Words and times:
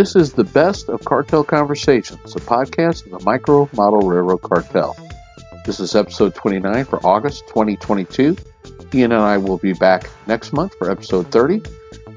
This 0.00 0.16
is 0.16 0.32
the 0.32 0.44
best 0.44 0.88
of 0.88 1.04
Cartel 1.04 1.44
Conversations, 1.44 2.34
a 2.34 2.40
podcast 2.40 3.04
of 3.04 3.18
the 3.18 3.22
Micro 3.22 3.68
Model 3.74 4.00
Railroad 4.00 4.40
Cartel. 4.40 4.96
This 5.66 5.78
is 5.78 5.94
episode 5.94 6.34
29 6.34 6.86
for 6.86 7.06
August 7.06 7.46
2022. 7.48 8.34
Ian 8.94 9.12
and 9.12 9.20
I 9.20 9.36
will 9.36 9.58
be 9.58 9.74
back 9.74 10.08
next 10.26 10.54
month 10.54 10.74
for 10.78 10.90
episode 10.90 11.30
30, 11.30 11.60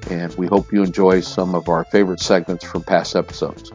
and 0.09 0.33
we 0.35 0.47
hope 0.47 0.71
you 0.71 0.81
enjoy 0.81 1.19
some 1.19 1.53
of 1.55 1.67
our 1.67 1.83
favorite 1.83 2.21
segments 2.21 2.63
from 2.63 2.83
past 2.83 3.17
episodes. 3.17 3.73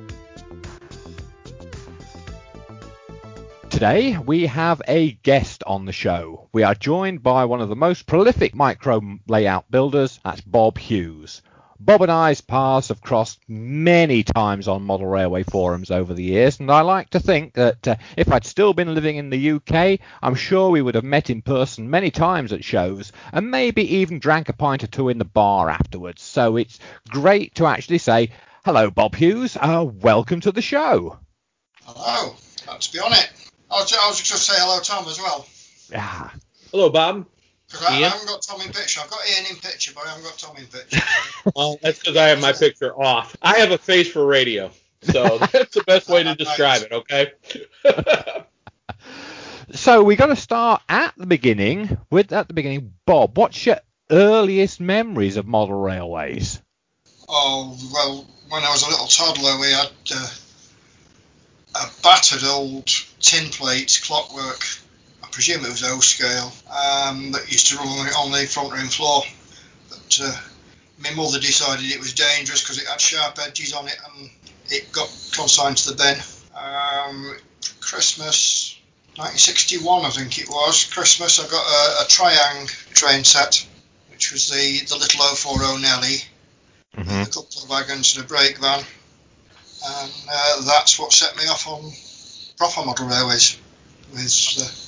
Today, 3.68 4.16
we 4.16 4.46
have 4.46 4.80
a 4.88 5.12
guest 5.22 5.62
on 5.66 5.84
the 5.84 5.92
show. 5.92 6.48
We 6.54 6.62
are 6.62 6.74
joined 6.74 7.22
by 7.22 7.44
one 7.44 7.60
of 7.60 7.68
the 7.68 7.77
most 7.77 8.06
prolific 8.06 8.54
micro 8.54 9.02
layout 9.27 9.70
builders, 9.70 10.18
that's 10.24 10.40
Bob 10.40 10.78
Hughes. 10.78 11.42
Bob 11.80 12.02
and 12.02 12.10
I's 12.10 12.41
paths 12.41 12.88
have 12.88 13.00
crossed 13.00 13.38
many 13.46 14.24
times 14.24 14.66
on 14.66 14.82
model 14.82 15.06
railway 15.06 15.45
forums 15.45 15.92
over 15.92 16.12
the 16.12 16.24
years, 16.24 16.59
and 16.59 16.73
I 16.73 16.80
like 16.80 17.10
to 17.10 17.20
think 17.20 17.55
that 17.55 17.86
uh, 17.86 17.96
if 18.16 18.32
I'd 18.32 18.45
still 18.45 18.74
been 18.74 18.95
living 18.95 19.14
in 19.14 19.30
the 19.30 19.52
UK, 19.52 20.00
I'm 20.20 20.34
sure 20.34 20.70
we 20.70 20.83
would 20.83 20.96
have 20.96 21.05
met 21.05 21.30
in 21.30 21.41
person 21.41 21.88
many 21.88 22.10
times 22.10 22.52
at 22.52 22.64
shows, 22.64 23.12
and 23.33 23.52
maybe 23.52 23.98
even 23.98 24.19
drank 24.19 24.48
a 24.48 24.55
pint 24.55 24.83
or 24.83 24.88
two 24.88 25.09
in 25.09 25.19
the 25.19 25.24
bar 25.24 25.70
afterwards. 25.70 26.20
So 26.20 26.56
it's 26.56 26.80
great 27.09 27.55
to 27.56 27.66
actually 27.66 27.98
say, 27.98 28.30
hello, 28.64 28.91
Bob 28.91 29.14
Hughes, 29.14 29.56
uh, 29.56 29.86
welcome 29.89 30.41
to 30.41 30.50
the 30.50 30.62
show. 30.62 31.20
Hello, 31.84 32.34
glad 32.67 32.80
to 32.80 32.92
be 32.92 32.98
on 32.98 33.12
it. 33.12 33.30
I 33.70 33.80
was, 33.80 33.92
I 33.92 34.08
was 34.08 34.20
just 34.20 34.47
say 34.47 34.55
hello, 34.56 34.80
Tom, 34.80 35.06
as 35.06 35.19
well. 35.19 35.47
Yeah. 35.92 36.30
Hello, 36.72 36.91
Bob. 36.91 37.27
Because 37.70 37.86
I, 37.86 37.97
I, 37.97 38.08
haven't 38.08 38.27
got 38.27 38.42
Tom 38.42 38.61
in 38.62 38.72
picture. 38.72 39.00
I've 39.02 39.11
got 39.11 39.20
Ian 39.28 39.50
in 39.50 39.56
picture, 39.56 39.92
but 39.94 40.06
I 40.06 40.11
haven't 40.11 40.24
got 40.24 40.38
Tom 40.38 40.56
in 40.56 40.66
picture. 40.66 41.00
well, 41.55 41.78
that's 41.83 41.98
because 41.98 42.16
I 42.16 42.28
have 42.28 42.41
my 42.41 42.52
picture 42.52 42.94
off. 42.94 43.36
I 43.42 43.58
have 43.58 43.72
a 43.72 43.78
face 43.78 44.11
for 44.11 44.24
radio, 44.24 44.70
so 45.02 45.38
that's 45.52 45.74
the 45.74 45.84
best 45.86 46.08
way 46.08 46.22
to 46.22 46.34
describe 46.34 46.83
it. 46.83 46.92
Okay. 46.92 47.33
so 49.72 50.02
we 50.02 50.16
got 50.16 50.27
to 50.27 50.36
start 50.36 50.83
at 50.89 51.12
the 51.19 51.27
beginning. 51.27 51.98
With 52.11 52.33
at 52.33 52.48
the 52.48 52.55
beginning, 52.55 52.94
Bob, 53.05 53.36
what's 53.36 53.66
your 53.66 53.80
earliest 54.11 54.80
memories 54.80 55.36
of 55.36 55.46
model 55.46 55.78
railways? 55.78 56.62
Oh 57.28 57.77
well, 57.92 58.27
when 58.48 58.62
I 58.62 58.70
was 58.70 58.83
a 58.83 58.89
little 58.89 59.08
toddler, 59.08 59.61
we 59.61 59.70
had 59.70 59.91
uh, 60.14 60.28
a 61.74 62.02
battered 62.02 62.44
old 62.44 62.86
tin 63.20 63.50
plate 63.50 64.00
clockwork 64.05 64.64
presume 65.39 65.64
it 65.64 65.70
was 65.70 65.84
O 65.84 66.00
scale, 66.00 66.53
um, 66.67 67.31
that 67.31 67.47
used 67.48 67.69
to 67.69 67.77
run 67.77 67.86
on 67.86 68.33
the 68.33 68.44
front 68.44 68.72
room 68.72 68.89
floor. 68.89 69.22
But 69.89 70.19
uh, 70.20 70.36
my 70.98 71.12
mother 71.14 71.39
decided 71.39 71.84
it 71.84 72.00
was 72.00 72.12
dangerous 72.12 72.61
because 72.61 72.83
it 72.83 72.89
had 72.89 73.00
sharp 73.00 73.39
edges 73.39 73.72
on 73.72 73.86
it 73.86 73.97
and 74.05 74.30
it 74.69 74.91
got 74.91 75.06
consigned 75.33 75.77
to 75.77 75.91
the 75.91 75.97
bin. 75.97 76.19
Um, 76.58 77.36
Christmas 77.78 78.80
1961, 79.14 80.06
I 80.06 80.11
think 80.11 80.41
it 80.41 80.48
was. 80.48 80.92
Christmas, 80.92 81.39
I 81.39 81.48
got 81.48 81.55
a, 81.55 82.02
a 82.02 82.06
Triang 82.08 82.67
train 82.95 83.23
set, 83.23 83.64
which 84.11 84.33
was 84.33 84.50
the, 84.50 84.86
the 84.89 84.97
little 84.97 85.23
040 85.23 85.80
Nelly, 85.80 86.17
mm-hmm. 86.97 87.23
a 87.23 87.27
couple 87.27 87.62
of 87.62 87.69
wagons 87.70 88.17
and 88.17 88.25
a 88.25 88.28
brake 88.28 88.58
van. 88.58 88.80
And 89.86 90.12
uh, 90.28 90.62
that's 90.62 90.98
what 90.98 91.12
set 91.12 91.36
me 91.36 91.45
off 91.47 91.69
on 91.69 91.92
proper 92.56 92.84
model 92.84 93.06
railways 93.06 93.57
with 94.12 94.24
the 94.57 94.87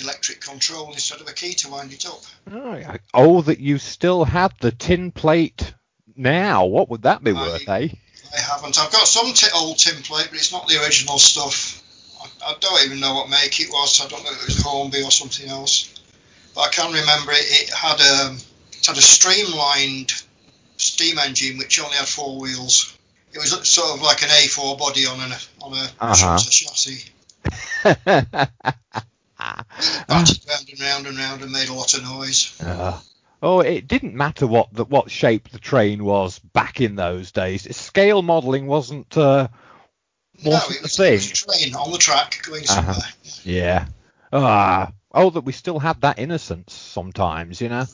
electric 0.00 0.40
control 0.40 0.92
instead 0.92 1.20
of 1.20 1.28
a 1.28 1.32
key 1.32 1.52
to 1.54 1.70
wind 1.70 1.92
it 1.92 2.06
up. 2.06 2.22
Oh, 2.50 2.96
oh 3.14 3.42
that 3.42 3.60
you 3.60 3.78
still 3.78 4.24
have 4.24 4.52
the 4.60 4.70
tin 4.70 5.12
plate 5.12 5.74
now. 6.16 6.66
What 6.66 6.88
would 6.90 7.02
that 7.02 7.22
be 7.22 7.32
I, 7.32 7.34
worth, 7.34 7.68
eh? 7.68 7.88
I 8.32 8.40
haven't. 8.40 8.78
I've 8.78 8.92
got 8.92 9.06
some 9.06 9.32
t- 9.32 9.48
old 9.54 9.78
tin 9.78 10.02
plate, 10.02 10.28
but 10.30 10.38
it's 10.38 10.52
not 10.52 10.68
the 10.68 10.80
original 10.82 11.18
stuff. 11.18 11.82
I, 12.22 12.50
I, 12.50 12.54
don't 12.60 12.84
even 12.84 13.00
know 13.00 13.14
what 13.14 13.28
make 13.28 13.60
it 13.60 13.70
was. 13.70 14.00
I 14.00 14.08
don't 14.08 14.22
know 14.24 14.30
if 14.30 14.42
it 14.42 14.46
was 14.46 14.62
Hornby 14.62 15.02
or 15.02 15.10
something 15.10 15.48
else. 15.48 15.94
But 16.54 16.60
I 16.62 16.68
can 16.68 16.92
remember 16.92 17.32
it. 17.32 17.44
It 17.44 17.70
had 17.70 18.00
a 18.00 18.36
it 18.72 18.86
had 18.86 18.96
a 18.96 19.02
streamlined 19.02 20.12
steam 20.76 21.18
engine 21.18 21.58
which 21.58 21.80
only 21.80 21.96
had 21.96 22.08
four 22.08 22.38
wheels. 22.40 22.96
It 23.32 23.38
was 23.38 23.68
sort 23.68 23.96
of 23.96 24.02
like 24.02 24.22
an 24.22 24.28
A4 24.28 24.78
body 24.78 25.06
on 25.06 25.20
an 25.20 25.32
on 25.62 25.72
a 25.72 25.90
uh-huh. 26.00 26.38
chassis. 26.38 27.04
Round 30.08 30.28
and 30.70 30.80
round 30.80 31.06
and 31.06 31.18
round 31.18 31.42
and 31.42 31.52
made 31.52 31.68
a 31.68 31.74
lot 31.74 31.94
of 31.94 32.02
noise. 32.02 32.60
Uh, 32.60 32.98
oh, 33.42 33.60
it 33.60 33.88
didn't 33.88 34.14
matter 34.14 34.46
what 34.46 34.72
the, 34.72 34.84
what 34.84 35.10
shape 35.10 35.48
the 35.48 35.58
train 35.58 36.04
was 36.04 36.38
back 36.38 36.80
in 36.80 36.96
those 36.96 37.32
days. 37.32 37.74
Scale 37.76 38.22
modelling 38.22 38.66
wasn't 38.66 39.16
uh, 39.16 39.48
wasn't 40.44 40.70
no, 40.70 40.76
it 40.76 40.82
was, 40.82 40.96
the 40.96 41.02
thing. 41.02 41.12
It 41.14 41.30
was 41.30 41.30
a 41.30 41.46
train 41.46 41.74
on 41.74 41.92
the 41.92 41.98
track 41.98 42.42
going 42.44 42.64
uh-huh. 42.64 42.74
somewhere. 42.74 42.96
Uh-huh. 42.96 43.40
Yeah. 43.44 43.86
Ah. 44.32 44.92
Oh, 45.12 45.30
that 45.30 45.40
we 45.40 45.52
still 45.52 45.80
had 45.80 46.00
that 46.02 46.20
innocence 46.20 46.72
sometimes, 46.72 47.60
you 47.60 47.68
know. 47.68 47.84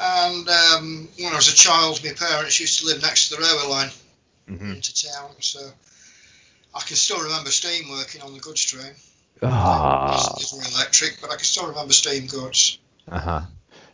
And 0.00 0.48
um, 0.48 1.08
when 1.18 1.32
I 1.32 1.36
was 1.36 1.52
a 1.52 1.54
child, 1.54 2.02
my 2.04 2.12
parents 2.12 2.58
used 2.58 2.80
to 2.80 2.86
live 2.86 3.02
next 3.02 3.28
to 3.28 3.36
the 3.36 3.42
railway 3.42 3.68
line 3.68 3.90
mm-hmm. 4.48 4.72
into 4.72 5.06
town, 5.08 5.30
so 5.40 5.60
I 6.74 6.80
can 6.80 6.96
still 6.96 7.22
remember 7.22 7.50
steam 7.50 7.90
working 7.90 8.22
on 8.22 8.32
the 8.32 8.40
goods 8.40 8.64
train. 8.64 8.92
Ah. 9.42 10.34
Was 10.38 10.74
electric, 10.74 11.20
but 11.20 11.30
I 11.30 11.36
can 11.36 11.44
still 11.44 11.68
remember 11.68 11.92
steam 11.92 12.26
goods. 12.26 12.78
Uh 13.10 13.18
huh. 13.18 13.40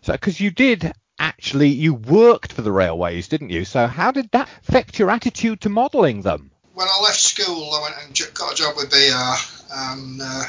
So, 0.03 0.12
because 0.12 0.41
you 0.41 0.50
did 0.50 0.93
actually, 1.19 1.69
you 1.69 1.94
worked 1.94 2.53
for 2.53 2.62
the 2.62 2.72
railways, 2.72 3.28
didn't 3.28 3.50
you? 3.50 3.65
So, 3.65 3.87
how 3.87 4.10
did 4.10 4.31
that 4.33 4.49
affect 4.66 4.99
your 4.99 5.10
attitude 5.10 5.60
to 5.62 5.69
modelling 5.69 6.22
them? 6.22 6.50
When 6.75 6.88
I 6.88 7.00
left 7.03 7.21
school, 7.21 7.72
I 7.72 7.83
went 7.83 7.94
and 8.04 8.34
got 8.34 8.53
a 8.53 8.56
job 8.56 8.77
with 8.77 8.91
BR, 8.91 9.75
and 9.75 10.21
uh, 10.21 10.44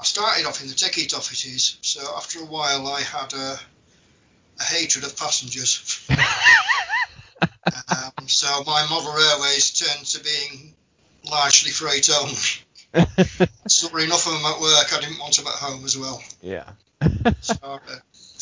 I 0.00 0.04
started 0.04 0.46
off 0.46 0.62
in 0.62 0.68
the 0.68 0.74
ticket 0.74 1.14
offices. 1.14 1.78
So, 1.80 2.00
after 2.16 2.40
a 2.40 2.44
while, 2.44 2.88
I 2.88 3.00
had 3.00 3.32
a, 3.32 3.58
a 4.60 4.64
hatred 4.64 5.04
of 5.04 5.16
passengers. 5.16 6.06
um, 7.40 8.26
so, 8.26 8.64
my 8.66 8.86
model 8.90 9.12
railways 9.14 9.70
turned 9.70 10.06
to 10.06 10.22
being 10.22 10.74
largely 11.30 11.70
freight 11.70 12.10
only. 12.10 12.34
Saw 13.68 13.96
enough 13.96 14.26
of 14.26 14.32
them 14.32 14.44
at 14.44 14.60
work. 14.60 14.92
I 14.92 15.00
didn't 15.00 15.18
want 15.18 15.36
them 15.36 15.46
at 15.46 15.54
home 15.54 15.84
as 15.84 15.96
well. 15.96 16.22
Yeah. 16.40 16.68
so, 17.40 17.54
uh, 17.62 17.78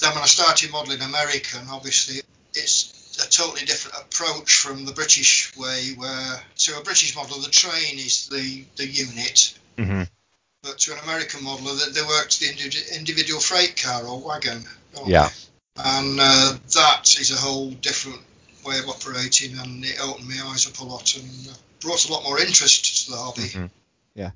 then 0.01 0.15
when 0.15 0.23
I 0.23 0.27
started 0.27 0.71
modelling 0.73 1.03
American, 1.03 1.61
obviously 1.71 2.21
it's 2.55 3.01
a 3.25 3.29
totally 3.29 3.65
different 3.67 3.99
approach 3.99 4.59
from 4.59 4.85
the 4.85 4.93
British 4.93 5.57
way, 5.57 5.91
where 5.97 6.41
to 6.57 6.79
a 6.79 6.83
British 6.83 7.15
modeler 7.15 7.45
the 7.45 7.51
train 7.51 7.99
is 7.99 8.29
the 8.29 8.65
the 8.77 8.87
unit, 8.87 9.59
mm-hmm. 9.77 10.03
but 10.63 10.79
to 10.79 10.93
an 10.93 10.99
American 11.05 11.41
modeler 11.41 11.85
they, 11.85 12.01
they 12.01 12.07
work 12.07 12.29
to 12.29 12.41
the 12.41 12.97
individual 12.97 13.41
freight 13.41 13.81
car 13.83 14.05
or 14.05 14.21
wagon. 14.21 14.65
Yeah. 15.07 15.29
And 15.77 16.19
uh, 16.21 16.57
that 16.75 17.17
is 17.19 17.31
a 17.31 17.37
whole 17.37 17.71
different 17.71 18.21
way 18.65 18.79
of 18.79 18.89
operating, 18.89 19.59
and 19.59 19.85
it 19.85 20.01
opened 20.03 20.29
my 20.29 20.41
eyes 20.47 20.67
up 20.67 20.79
a 20.81 20.85
lot 20.85 21.17
and 21.17 21.59
brought 21.81 22.09
a 22.09 22.13
lot 22.13 22.25
more 22.25 22.39
interest 22.39 23.05
to 23.05 23.11
the 23.13 23.17
hobby. 23.17 23.43
Mm-hmm. 23.43 23.67
Yeah. 24.21 24.31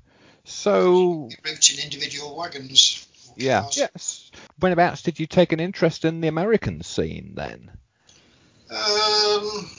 So. 0.45 1.29
Routing 1.45 1.83
individual 1.83 2.35
wagons. 2.35 3.07
Yeah. 3.37 3.61
Cars. 3.61 3.77
Yes. 3.77 4.31
Whenabouts 4.59 5.03
did 5.03 5.19
you 5.19 5.27
take 5.27 5.51
an 5.51 5.59
interest 5.59 6.05
in 6.05 6.21
the 6.21 6.27
American 6.27 6.81
scene 6.81 7.33
then? 7.35 7.71
Um, 8.69 9.69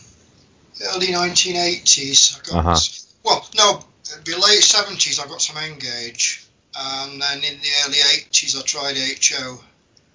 early 0.94 1.08
1980s. 1.08 2.38
I 2.38 2.53
got. 2.53 2.67
Uh-huh. 2.67 2.79
Well, 3.25 3.49
no, 3.56 3.85
the 4.25 4.32
late 4.35 4.62
70s. 4.62 5.20
I 5.20 5.26
got 5.26 5.43
some 5.43 5.56
N-Gauge, 5.56 6.47
and 6.79 7.20
then 7.20 7.38
in 7.38 7.59
the 7.61 7.69
early 7.85 7.99
80s 7.99 8.56
I 8.56 8.62
tried 8.62 8.97
HO, 8.97 9.59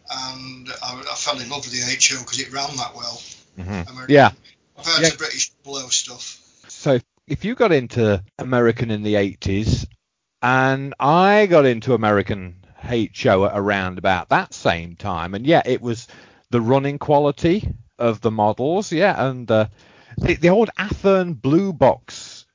and 0.09 0.69
I, 0.81 1.03
I 1.11 1.15
fell 1.15 1.39
in 1.39 1.49
love 1.49 1.65
with 1.65 1.73
the 1.73 1.81
HO 1.81 2.21
because 2.21 2.39
it 2.39 2.53
ran 2.53 2.77
that 2.77 2.95
well. 2.95 3.21
Mm-hmm. 3.59 4.05
Yeah. 4.07 4.31
Compared 4.75 5.01
yeah. 5.01 5.09
to 5.09 5.17
British 5.17 5.49
blow 5.63 5.89
stuff. 5.89 6.37
So 6.69 7.01
if 7.27 7.45
you 7.45 7.55
got 7.55 7.71
into 7.71 8.23
American 8.37 8.91
in 8.91 9.03
the 9.03 9.15
80s, 9.15 9.87
and 10.41 10.93
I 10.99 11.45
got 11.45 11.65
into 11.65 11.93
American 11.93 12.65
Hate 12.77 13.17
HO 13.17 13.43
around 13.43 13.97
about 13.97 14.29
that 14.29 14.53
same 14.53 14.95
time, 14.95 15.33
and 15.33 15.45
yeah, 15.45 15.61
it 15.65 15.81
was 15.81 16.07
the 16.49 16.61
running 16.61 16.99
quality 16.99 17.67
of 17.99 18.21
the 18.21 18.31
models, 18.31 18.91
yeah, 18.91 19.27
and 19.27 19.49
uh, 19.49 19.67
the, 20.17 20.35
the 20.35 20.49
old 20.49 20.69
Athearn 20.77 21.39
blue 21.39 21.73
box. 21.73 22.45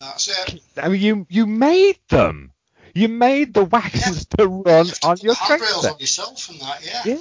That's 0.00 0.28
it. 0.28 0.60
I 0.76 0.88
mean, 0.88 1.00
you 1.00 1.26
you 1.30 1.46
made 1.46 1.98
them. 2.08 2.52
You 2.94 3.08
made 3.08 3.54
the 3.54 3.64
wagons 3.64 4.26
yeah. 4.30 4.44
to 4.44 4.48
run 4.48 4.86
on 5.02 5.16
your 5.18 5.34
train. 5.34 5.60
on 5.60 5.98
yourself 5.98 6.48
and 6.48 6.60
that, 6.60 6.84
yeah. 6.84 7.02
Yeah. 7.04 7.20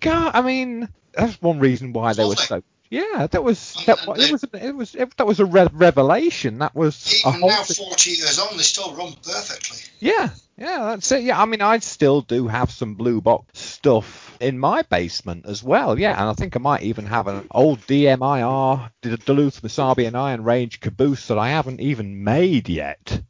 God, 0.00 0.30
I 0.34 0.42
mean, 0.42 0.88
that's 1.12 1.40
one 1.42 1.58
reason 1.58 1.92
why 1.92 2.12
they 2.12 2.24
were 2.24 2.36
so 2.36 2.62
Yeah, 2.90 3.28
that 3.30 3.44
was 3.44 3.76
And- 3.76 3.86
that, 3.86 4.06
and 4.08 4.18
it 4.18 4.32
was 4.32 4.44
it 4.52 4.72
was 4.74 4.94
it, 4.96 5.16
that 5.16 5.26
was 5.26 5.38
a 5.38 5.44
re- 5.44 5.68
revelation. 5.72 6.58
That 6.58 6.74
was 6.74 7.22
Even 7.24 7.40
now. 7.40 7.62
40 7.62 8.10
years 8.10 8.38
on, 8.40 8.56
they 8.56 8.64
still 8.64 8.92
run 8.96 9.14
perfectly. 9.22 9.78
Yeah, 10.00 10.30
yeah, 10.58 10.86
that's 10.90 11.12
it. 11.12 11.22
Yeah, 11.22 11.40
I 11.40 11.44
mean, 11.44 11.62
I 11.62 11.78
still 11.78 12.20
do 12.22 12.48
have 12.48 12.72
some 12.72 12.96
blue 12.96 13.20
box 13.20 13.60
stuff 13.60 14.36
in 14.40 14.58
my 14.58 14.82
basement 14.82 15.46
as 15.46 15.62
well. 15.62 15.98
Yeah, 16.00 16.20
and 16.20 16.28
I 16.28 16.32
think 16.32 16.56
I 16.56 16.58
might 16.58 16.82
even 16.82 17.06
have 17.06 17.28
an 17.28 17.46
old 17.52 17.78
DMIR, 17.86 18.90
the 19.02 19.16
Duluth 19.18 19.62
Missabe 19.62 20.06
and 20.06 20.16
Iron 20.16 20.42
Range 20.42 20.80
caboose 20.80 21.28
that 21.28 21.38
I 21.38 21.50
haven't 21.50 21.80
even 21.80 22.24
made 22.24 22.68
yet. 22.68 23.22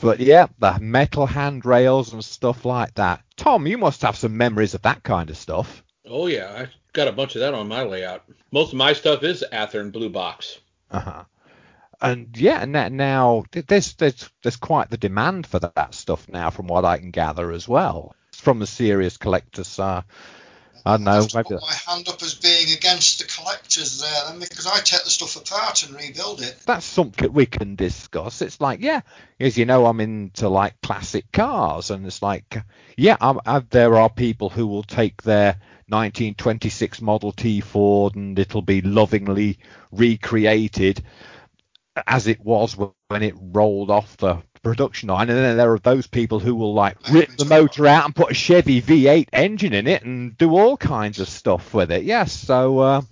But 0.00 0.20
yeah, 0.20 0.46
the 0.58 0.78
metal 0.80 1.26
handrails 1.26 2.12
and 2.12 2.24
stuff 2.24 2.64
like 2.64 2.94
that. 2.94 3.22
Tom, 3.36 3.66
you 3.66 3.78
must 3.78 4.02
have 4.02 4.16
some 4.16 4.36
memories 4.36 4.74
of 4.74 4.82
that 4.82 5.02
kind 5.02 5.30
of 5.30 5.36
stuff. 5.36 5.82
Oh 6.06 6.26
yeah, 6.26 6.52
I 6.56 6.68
got 6.92 7.08
a 7.08 7.12
bunch 7.12 7.34
of 7.34 7.40
that 7.40 7.54
on 7.54 7.68
my 7.68 7.82
layout. 7.82 8.24
Most 8.50 8.72
of 8.72 8.78
my 8.78 8.92
stuff 8.92 9.22
is 9.22 9.44
Athearn 9.52 9.90
Blue 9.90 10.10
Box. 10.10 10.58
Uh-huh. 10.90 11.24
And 12.00 12.36
yeah, 12.36 12.60
and 12.60 12.74
that 12.74 12.92
now 12.92 13.44
there's 13.52 13.94
there's 13.94 14.28
there's 14.42 14.56
quite 14.56 14.90
the 14.90 14.98
demand 14.98 15.46
for 15.46 15.58
that 15.60 15.94
stuff 15.94 16.28
now, 16.28 16.50
from 16.50 16.66
what 16.66 16.84
I 16.84 16.98
can 16.98 17.10
gather 17.10 17.50
as 17.52 17.66
well, 17.66 18.14
from 18.32 18.58
the 18.58 18.66
serious 18.66 19.16
collectors. 19.16 19.78
Uh, 19.78 20.02
I 20.86 20.98
don't 20.98 21.08
I 21.08 21.12
know, 21.12 21.20
have 21.20 21.28
to 21.28 21.36
maybe 21.38 21.48
put 21.48 21.62
my 21.62 21.92
hand 21.92 22.08
up 22.08 22.22
as 22.22 22.34
being 22.34 22.76
against 22.76 23.20
the 23.20 23.24
collectors 23.24 24.02
there, 24.02 24.24
then, 24.28 24.38
because 24.40 24.66
I 24.66 24.80
take 24.80 25.04
the 25.04 25.10
stuff 25.10 25.36
apart 25.36 25.82
and 25.82 25.96
rebuild 25.96 26.42
it. 26.42 26.56
that's 26.66 26.84
something 26.84 27.32
we 27.32 27.46
can 27.46 27.74
discuss. 27.74 28.42
It's 28.42 28.60
like, 28.60 28.80
yeah, 28.80 29.00
as 29.40 29.56
you 29.56 29.64
know, 29.64 29.86
I'm 29.86 30.00
into 30.00 30.50
like 30.50 30.78
classic 30.82 31.32
cars, 31.32 31.90
and 31.90 32.04
it's 32.04 32.20
like, 32.20 32.62
yeah, 32.98 33.16
I'm, 33.18 33.40
I, 33.46 33.60
there 33.60 33.96
are 33.96 34.10
people 34.10 34.50
who 34.50 34.66
will 34.66 34.82
take 34.82 35.22
their 35.22 35.56
1926 35.88 37.00
Model 37.00 37.32
T 37.32 37.60
Ford 37.60 38.14
and 38.14 38.38
it'll 38.38 38.62
be 38.62 38.80
lovingly 38.80 39.58
recreated 39.92 41.02
as 42.06 42.26
it 42.26 42.40
was 42.40 42.76
when 42.76 43.22
it 43.22 43.34
rolled 43.38 43.90
off 43.90 44.16
the 44.16 44.42
production 44.64 45.10
line, 45.10 45.30
and 45.30 45.38
then 45.38 45.56
there 45.56 45.72
are 45.72 45.78
those 45.78 46.08
people 46.08 46.40
who 46.40 46.54
will 46.56 46.74
like 46.74 46.96
rip 47.10 47.36
the 47.36 47.44
motor 47.44 47.86
out 47.86 48.06
and 48.06 48.16
put 48.16 48.32
a 48.32 48.34
Chevy 48.34 48.82
V8 48.82 49.28
engine 49.32 49.72
in 49.74 49.86
it 49.86 50.02
and 50.02 50.36
do 50.36 50.56
all 50.56 50.76
kinds 50.76 51.20
of 51.20 51.28
stuff 51.28 51.72
with 51.72 51.92
it. 51.92 52.02
Yes, 52.02 52.32
so 52.32 52.78
uh, 52.80 53.02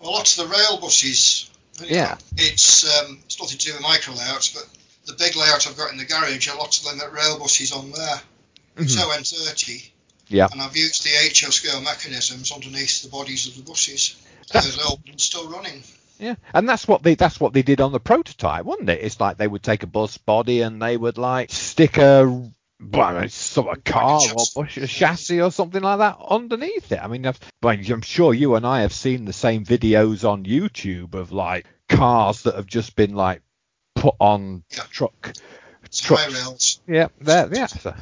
Well, 0.00 0.12
lots 0.12 0.38
of 0.38 0.48
the 0.48 0.54
rail 0.54 0.80
buses. 0.80 1.50
Yeah. 1.84 2.16
It's 2.36 2.84
um, 3.00 3.18
it's 3.24 3.38
nothing 3.38 3.58
to 3.58 3.66
do 3.66 3.72
with 3.74 3.82
micro 3.82 4.14
layouts, 4.14 4.52
but 4.52 4.66
the 5.06 5.14
big 5.18 5.36
layout 5.36 5.66
I've 5.66 5.76
got 5.76 5.92
in 5.92 5.98
the 5.98 6.04
garage, 6.04 6.48
a 6.48 6.56
lot 6.56 6.78
of 6.78 6.84
them 6.84 7.00
at 7.00 7.12
rail 7.12 7.38
buses 7.38 7.72
on 7.72 7.90
there. 7.90 8.20
It's 8.78 8.96
mhm. 8.96 9.02
ON30. 9.02 9.90
Yeah. 10.32 10.48
And 10.50 10.60
I've 10.62 10.76
used 10.76 11.04
the 11.04 11.10
HO 11.10 11.50
scale 11.50 11.80
mechanisms 11.80 12.52
underneath 12.52 13.02
the 13.02 13.08
bodies 13.08 13.46
of 13.46 13.56
the 13.56 13.62
buses. 13.62 14.16
That's- 14.52 14.78
all 14.84 15.00
still 15.16 15.48
running. 15.50 15.82
Yeah, 16.18 16.36
and 16.54 16.68
that's 16.68 16.86
what 16.86 17.02
they 17.02 17.16
that's 17.16 17.40
what 17.40 17.52
they 17.52 17.62
did 17.62 17.80
on 17.80 17.90
the 17.90 17.98
prototype, 17.98 18.64
wasn't 18.64 18.90
it? 18.90 19.00
It's 19.02 19.18
like 19.18 19.38
they 19.38 19.48
would 19.48 19.62
take 19.62 19.82
a 19.82 19.88
bus 19.88 20.18
body 20.18 20.60
and 20.60 20.80
they 20.80 20.96
would 20.96 21.18
like 21.18 21.50
stick 21.50 21.96
a 21.98 22.50
well, 22.80 23.28
sort 23.28 23.76
of 23.76 23.82
car 23.84 24.20
or 24.36 24.44
bush, 24.54 24.76
a 24.76 24.86
chassis 24.86 25.40
or 25.40 25.50
something 25.50 25.82
like 25.82 25.98
that 25.98 26.18
underneath 26.28 26.92
it. 26.92 27.00
I 27.02 27.08
mean, 27.08 27.26
I've, 27.26 27.40
I'm 27.64 28.02
sure 28.02 28.34
you 28.34 28.54
and 28.54 28.64
I 28.66 28.82
have 28.82 28.92
seen 28.92 29.24
the 29.24 29.32
same 29.32 29.64
videos 29.64 30.28
on 30.28 30.44
YouTube 30.44 31.14
of 31.14 31.32
like 31.32 31.66
cars 31.88 32.42
that 32.42 32.54
have 32.54 32.66
just 32.66 32.94
been 32.94 33.14
like 33.14 33.42
put 33.96 34.14
on 34.20 34.62
Yeah. 34.70 34.84
truck. 34.90 35.34
Trucks. 35.92 36.24
high 36.24 36.32
rails. 36.32 36.80
Yeah, 36.86 37.08
there, 37.20 37.48
yeah. 37.52 37.66
So, 37.66 37.94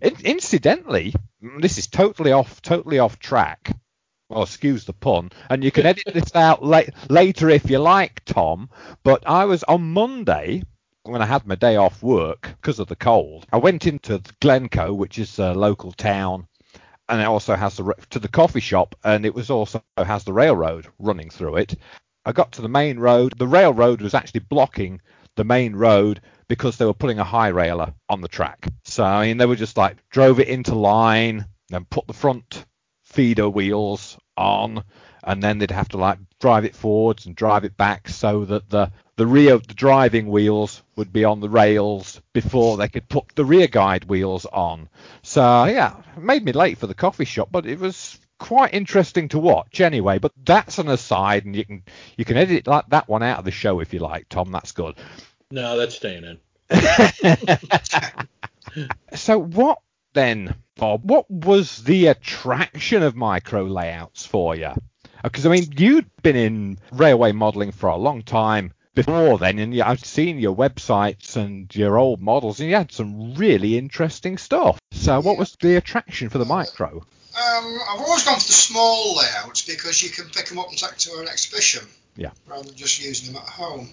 in, 0.00 0.14
incidentally, 0.24 1.14
mm, 1.42 1.60
this 1.60 1.78
is 1.78 1.86
totally 1.86 2.32
off, 2.32 2.62
totally 2.62 2.98
off 2.98 3.18
track. 3.18 3.76
Well, 4.28 4.42
excuse 4.42 4.84
the 4.84 4.92
pun, 4.92 5.30
and 5.48 5.62
you 5.62 5.70
can 5.70 5.86
edit 5.86 6.12
this 6.12 6.34
out 6.34 6.64
la- 6.64 6.82
later 7.08 7.48
if 7.48 7.70
you 7.70 7.78
like, 7.78 8.24
Tom. 8.24 8.70
But 9.04 9.22
I 9.24 9.44
was 9.44 9.62
on 9.64 9.92
Monday 9.92 10.64
when 11.04 11.22
I 11.22 11.26
had 11.26 11.46
my 11.46 11.54
day 11.54 11.76
off 11.76 12.02
work 12.02 12.48
because 12.60 12.80
of 12.80 12.88
the 12.88 12.96
cold. 12.96 13.46
I 13.52 13.58
went 13.58 13.86
into 13.86 14.20
Glencoe, 14.40 14.92
which 14.94 15.18
is 15.18 15.38
a 15.38 15.54
local 15.54 15.92
town, 15.92 16.48
and 17.08 17.20
it 17.20 17.24
also 17.24 17.54
has 17.54 17.76
the 17.76 17.94
to 18.10 18.18
the 18.18 18.28
coffee 18.28 18.60
shop, 18.60 18.96
and 19.04 19.24
it 19.24 19.34
was 19.34 19.48
also 19.50 19.82
has 19.96 20.24
the 20.24 20.32
railroad 20.32 20.88
running 20.98 21.30
through 21.30 21.56
it. 21.56 21.76
I 22.24 22.32
got 22.32 22.50
to 22.52 22.62
the 22.62 22.68
main 22.68 22.98
road. 22.98 23.34
The 23.38 23.46
railroad 23.46 24.00
was 24.00 24.14
actually 24.14 24.40
blocking 24.40 25.00
the 25.36 25.44
main 25.44 25.74
road 25.76 26.20
because 26.48 26.76
they 26.76 26.84
were 26.84 26.94
putting 26.94 27.18
a 27.18 27.24
high 27.24 27.48
railer 27.48 27.92
on 28.08 28.20
the 28.20 28.28
track. 28.28 28.66
So 28.84 29.04
I 29.04 29.26
mean, 29.26 29.38
they 29.38 29.46
were 29.46 29.56
just 29.56 29.76
like 29.76 29.96
drove 30.10 30.40
it 30.40 30.48
into 30.48 30.74
line, 30.74 31.46
then 31.68 31.84
put 31.84 32.06
the 32.06 32.12
front 32.12 32.64
feeder 33.04 33.48
wheels 33.48 34.18
on, 34.36 34.82
and 35.22 35.42
then 35.42 35.58
they'd 35.58 35.70
have 35.70 35.88
to 35.90 35.98
like 35.98 36.18
drive 36.40 36.64
it 36.64 36.76
forwards 36.76 37.26
and 37.26 37.34
drive 37.34 37.64
it 37.64 37.76
back 37.76 38.08
so 38.08 38.44
that 38.44 38.68
the 38.68 38.90
the 39.16 39.26
rear 39.26 39.58
the 39.58 39.74
driving 39.74 40.28
wheels 40.28 40.82
would 40.96 41.12
be 41.12 41.24
on 41.24 41.40
the 41.40 41.48
rails 41.48 42.20
before 42.32 42.76
they 42.76 42.88
could 42.88 43.08
put 43.08 43.24
the 43.34 43.44
rear 43.44 43.66
guide 43.66 44.04
wheels 44.04 44.44
on. 44.46 44.88
So 45.22 45.64
yeah, 45.64 45.96
made 46.18 46.44
me 46.44 46.52
late 46.52 46.78
for 46.78 46.86
the 46.86 46.94
coffee 46.94 47.24
shop, 47.24 47.48
but 47.50 47.66
it 47.66 47.80
was 47.80 48.20
quite 48.38 48.74
interesting 48.74 49.28
to 49.28 49.38
watch 49.38 49.80
anyway. 49.80 50.18
But 50.18 50.32
that's 50.44 50.78
an 50.78 50.88
aside, 50.88 51.44
and 51.44 51.56
you 51.56 51.64
can 51.64 51.82
you 52.16 52.24
can 52.24 52.36
edit 52.36 52.66
like 52.66 52.88
that 52.90 53.08
one 53.08 53.22
out 53.22 53.38
of 53.38 53.44
the 53.44 53.50
show 53.50 53.80
if 53.80 53.92
you 53.92 54.00
like, 54.00 54.28
Tom. 54.28 54.52
That's 54.52 54.72
good. 54.72 54.96
No, 55.50 55.76
that's 55.76 55.96
staying 55.96 56.24
in. 56.24 56.38
so 59.14 59.38
what 59.38 59.78
then, 60.12 60.54
Bob? 60.76 61.08
What 61.08 61.30
was 61.30 61.82
the 61.84 62.08
attraction 62.08 63.02
of 63.02 63.14
micro 63.14 63.64
layouts 63.64 64.26
for 64.26 64.56
you? 64.56 64.70
Because 65.22 65.46
I 65.46 65.50
mean, 65.50 65.72
you'd 65.76 66.10
been 66.22 66.36
in 66.36 66.78
railway 66.92 67.32
modelling 67.32 67.72
for 67.72 67.88
a 67.88 67.96
long 67.96 68.22
time 68.22 68.72
before 68.94 69.38
then, 69.38 69.58
and 69.58 69.80
I've 69.80 70.04
seen 70.04 70.38
your 70.38 70.56
websites 70.56 71.36
and 71.36 71.72
your 71.74 71.98
old 71.98 72.20
models, 72.20 72.60
and 72.60 72.68
you 72.68 72.74
had 72.74 72.90
some 72.90 73.34
really 73.34 73.78
interesting 73.78 74.38
stuff. 74.38 74.78
So, 74.92 75.20
what 75.20 75.38
was 75.38 75.56
the 75.60 75.76
attraction 75.76 76.28
for 76.28 76.38
the 76.38 76.44
micro? 76.44 76.96
Um, 76.96 77.78
I've 77.90 78.00
always 78.00 78.24
gone 78.24 78.40
for 78.40 78.46
the 78.46 78.52
small 78.52 79.16
layouts 79.16 79.62
because 79.62 80.02
you 80.02 80.10
can 80.10 80.28
pick 80.30 80.48
them 80.48 80.58
up 80.58 80.68
and 80.70 80.78
take 80.78 80.96
to 80.96 81.18
an 81.18 81.28
exhibition 81.28 81.86
Yeah. 82.16 82.30
rather 82.46 82.64
than 82.64 82.76
just 82.76 83.02
using 83.04 83.34
them 83.34 83.42
at 83.42 83.48
home. 83.48 83.90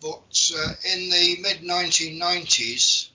But 0.00 0.52
uh, 0.56 0.72
in 0.92 1.10
the 1.10 1.36
mid 1.40 1.60
1990s, 1.60 3.08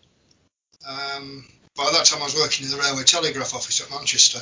um, 0.88 1.46
by 1.76 1.92
that 1.92 2.06
time 2.06 2.22
I 2.22 2.26
was 2.26 2.36
working 2.36 2.66
in 2.66 2.72
the 2.72 2.78
Railway 2.78 3.04
Telegraph 3.04 3.54
office 3.54 3.82
at 3.82 3.90
Manchester, 3.90 4.42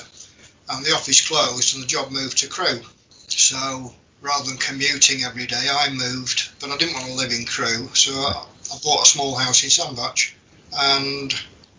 and 0.69 0.86
the 0.86 0.92
office 0.94 1.25
closed 1.28 1.74
and 1.75 1.84
the 1.84 1.88
job 1.88 2.12
moved 2.12 2.40
to 2.40 2.48
Crewe. 2.48 2.84
So 3.28 3.94
rather 4.22 4.45
than 4.50 4.57
commuting 4.57 5.24
every 5.24 5.48
day, 5.48 5.68
I 5.72 5.89
moved, 5.89 6.50
but 6.60 6.70
I 6.70 6.77
didn't 6.77 6.96
want 6.96 7.08
to 7.08 7.13
live 7.13 7.32
in 7.32 7.46
Crewe, 7.46 7.89
so 7.94 8.12
I, 8.12 8.46
I 8.74 8.77
bought 8.84 9.08
a 9.08 9.10
small 9.10 9.36
house 9.36 9.63
in 9.63 9.70
Sandbach. 9.70 10.34
And 10.75 11.34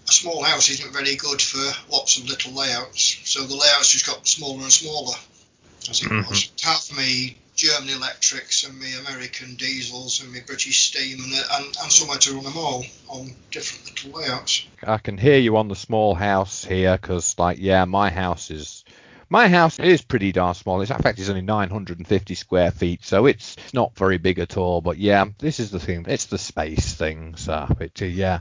a 0.08 0.12
small 0.12 0.42
house 0.42 0.70
isn't 0.70 0.92
very 0.92 1.16
good 1.16 1.40
for 1.42 1.72
lots 1.90 2.16
of 2.18 2.28
little 2.28 2.52
layouts, 2.52 3.18
so 3.24 3.42
the 3.42 3.56
layouts 3.56 3.90
just 3.90 4.06
got 4.06 4.26
smaller 4.26 4.62
and 4.62 4.72
smaller 4.72 5.16
as 5.90 6.00
it 6.02 6.08
Mhm. 6.08 6.28
was. 6.28 6.48
Half 6.62 6.92
me 6.92 7.36
German 7.64 7.88
electrics 7.88 8.64
and 8.64 8.78
me 8.78 8.94
American 9.06 9.54
diesels 9.54 10.22
and 10.22 10.30
me 10.30 10.40
British 10.46 10.90
steam 10.90 11.18
and, 11.24 11.32
and, 11.32 11.76
and 11.82 11.90
somewhere 11.90 12.18
to 12.18 12.34
run 12.34 12.44
them 12.44 12.58
all 12.58 12.84
on 13.08 13.30
different 13.50 14.04
little 14.04 14.20
layouts. 14.20 14.66
I 14.82 14.98
can 14.98 15.16
hear 15.16 15.38
you 15.38 15.56
on 15.56 15.68
the 15.68 15.74
small 15.74 16.14
house 16.14 16.62
here, 16.62 16.98
because 17.00 17.38
like, 17.38 17.56
yeah, 17.58 17.86
my 17.86 18.10
house 18.10 18.50
is 18.50 18.84
my 19.30 19.48
house 19.48 19.78
is 19.78 20.02
pretty 20.02 20.30
darn 20.30 20.52
small. 20.52 20.82
It's, 20.82 20.90
in 20.90 20.98
fact, 20.98 21.18
it's 21.18 21.30
only 21.30 21.40
950 21.40 22.34
square 22.34 22.70
feet, 22.70 23.02
so 23.02 23.24
it's 23.24 23.56
not 23.72 23.96
very 23.96 24.18
big 24.18 24.38
at 24.38 24.58
all. 24.58 24.82
But 24.82 24.98
yeah, 24.98 25.24
this 25.38 25.58
is 25.58 25.70
the 25.70 25.80
thing. 25.80 26.04
It's 26.06 26.26
the 26.26 26.36
space 26.36 26.92
thing. 26.92 27.34
So 27.36 27.66
it, 27.80 27.98
yeah. 28.02 28.40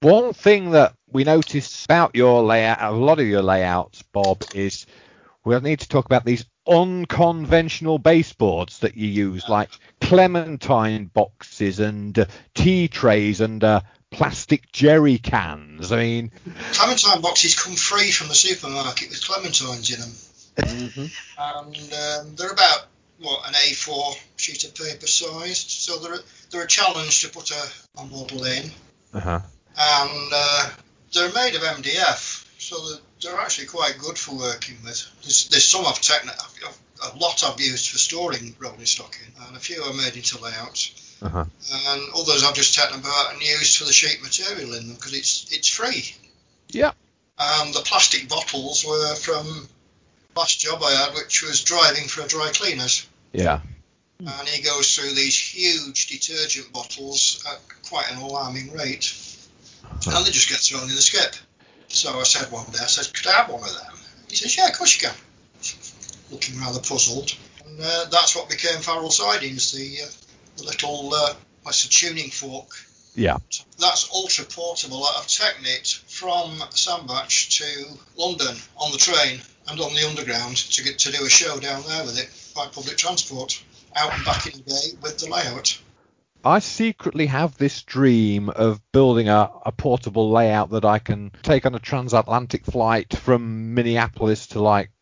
One 0.00 0.32
thing 0.32 0.70
that 0.70 0.94
we 1.10 1.24
noticed 1.24 1.84
about 1.84 2.16
your 2.16 2.42
layout, 2.42 2.78
a 2.80 2.90
lot 2.90 3.20
of 3.20 3.26
your 3.26 3.42
layouts, 3.42 4.00
Bob, 4.12 4.42
is 4.54 4.86
we'll 5.44 5.60
need 5.60 5.80
to 5.80 5.88
talk 5.88 6.06
about 6.06 6.24
these 6.24 6.46
unconventional 6.68 7.98
baseboards 7.98 8.78
that 8.80 8.96
you 8.96 9.08
use, 9.08 9.48
like 9.48 9.70
clementine 10.00 11.06
boxes 11.06 11.80
and 11.80 12.18
uh, 12.18 12.26
tea 12.54 12.88
trays 12.88 13.40
and 13.40 13.62
uh, 13.64 13.80
plastic 14.10 14.70
jerry 14.72 15.18
cans. 15.18 15.92
I 15.92 15.96
mean, 15.96 16.30
Clementine 16.72 17.20
boxes 17.20 17.58
come 17.60 17.74
free 17.74 18.10
from 18.10 18.28
the 18.28 18.34
supermarket 18.34 19.08
with 19.10 19.20
clementines 19.22 19.92
in 19.94 20.00
them, 20.00 20.10
Mm-hmm. 20.56 21.04
and 21.38 21.76
um, 21.92 22.34
they're 22.36 22.50
about 22.50 22.86
what 23.18 23.46
an 23.46 23.52
A4 23.52 24.14
sheet 24.36 24.64
of 24.64 24.74
paper 24.74 25.06
sized, 25.06 25.68
so 25.70 25.98
they're 25.98 26.18
they're 26.50 26.62
a 26.62 26.66
challenge 26.66 27.20
to 27.22 27.28
put 27.28 27.50
a, 27.50 28.00
a 28.00 28.04
model 28.06 28.42
in. 28.44 28.70
uh-huh. 29.12 29.40
and 29.78 30.30
uh, 30.34 30.70
they're 31.12 31.32
made 31.32 31.54
of 31.56 31.62
MDF, 31.62 32.46
so 32.58 32.76
they're, 32.88 33.00
they're 33.26 33.40
actually 33.40 33.66
quite 33.66 33.98
good 33.98 34.16
for 34.18 34.36
working 34.36 34.76
with. 34.84 35.04
There's, 35.22 35.48
there's 35.48 35.64
some 35.64 35.84
I've 35.86 36.00
taken, 36.00 36.30
I've, 36.30 37.12
a 37.14 37.18
lot 37.18 37.44
I've 37.44 37.60
used 37.60 37.90
for 37.90 37.98
storing 37.98 38.54
rolling 38.58 38.86
stock 38.86 39.16
in, 39.24 39.42
and 39.46 39.56
a 39.56 39.60
few 39.60 39.82
are 39.82 39.92
made 39.92 40.16
into 40.16 40.40
layouts, 40.42 41.18
Uh-huh. 41.22 41.44
and 41.44 42.02
others 42.14 42.44
I've 42.44 42.54
just 42.54 42.74
taken 42.74 43.00
apart 43.00 43.32
and 43.34 43.42
used 43.42 43.76
for 43.78 43.84
the 43.84 43.92
sheet 43.92 44.22
material 44.22 44.74
in 44.74 44.86
them 44.88 44.96
because 44.96 45.12
it's 45.14 45.46
it's 45.50 45.68
free. 45.68 46.14
Yeah. 46.68 46.92
And 47.38 47.74
the 47.74 47.80
plastic 47.80 48.28
bottles 48.28 48.84
were 48.84 49.14
from 49.16 49.68
a 50.34 50.38
last 50.40 50.58
job 50.60 50.82
I 50.82 50.92
had, 50.92 51.14
which 51.14 51.42
was 51.42 51.62
driving 51.62 52.08
for 52.08 52.22
a 52.22 52.28
dry 52.28 52.50
cleaners. 52.52 53.06
Yeah. 53.32 53.60
and 54.20 54.48
he 54.48 54.62
goes 54.62 54.94
through 54.96 55.10
these 55.14 55.38
huge 55.38 56.06
detergent 56.06 56.72
bottles 56.72 57.44
at 57.46 57.60
quite 57.88 58.10
an 58.10 58.18
alarming 58.18 58.72
rate, 58.72 59.12
and 60.06 60.24
they 60.26 60.30
just 60.30 60.48
get 60.48 60.58
thrown 60.60 60.88
in 60.88 60.94
the 60.94 61.02
skip. 61.02 61.36
So 61.88 62.18
I 62.18 62.24
said 62.24 62.50
one 62.50 62.66
day, 62.66 62.78
I 62.80 62.86
said, 62.86 63.12
could 63.14 63.26
I 63.26 63.32
have 63.32 63.50
one 63.50 63.62
of 63.62 63.72
them? 63.72 63.98
He 64.28 64.36
says, 64.36 64.56
yeah, 64.56 64.68
of 64.68 64.76
course 64.76 65.00
you 65.00 65.08
can. 65.08 65.16
Looking 66.30 66.58
rather 66.58 66.80
puzzled, 66.80 67.34
and 67.64 67.80
uh, 67.80 68.06
that's 68.10 68.34
what 68.34 68.50
became 68.50 68.80
Farrell 68.80 69.10
Sidings, 69.10 69.72
the, 69.72 70.02
uh, 70.02 70.08
the 70.56 70.64
little 70.64 71.14
uh, 71.14 71.34
what's 71.62 71.84
a 71.84 71.88
tuning 71.88 72.30
fork. 72.30 72.68
Yeah. 73.14 73.38
That's 73.78 74.10
ultra 74.12 74.44
portable. 74.44 75.04
I've 75.04 75.26
taken 75.26 75.64
it 75.64 75.88
from 76.06 76.50
Sandbach 76.70 77.28
to 77.28 77.98
London 78.16 78.56
on 78.76 78.92
the 78.92 78.98
train 78.98 79.40
and 79.68 79.80
on 79.80 79.94
the 79.94 80.06
underground 80.06 80.56
to 80.56 80.84
get 80.84 80.98
to 81.00 81.12
do 81.12 81.24
a 81.24 81.28
show 81.28 81.58
down 81.58 81.82
there 81.88 82.04
with 82.04 82.18
it 82.18 82.28
by 82.54 82.66
public 82.66 82.96
transport, 82.96 83.62
out 83.94 84.12
and 84.12 84.24
back 84.24 84.46
in 84.46 84.52
the 84.52 84.70
day 84.70 84.98
with 85.00 85.18
the 85.18 85.30
layout. 85.30 85.78
I 86.46 86.60
secretly 86.60 87.26
have 87.26 87.58
this 87.58 87.82
dream 87.82 88.50
of 88.50 88.80
building 88.92 89.28
a, 89.28 89.50
a 89.64 89.72
portable 89.72 90.30
layout 90.30 90.70
that 90.70 90.84
I 90.84 91.00
can 91.00 91.32
take 91.42 91.66
on 91.66 91.74
a 91.74 91.80
transatlantic 91.80 92.64
flight 92.64 93.16
from 93.16 93.74
Minneapolis 93.74 94.46
to 94.48 94.62
like 94.62 94.92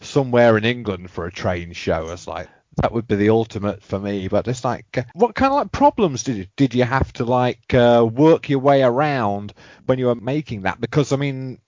somewhere 0.00 0.58
in 0.58 0.64
England 0.64 1.12
for 1.12 1.26
a 1.26 1.32
train 1.32 1.74
show. 1.74 2.08
It's 2.10 2.26
like 2.26 2.48
that 2.82 2.90
would 2.90 3.06
be 3.06 3.14
the 3.14 3.30
ultimate 3.30 3.84
for 3.84 4.00
me. 4.00 4.26
But 4.26 4.48
it's 4.48 4.64
like, 4.64 4.98
uh, 4.98 5.04
what 5.14 5.36
kind 5.36 5.52
of 5.52 5.58
like 5.58 5.70
problems 5.70 6.24
did 6.24 6.38
you, 6.38 6.46
did 6.56 6.74
you 6.74 6.82
have 6.82 7.12
to 7.14 7.24
like 7.24 7.72
uh, 7.72 8.04
work 8.12 8.48
your 8.48 8.58
way 8.58 8.82
around 8.82 9.54
when 9.86 10.00
you 10.00 10.06
were 10.06 10.16
making 10.16 10.62
that? 10.62 10.80
Because 10.80 11.12
I 11.12 11.16
mean, 11.16 11.60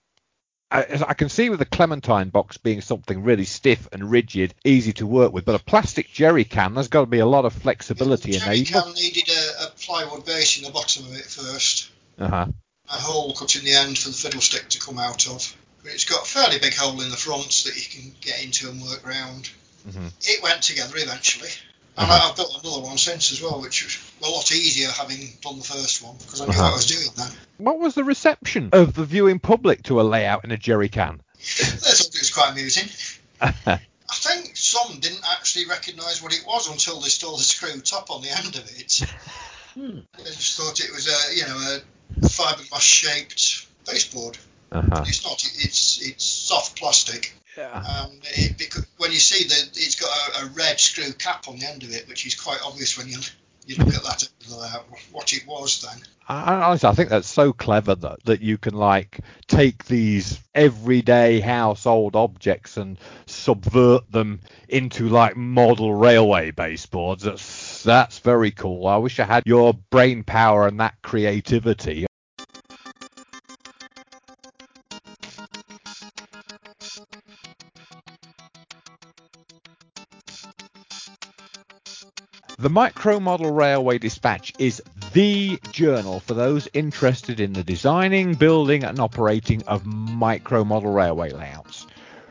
I, 0.69 1.03
I 1.07 1.13
can 1.13 1.29
see 1.29 1.49
with 1.49 1.59
the 1.59 1.65
Clementine 1.65 2.29
box 2.29 2.57
being 2.57 2.81
something 2.81 3.23
really 3.23 3.45
stiff 3.45 3.87
and 3.91 4.11
rigid, 4.11 4.53
easy 4.65 4.91
to 4.93 5.07
work 5.07 5.31
with, 5.31 5.45
but 5.45 5.55
a 5.55 5.63
plastic 5.63 6.11
jerry 6.11 6.43
can, 6.43 6.73
there's 6.73 6.89
got 6.89 7.01
to 7.01 7.05
be 7.07 7.19
a 7.19 7.25
lot 7.25 7.45
of 7.45 7.53
flexibility 7.53 8.31
the 8.31 8.37
in 8.37 8.43
there. 8.43 8.53
jerry 8.55 8.65
can 8.65 8.93
needed 8.93 9.29
a, 9.29 9.65
a 9.65 9.69
plywood 9.71 10.25
base 10.25 10.57
in 10.57 10.65
the 10.65 10.71
bottom 10.71 11.05
of 11.05 11.13
it 11.13 11.25
first, 11.25 11.89
uh-huh. 12.19 12.47
a 12.89 12.93
hole 12.93 13.33
cut 13.33 13.55
in 13.55 13.63
the 13.63 13.73
end 13.73 13.97
for 13.97 14.09
the 14.09 14.15
fiddlestick 14.15 14.67
to 14.69 14.79
come 14.79 14.99
out 14.99 15.27
of. 15.29 15.55
But 15.83 15.93
it's 15.93 16.05
got 16.05 16.23
a 16.23 16.29
fairly 16.29 16.59
big 16.59 16.75
hole 16.75 16.99
in 17.01 17.09
the 17.09 17.15
front 17.15 17.63
that 17.65 17.75
you 17.75 18.01
can 18.01 18.13
get 18.19 18.43
into 18.43 18.69
and 18.69 18.81
work 18.81 19.07
round. 19.07 19.49
Mhm. 19.87 20.11
It 20.27 20.43
went 20.43 20.61
together 20.61 20.97
eventually. 20.97 21.49
And 21.97 22.05
Uh-huh. 22.11 22.29
I've 22.29 22.35
built 22.35 22.63
another 22.63 22.81
one 22.81 22.97
since 22.97 23.31
as 23.31 23.41
well, 23.41 23.59
which 23.59 23.83
was 23.83 23.97
a 24.23 24.29
lot 24.31 24.51
easier 24.51 24.89
having 24.91 25.29
done 25.41 25.57
the 25.57 25.63
first 25.65 26.01
one 26.03 26.15
because 26.17 26.41
I 26.41 26.45
knew 26.45 26.51
Uh-huh. 26.51 26.63
what 26.63 26.71
I 26.71 26.75
was 26.75 26.85
doing 26.85 27.07
then. 27.15 27.31
What 27.57 27.79
was 27.79 27.95
the 27.95 28.03
reception 28.03 28.69
of 28.71 28.93
the 28.93 29.03
viewing 29.05 29.39
public 29.39 29.83
to 29.83 29.99
a 29.99 30.03
layout 30.03 30.43
in 30.45 30.51
a 30.51 30.57
jerry 30.57 30.89
can? 30.89 31.21
They 31.37 31.63
thought 31.65 32.15
it 32.15 32.19
was 32.19 32.31
quite 32.31 32.51
amusing. 32.51 32.87
I 33.41 33.79
think 34.13 34.55
some 34.55 34.99
didn't 34.99 35.23
actually 35.31 35.65
recognise 35.65 36.21
what 36.21 36.33
it 36.33 36.43
was 36.45 36.69
until 36.69 36.99
they 37.01 37.09
saw 37.09 37.35
the 37.35 37.43
screw 37.43 37.79
top 37.81 38.09
on 38.11 38.21
the 38.21 38.29
end 38.29 38.55
of 38.55 38.79
it. 38.79 39.01
They 39.75 40.23
just 40.23 40.57
thought 40.57 40.79
it 40.79 40.91
was 40.93 41.07
a, 41.07 41.35
you 41.35 41.43
know, 41.47 41.57
a 42.21 42.25
fiberglass 42.27 42.81
shaped 42.81 43.67
baseboard. 43.85 44.37
uh-huh. 44.71 45.03
It's 45.07 45.23
not. 45.25 45.43
It's 45.43 45.99
it's 46.01 46.25
soft 46.25 46.77
plastic. 46.79 47.33
Yeah. 47.57 47.73
Um, 47.79 48.11
it, 48.23 48.57
because 48.57 48.85
when 48.97 49.11
you 49.11 49.19
see 49.19 49.47
that 49.47 49.69
it's 49.75 49.95
got 49.95 50.09
a, 50.09 50.45
a 50.45 50.49
red 50.49 50.79
screw 50.79 51.11
cap 51.13 51.47
on 51.47 51.57
the 51.57 51.65
end 51.65 51.83
of 51.83 51.91
it, 51.91 52.07
which 52.07 52.25
is 52.25 52.35
quite 52.35 52.59
obvious 52.63 52.97
when 52.97 53.07
you 53.07 53.17
you 53.65 53.75
look 53.83 53.93
at 53.95 54.03
that 54.03 54.29
uh, 54.53 54.79
what 55.11 55.33
it 55.33 55.45
was 55.45 55.81
then. 55.81 56.01
I, 56.29 56.53
honestly, 56.55 56.89
I 56.89 56.93
think 56.93 57.09
that's 57.09 57.27
so 57.27 57.51
clever 57.51 57.95
that 57.95 58.23
that 58.25 58.41
you 58.41 58.57
can 58.57 58.75
like 58.75 59.19
take 59.47 59.85
these 59.85 60.39
everyday 60.53 61.39
household 61.39 62.15
objects 62.15 62.77
and 62.77 62.97
subvert 63.25 64.09
them 64.11 64.41
into 64.69 65.09
like 65.09 65.35
model 65.35 65.93
railway 65.93 66.51
baseboards. 66.51 67.23
That's 67.23 67.83
that's 67.83 68.19
very 68.19 68.51
cool. 68.51 68.87
I 68.87 68.97
wish 68.97 69.19
I 69.19 69.25
had 69.25 69.43
your 69.45 69.73
brain 69.89 70.23
power 70.23 70.67
and 70.67 70.79
that 70.79 71.01
creativity. 71.01 72.05
The 82.59 82.71
Micro 82.71 83.19
Model 83.19 83.51
Railway 83.51 83.99
Dispatch 83.99 84.51
is 84.57 84.81
the 85.13 85.59
journal 85.71 86.21
for 86.21 86.33
those 86.33 86.67
interested 86.73 87.39
in 87.39 87.53
the 87.53 87.63
designing, 87.63 88.33
building, 88.33 88.83
and 88.83 88.99
operating 88.99 89.61
of 89.67 89.85
micro 89.85 90.63
model 90.63 90.91
railway 90.91 91.29
layouts. 91.29 91.85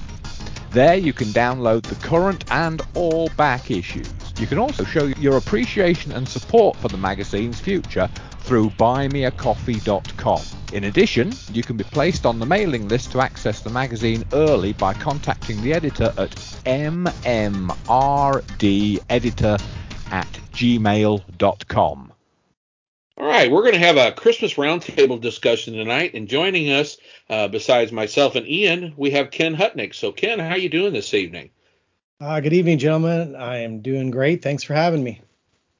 There 0.70 0.96
you 0.96 1.12
can 1.12 1.28
download 1.28 1.82
the 1.82 1.96
current 1.96 2.50
and 2.50 2.80
all 2.94 3.28
back 3.36 3.70
issues. 3.70 4.23
You 4.38 4.46
can 4.46 4.58
also 4.58 4.84
show 4.84 5.04
your 5.04 5.36
appreciation 5.36 6.12
and 6.12 6.28
support 6.28 6.76
for 6.76 6.88
the 6.88 6.96
magazine's 6.96 7.60
future 7.60 8.08
through 8.40 8.70
buymeacoffee.com. 8.70 10.42
In 10.72 10.84
addition, 10.84 11.32
you 11.52 11.62
can 11.62 11.76
be 11.76 11.84
placed 11.84 12.26
on 12.26 12.40
the 12.40 12.46
mailing 12.46 12.88
list 12.88 13.12
to 13.12 13.20
access 13.20 13.60
the 13.60 13.70
magazine 13.70 14.24
early 14.32 14.72
by 14.72 14.92
contacting 14.92 15.62
the 15.62 15.72
editor 15.72 16.12
at 16.18 16.30
mmrdeditor 16.66 17.62
at 20.10 20.32
gmail.com. 20.52 22.12
All 23.16 23.26
right, 23.26 23.48
we're 23.48 23.62
going 23.62 23.74
to 23.74 23.78
have 23.78 23.96
a 23.96 24.10
Christmas 24.10 24.54
roundtable 24.54 25.20
discussion 25.20 25.74
tonight, 25.74 26.14
and 26.14 26.26
joining 26.26 26.72
us, 26.72 26.96
uh, 27.30 27.46
besides 27.46 27.92
myself 27.92 28.34
and 28.34 28.48
Ian, 28.48 28.92
we 28.96 29.12
have 29.12 29.30
Ken 29.30 29.54
Hutnick. 29.54 29.94
So, 29.94 30.10
Ken, 30.10 30.40
how 30.40 30.50
are 30.50 30.58
you 30.58 30.68
doing 30.68 30.92
this 30.92 31.14
evening? 31.14 31.50
Uh, 32.20 32.38
good 32.38 32.52
evening, 32.52 32.78
gentlemen. 32.78 33.34
I 33.34 33.58
am 33.58 33.80
doing 33.80 34.10
great. 34.12 34.40
Thanks 34.40 34.62
for 34.62 34.74
having 34.74 35.02
me. 35.02 35.20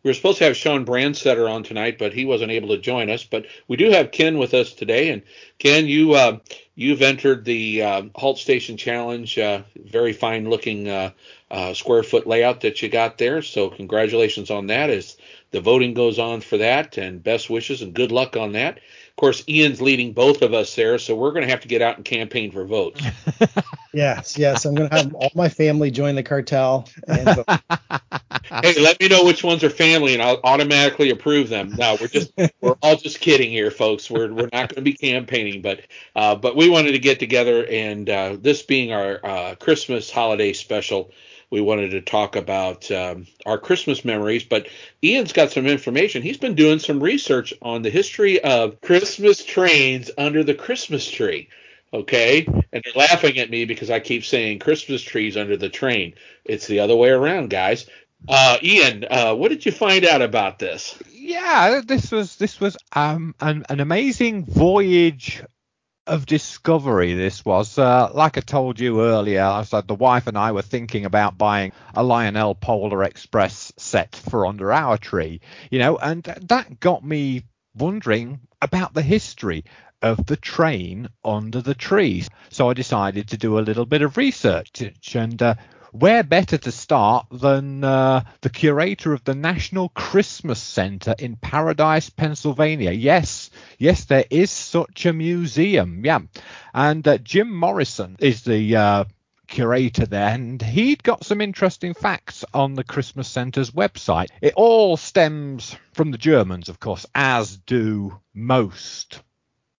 We 0.02 0.10
were 0.10 0.14
supposed 0.14 0.38
to 0.38 0.44
have 0.44 0.56
Sean 0.56 0.84
Brandsetter 0.84 1.48
on 1.48 1.62
tonight, 1.62 1.96
but 1.96 2.12
he 2.12 2.24
wasn't 2.24 2.50
able 2.50 2.68
to 2.70 2.78
join 2.78 3.08
us. 3.08 3.22
But 3.24 3.46
we 3.68 3.76
do 3.76 3.90
have 3.90 4.10
Ken 4.10 4.36
with 4.36 4.52
us 4.52 4.72
today, 4.72 5.10
and 5.10 5.22
Ken, 5.60 5.86
you 5.86 6.14
uh, 6.14 6.40
you've 6.74 7.02
entered 7.02 7.44
the 7.44 7.82
uh, 7.82 8.02
Halt 8.16 8.38
Station 8.38 8.76
Challenge. 8.76 9.38
Uh, 9.38 9.62
very 9.76 10.12
fine 10.12 10.50
looking 10.50 10.88
uh, 10.88 11.12
uh, 11.52 11.72
square 11.72 12.02
foot 12.02 12.26
layout 12.26 12.62
that 12.62 12.82
you 12.82 12.88
got 12.88 13.16
there. 13.16 13.40
So 13.40 13.70
congratulations 13.70 14.50
on 14.50 14.66
that. 14.66 14.90
As 14.90 15.16
the 15.52 15.60
voting 15.60 15.94
goes 15.94 16.18
on 16.18 16.40
for 16.40 16.58
that, 16.58 16.98
and 16.98 17.22
best 17.22 17.48
wishes 17.48 17.80
and 17.80 17.94
good 17.94 18.10
luck 18.10 18.36
on 18.36 18.52
that. 18.52 18.80
Of 19.16 19.20
course, 19.20 19.44
Ian's 19.48 19.80
leading 19.80 20.12
both 20.12 20.42
of 20.42 20.52
us 20.54 20.74
there, 20.74 20.98
so 20.98 21.14
we're 21.14 21.30
going 21.30 21.44
to 21.44 21.50
have 21.50 21.60
to 21.60 21.68
get 21.68 21.80
out 21.80 21.96
and 21.96 22.04
campaign 22.04 22.50
for 22.50 22.64
votes. 22.64 23.00
Yes, 23.94 24.36
yes. 24.36 24.64
I'm 24.64 24.74
going 24.74 24.90
to 24.90 24.96
have 24.96 25.14
all 25.14 25.30
my 25.34 25.48
family 25.48 25.90
join 25.90 26.16
the 26.16 26.22
cartel. 26.22 26.88
Hey, 28.62 28.78
let 28.78 29.00
me 29.00 29.08
know 29.08 29.24
which 29.24 29.42
ones 29.42 29.64
are 29.64 29.70
family, 29.70 30.12
and 30.12 30.22
I'll 30.22 30.38
automatically 30.44 31.10
approve 31.10 31.48
them. 31.48 31.74
No, 31.76 31.96
we're 31.98 32.08
just 32.08 32.30
we're 32.60 32.76
all 32.82 32.94
just 32.94 33.20
kidding 33.20 33.50
here, 33.50 33.70
folks. 33.70 34.10
We're 34.10 34.32
we're 34.32 34.50
not 34.52 34.68
going 34.68 34.76
to 34.76 34.82
be 34.82 34.92
campaigning, 34.92 35.62
but 35.62 35.80
uh, 36.14 36.34
but 36.34 36.54
we 36.54 36.68
wanted 36.68 36.92
to 36.92 36.98
get 36.98 37.18
together, 37.18 37.66
and 37.66 38.08
uh, 38.08 38.36
this 38.38 38.62
being 38.62 38.92
our 38.92 39.18
uh, 39.24 39.54
Christmas 39.56 40.10
holiday 40.10 40.52
special, 40.52 41.10
we 41.54 41.60
wanted 41.60 41.92
to 41.92 42.00
talk 42.00 42.34
about 42.34 42.90
um, 42.90 43.28
our 43.46 43.58
Christmas 43.58 44.04
memories. 44.04 44.42
But 44.42 44.66
Ian's 45.04 45.32
got 45.32 45.52
some 45.52 45.68
information. 45.68 46.20
He's 46.20 46.36
been 46.36 46.56
doing 46.56 46.80
some 46.80 47.00
research 47.00 47.54
on 47.62 47.82
the 47.82 47.90
history 47.90 48.42
of 48.42 48.80
Christmas 48.80 49.44
trains 49.44 50.10
under 50.18 50.42
the 50.42 50.54
Christmas 50.54 51.08
tree. 51.08 51.48
Okay, 51.92 52.44
and 52.44 52.82
they're 52.82 52.92
laughing 52.96 53.38
at 53.38 53.50
me 53.50 53.66
because 53.66 53.88
I 53.88 54.00
keep 54.00 54.24
saying 54.24 54.58
Christmas 54.58 55.00
trees 55.00 55.36
under 55.36 55.56
the 55.56 55.68
train. 55.68 56.14
It's 56.44 56.66
the 56.66 56.80
other 56.80 56.96
way 56.96 57.10
around, 57.10 57.50
guys. 57.50 57.86
Uh, 58.28 58.58
Ian, 58.60 59.04
uh, 59.08 59.36
what 59.36 59.50
did 59.50 59.64
you 59.64 59.70
find 59.70 60.04
out 60.04 60.22
about 60.22 60.58
this? 60.58 60.98
yeah, 61.24 61.80
this 61.84 62.10
was 62.10 62.36
this 62.36 62.60
was 62.60 62.76
um 62.92 63.34
an, 63.40 63.64
an 63.68 63.80
amazing 63.80 64.44
voyage 64.44 65.42
of 66.06 66.26
discovery. 66.26 67.14
This 67.14 67.44
was 67.44 67.78
uh, 67.78 68.10
like 68.12 68.36
I 68.36 68.40
told 68.40 68.78
you 68.78 69.02
earlier. 69.02 69.42
I 69.42 69.62
said 69.62 69.88
the 69.88 69.94
wife 69.94 70.26
and 70.26 70.36
I 70.36 70.52
were 70.52 70.62
thinking 70.62 71.04
about 71.04 71.38
buying 71.38 71.72
a 71.94 72.02
Lionel 72.02 72.54
Polar 72.54 73.04
Express 73.04 73.72
set 73.76 74.14
for 74.16 74.46
under 74.46 74.72
our 74.72 74.98
tree, 74.98 75.40
you 75.70 75.78
know, 75.78 75.96
and 75.96 76.22
that 76.22 76.80
got 76.80 77.04
me 77.04 77.44
wondering 77.74 78.40
about 78.60 78.94
the 78.94 79.02
history 79.02 79.64
of 80.02 80.26
the 80.26 80.36
train 80.36 81.08
under 81.24 81.62
the 81.62 81.74
trees. 81.74 82.28
So 82.50 82.68
I 82.68 82.74
decided 82.74 83.28
to 83.28 83.38
do 83.38 83.58
a 83.58 83.60
little 83.60 83.86
bit 83.86 84.02
of 84.02 84.16
research 84.16 84.82
and. 85.14 85.42
Uh, 85.42 85.54
where 85.94 86.24
better 86.24 86.58
to 86.58 86.72
start 86.72 87.24
than 87.30 87.84
uh, 87.84 88.24
the 88.40 88.50
curator 88.50 89.12
of 89.12 89.22
the 89.22 89.34
National 89.34 89.90
Christmas 89.90 90.60
Center 90.60 91.14
in 91.20 91.36
Paradise, 91.36 92.10
Pennsylvania? 92.10 92.90
Yes, 92.90 93.50
yes, 93.78 94.04
there 94.06 94.24
is 94.28 94.50
such 94.50 95.06
a 95.06 95.12
museum. 95.12 96.04
Yeah, 96.04 96.18
and 96.74 97.06
uh, 97.06 97.18
Jim 97.18 97.54
Morrison 97.54 98.16
is 98.18 98.42
the 98.42 98.74
uh, 98.74 99.04
curator 99.46 100.04
there, 100.04 100.30
and 100.30 100.60
he'd 100.60 101.04
got 101.04 101.24
some 101.24 101.40
interesting 101.40 101.94
facts 101.94 102.44
on 102.52 102.74
the 102.74 102.82
Christmas 102.82 103.28
Centre's 103.28 103.70
website. 103.70 104.30
It 104.42 104.54
all 104.56 104.96
stems 104.96 105.76
from 105.92 106.10
the 106.10 106.18
Germans, 106.18 106.68
of 106.68 106.80
course, 106.80 107.06
as 107.14 107.56
do 107.56 108.18
most 108.34 109.22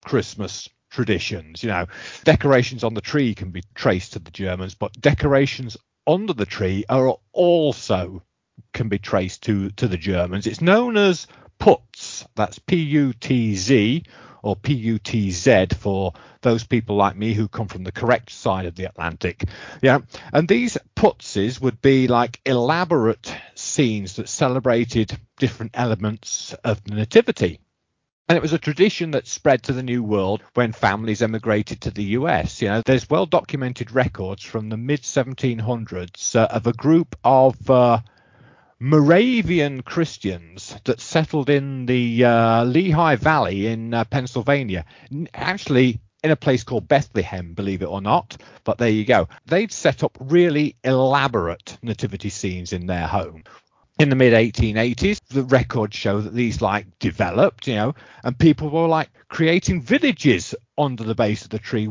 Christmas 0.05 0.69
traditions. 0.91 1.65
You 1.65 1.71
know, 1.71 1.87
decorations 2.23 2.85
on 2.85 2.95
the 2.95 3.01
tree 3.01 3.35
can 3.35 3.51
be 3.51 3.65
traced 3.75 4.13
to 4.13 4.21
the 4.21 4.31
Germans, 4.31 4.77
but 4.77 4.93
decorations 5.01 5.77
under 6.07 6.33
the 6.33 6.47
tree 6.47 6.85
are 6.89 7.17
also 7.33 8.23
can 8.73 8.89
be 8.89 8.99
traced 8.99 9.43
to 9.45 9.71
to 9.71 9.89
the 9.89 9.97
Germans. 9.97 10.47
It's 10.47 10.61
known 10.61 10.97
as 10.97 11.27
putz. 11.59 12.27
That's 12.35 12.59
P 12.59 12.77
U 12.77 13.13
T 13.13 13.55
Z 13.55 14.05
or 14.43 14.57
P 14.57 14.75
U 14.75 14.99
T 14.99 15.31
Z 15.31 15.69
for 15.79 16.13
those 16.43 16.65
people 16.65 16.97
like 16.97 17.17
me 17.17 17.33
who 17.33 17.49
come 17.49 17.69
from 17.69 17.85
the 17.85 17.93
correct 17.93 18.31
side 18.31 18.67
of 18.67 18.75
the 18.75 18.85
Atlantic. 18.85 19.45
Yeah, 19.81 20.01
and 20.33 20.47
these 20.47 20.77
putzes 20.95 21.61
would 21.61 21.81
be 21.81 22.07
like 22.09 22.41
elaborate 22.45 23.35
scenes 23.55 24.17
that 24.17 24.29
celebrated 24.29 25.19
different 25.39 25.73
elements 25.75 26.53
of 26.65 26.85
the 26.85 26.95
nativity. 26.95 27.61
And 28.27 28.37
it 28.37 28.43
was 28.43 28.55
a 28.55 28.59
tradition 28.59 29.11
that 29.11 29.27
spread 29.27 29.63
to 29.65 29.75
the 29.75 29.83
New 29.83 30.03
World 30.03 30.43
when 30.55 30.73
families 30.73 31.21
emigrated 31.21 31.83
to 31.83 31.91
the 31.91 32.05
US. 32.19 32.63
You 32.63 32.69
know, 32.69 32.83
there's 32.87 33.11
well 33.11 33.27
documented 33.27 33.93
records 33.93 34.43
from 34.43 34.71
the 34.71 34.79
mid 34.79 35.03
1700s 35.03 36.35
uh, 36.35 36.47
of 36.51 36.67
a 36.67 36.73
group 36.73 37.17
of 37.23 37.71
uh, 37.71 38.01
Moravian 38.81 39.83
Christians 39.83 40.75
that 40.85 41.01
settled 41.01 41.51
in 41.51 41.85
the 41.85 42.25
uh, 42.25 42.65
Lehigh 42.65 43.17
Valley 43.17 43.67
in 43.67 43.93
uh, 43.93 44.05
Pennsylvania. 44.05 44.87
Actually, 45.35 46.01
in 46.23 46.31
a 46.31 46.37
place 46.37 46.65
called 46.65 46.89
Bethlehem, 46.89 47.53
believe 47.53 47.83
it 47.83 47.91
or 47.91 48.01
not. 48.01 48.39
But 48.65 48.79
there 48.79 48.89
you 48.89 49.05
go. 49.05 49.29
They'd 49.45 49.71
set 49.71 50.03
up 50.03 50.17
really 50.19 50.77
elaborate 50.83 51.77
nativity 51.83 52.31
scenes 52.31 52.73
in 52.73 52.87
their 52.87 53.07
home 53.07 53.45
in 53.99 54.09
the 54.09 54.17
mid 54.17 54.33
1880s 54.33 55.21
the 55.29 55.45
records 55.45 55.97
show 55.97 56.21
that 56.21 56.35
these 56.35 56.61
like 56.61 56.87
developed 56.99 57.67
you 57.67 57.75
know 57.75 57.95
and 58.25 58.39
people 58.39 58.69
were 58.69 58.89
like 58.89 59.11
creating 59.29 59.81
villages 59.81 60.55
under 60.77 61.05
the 61.05 61.15
base 61.15 61.45
of 61.45 61.51
the 61.51 61.59
tree 61.59 61.89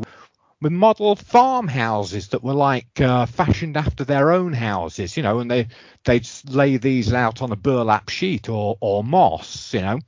with 0.60 0.72
model 0.72 1.16
farmhouses 1.16 2.28
that 2.28 2.42
were 2.42 2.54
like 2.54 3.00
uh, 3.00 3.26
fashioned 3.26 3.76
after 3.76 4.04
their 4.04 4.32
own 4.32 4.52
houses 4.52 5.16
you 5.16 5.22
know 5.22 5.38
and 5.38 5.50
they 5.50 5.66
they'd 6.04 6.28
lay 6.48 6.76
these 6.76 7.12
out 7.12 7.40
on 7.42 7.52
a 7.52 7.56
burlap 7.56 8.08
sheet 8.08 8.48
or 8.48 8.76
or 8.80 9.02
moss 9.02 9.72
you 9.74 9.80
know. 9.80 9.98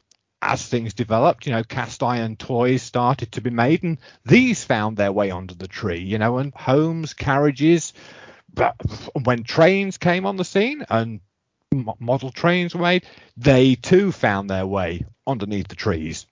As 0.42 0.64
things 0.66 0.92
developed 0.92 1.46
you 1.46 1.52
know 1.52 1.64
cast 1.64 2.02
iron 2.02 2.36
toys 2.36 2.82
started 2.82 3.32
to 3.32 3.40
be 3.40 3.50
made 3.50 3.82
and 3.82 3.98
these 4.24 4.62
found 4.62 4.96
their 4.96 5.10
way 5.10 5.30
under 5.30 5.54
the 5.54 5.66
tree 5.66 6.00
you 6.00 6.18
know 6.18 6.38
and 6.38 6.54
homes 6.54 7.14
carriages 7.14 7.94
but 8.52 8.76
when 9.24 9.42
trains 9.42 9.98
came 9.98 10.26
on 10.26 10.36
the 10.36 10.44
scene 10.44 10.84
and 10.90 11.20
model 11.98 12.30
trains 12.30 12.74
were 12.74 12.82
made, 12.82 13.04
they 13.36 13.74
too 13.74 14.12
found 14.12 14.48
their 14.48 14.66
way 14.66 15.04
underneath 15.26 15.68
the 15.68 15.76
trees. 15.76 16.26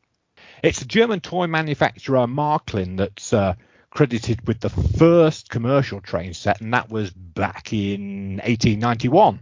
It's 0.63 0.83
a 0.83 0.87
German 0.87 1.21
toy 1.21 1.47
manufacturer, 1.47 2.27
Märklin, 2.27 2.97
that's 2.97 3.33
uh, 3.33 3.55
credited 3.91 4.47
with 4.47 4.61
the 4.61 4.71
first 4.71 5.51
commercial 5.51 6.01
train 6.01 6.35
set, 6.35 6.61
and 6.61 6.73
that 6.75 6.91
was 6.91 7.11
back 7.11 7.73
in 7.73 8.37
1891. 8.45 9.41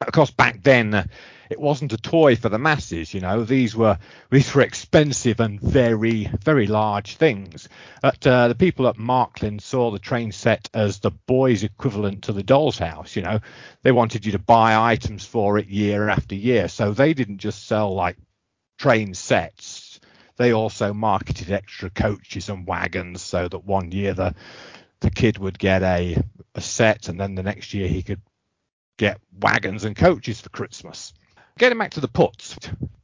Of 0.00 0.12
course, 0.12 0.30
back 0.30 0.62
then 0.62 0.94
uh, 0.94 1.04
it 1.50 1.58
wasn't 1.60 1.92
a 1.92 1.96
toy 1.96 2.36
for 2.36 2.48
the 2.48 2.58
masses. 2.58 3.12
You 3.12 3.20
know, 3.20 3.42
these 3.42 3.74
were 3.74 3.98
these 4.30 4.54
were 4.54 4.62
expensive 4.62 5.40
and 5.40 5.60
very 5.60 6.30
very 6.44 6.68
large 6.68 7.16
things. 7.16 7.68
But 8.00 8.24
uh, 8.24 8.46
the 8.48 8.54
people 8.54 8.86
at 8.86 8.96
Märklin 8.96 9.60
saw 9.60 9.90
the 9.90 9.98
train 9.98 10.30
set 10.30 10.70
as 10.72 11.00
the 11.00 11.10
boys' 11.10 11.64
equivalent 11.64 12.22
to 12.24 12.32
the 12.32 12.44
doll's 12.44 12.78
house. 12.78 13.16
You 13.16 13.22
know, 13.22 13.40
they 13.82 13.90
wanted 13.90 14.24
you 14.24 14.32
to 14.32 14.38
buy 14.38 14.76
items 14.92 15.24
for 15.24 15.58
it 15.58 15.66
year 15.66 16.08
after 16.08 16.36
year, 16.36 16.68
so 16.68 16.92
they 16.92 17.12
didn't 17.12 17.38
just 17.38 17.66
sell 17.66 17.92
like 17.92 18.16
train 18.78 19.14
sets. 19.14 19.98
They 20.36 20.52
also 20.52 20.94
marketed 20.94 21.50
extra 21.50 21.90
coaches 21.90 22.48
and 22.48 22.68
wagons 22.68 23.20
so 23.20 23.48
that 23.48 23.64
one 23.64 23.90
year 23.90 24.14
the 24.14 24.36
the 25.00 25.10
kid 25.10 25.38
would 25.38 25.58
get 25.58 25.82
a, 25.82 26.22
a 26.54 26.60
set 26.60 27.08
and 27.08 27.18
then 27.20 27.34
the 27.34 27.42
next 27.42 27.74
year 27.74 27.88
he 27.88 28.02
could 28.02 28.20
get 28.98 29.20
wagons 29.40 29.84
and 29.84 29.96
coaches 29.96 30.40
for 30.42 30.50
Christmas. 30.50 31.14
Getting 31.56 31.78
back 31.78 31.92
to 31.92 32.00
the 32.00 32.08
putz, 32.08 32.58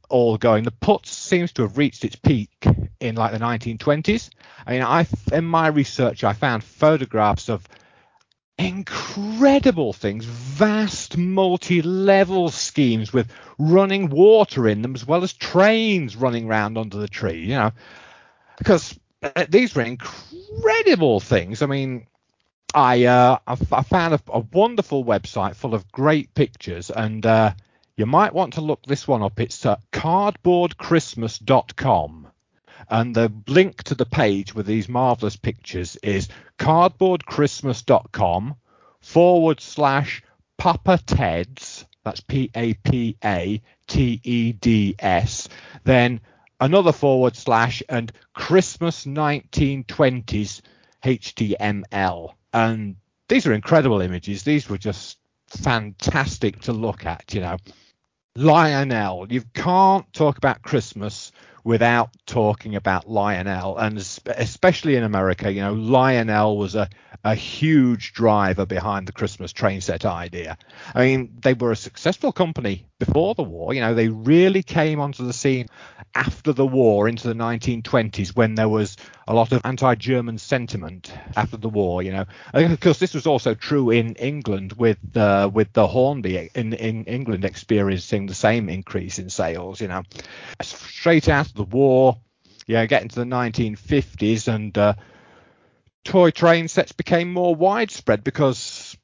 all 0.09 0.37
going. 0.37 0.63
The 0.63 0.71
putz 0.71 1.07
seems 1.07 1.51
to 1.53 1.63
have 1.63 1.77
reached 1.77 2.05
its 2.05 2.15
peak 2.15 2.67
in 2.99 3.15
like 3.15 3.31
the 3.31 3.39
1920s. 3.39 4.29
I 4.67 4.71
mean, 4.71 4.81
I 4.83 5.07
in 5.33 5.45
my 5.45 5.67
research 5.67 6.23
I 6.23 6.33
found 6.33 6.63
photographs 6.63 7.49
of 7.49 7.67
incredible 8.57 9.91
things, 9.91 10.25
vast 10.25 11.17
multi-level 11.17 12.49
schemes 12.49 13.11
with 13.11 13.29
running 13.57 14.09
water 14.09 14.67
in 14.67 14.81
them 14.81 14.95
as 14.95 15.05
well 15.05 15.23
as 15.23 15.33
trains 15.33 16.15
running 16.15 16.47
around 16.47 16.77
under 16.77 16.97
the 16.97 17.07
tree. 17.07 17.41
You 17.41 17.55
know, 17.55 17.71
because 18.57 18.97
uh, 19.23 19.45
these 19.49 19.75
were 19.75 19.81
incredible 19.81 21.19
things. 21.19 21.61
I 21.61 21.65
mean, 21.65 22.07
I 22.75 23.05
uh, 23.05 23.39
found 23.55 24.13
a, 24.15 24.19
a, 24.27 24.39
wonderful 24.39 25.05
website 25.05 25.55
full 25.55 25.73
of 25.73 25.89
great 25.93 26.33
pictures, 26.33 26.89
and 26.89 27.25
uh, 27.25 27.53
you 27.95 28.05
might 28.05 28.33
want 28.33 28.55
to 28.55 28.61
look 28.61 28.85
this 28.85 29.07
one 29.07 29.23
up. 29.23 29.39
It's 29.39 29.65
uh, 29.65 29.77
cardboardchristmas.com, 29.93 32.27
and 32.89 33.15
the 33.15 33.31
link 33.47 33.83
to 33.83 33.95
the 33.95 34.05
page 34.05 34.53
with 34.53 34.65
these 34.65 34.89
marvelous 34.89 35.37
pictures 35.37 35.95
is 36.03 36.27
cardboardchristmas.com 36.59 38.55
forward 38.99 39.61
slash 39.61 40.21
Papa 40.57 40.99
Ted's. 41.05 41.85
That's 42.03 42.19
P 42.19 42.51
A 42.53 42.73
P 42.73 43.15
A 43.23 43.61
T 43.87 44.19
E 44.21 44.51
D 44.51 44.95
S. 44.99 45.47
Then 45.85 46.19
another 46.59 46.91
forward 46.91 47.37
slash 47.37 47.81
and 47.87 48.11
Christmas 48.33 49.05
1920s 49.05 50.59
HTML 51.05 52.33
and 52.55 52.95
these 53.27 53.45
are 53.45 53.53
incredible 53.53 53.99
images. 53.99 54.43
These 54.43 54.69
were 54.69 54.77
just 54.77 55.19
fantastic 55.47 56.61
to 56.61 56.71
look 56.71 57.05
at, 57.05 57.33
you 57.33 57.41
know. 57.41 57.57
Lionel, 58.37 59.31
you 59.31 59.41
can't 59.53 60.11
talk 60.13 60.37
about 60.37 60.61
Christmas 60.61 61.33
without 61.65 62.15
talking 62.27 62.75
about 62.75 63.09
Lionel, 63.09 63.75
and 63.77 63.97
especially 63.97 64.95
in 64.95 65.03
America, 65.03 65.51
you 65.51 65.61
know, 65.61 65.73
Lionel 65.73 66.57
was 66.57 66.75
a, 66.75 66.87
a 67.23 67.33
huge 67.33 68.13
driver 68.13 68.67
behind 68.67 69.07
the 69.07 69.11
Christmas 69.11 69.51
train 69.51 69.81
set 69.81 70.05
idea. 70.05 70.59
I 70.93 71.05
mean, 71.05 71.37
they 71.41 71.55
were 71.55 71.71
a 71.71 71.75
successful 71.75 72.31
company 72.31 72.85
before 72.99 73.33
the 73.33 73.43
war. 73.43 73.73
You 73.73 73.81
know, 73.81 73.95
they 73.95 74.09
really 74.09 74.61
came 74.61 74.99
onto 74.99 75.25
the 75.25 75.33
scene 75.33 75.65
after 76.13 76.53
the 76.53 76.65
war 76.65 77.09
into 77.09 77.27
the 77.27 77.33
1920s 77.33 78.35
when 78.35 78.55
there 78.55 78.69
was 78.69 78.95
a 79.27 79.33
lot 79.33 79.51
of 79.51 79.61
anti-German 79.65 80.37
sentiment 80.37 81.11
after 81.35 81.57
the 81.57 81.67
war. 81.67 82.03
You 82.03 82.11
know, 82.11 82.25
of 82.53 82.79
course, 82.79 82.99
this 82.99 83.13
was 83.13 83.25
also 83.25 83.53
true 83.55 83.89
in 83.89 84.15
England 84.15 84.73
with 84.73 84.99
uh, 85.17 85.49
with 85.51 85.73
the 85.73 85.87
Hornby 85.87 86.49
in 86.53 86.73
in 86.73 87.05
England 87.05 87.43
experiencing 87.43 88.27
the 88.27 88.35
same 88.35 88.69
increase 88.69 89.19
in 89.19 89.29
sales. 89.29 89.81
You 89.81 89.87
know, 89.87 90.03
straight 90.61 91.27
after 91.27 91.54
the 91.55 91.63
war, 91.63 92.17
yeah, 92.67 92.85
getting 92.85 93.09
to 93.09 93.15
the 93.15 93.25
1950s 93.25 94.47
and 94.47 94.77
uh, 94.77 94.93
toy 96.03 96.31
train 96.31 96.67
sets 96.67 96.91
became 96.91 97.31
more 97.31 97.55
widespread 97.55 98.23
because 98.23 98.97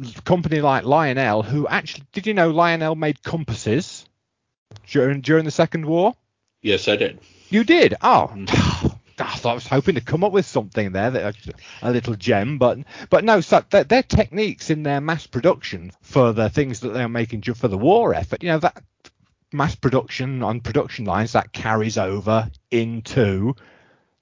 a 0.00 0.22
company 0.22 0.60
like 0.60 0.84
Lionel, 0.84 1.42
who 1.42 1.66
actually 1.66 2.04
did 2.12 2.26
you 2.26 2.34
know 2.34 2.50
Lionel 2.50 2.94
made 2.94 3.22
compasses 3.22 4.04
during 4.86 5.20
during 5.20 5.44
the 5.44 5.50
Second 5.50 5.86
War? 5.86 6.14
Yes, 6.62 6.88
I 6.88 6.96
did. 6.96 7.20
You 7.48 7.64
did? 7.64 7.94
Oh. 8.02 8.30
Mm. 8.32 8.94
I 9.20 9.34
thought 9.34 9.50
I 9.50 9.54
was 9.54 9.66
hoping 9.66 9.96
to 9.96 10.00
come 10.00 10.22
up 10.22 10.30
with 10.30 10.46
something 10.46 10.92
there, 10.92 11.10
that 11.10 11.36
a 11.82 11.90
little 11.90 12.14
gem, 12.14 12.58
but 12.58 12.78
but 13.10 13.24
no. 13.24 13.40
So 13.40 13.64
their, 13.68 13.82
their 13.82 14.04
techniques 14.04 14.70
in 14.70 14.84
their 14.84 15.00
mass 15.00 15.26
production 15.26 15.90
for 16.02 16.32
the 16.32 16.48
things 16.48 16.80
that 16.80 16.90
they're 16.90 17.08
making 17.08 17.42
for 17.42 17.66
the 17.66 17.76
war 17.76 18.14
effort, 18.14 18.44
you 18.44 18.50
know, 18.50 18.60
that 18.60 18.80
mass 19.52 19.74
production 19.74 20.42
on 20.42 20.60
production 20.60 21.04
lines 21.04 21.32
that 21.32 21.52
carries 21.52 21.98
over 21.98 22.50
into 22.70 23.54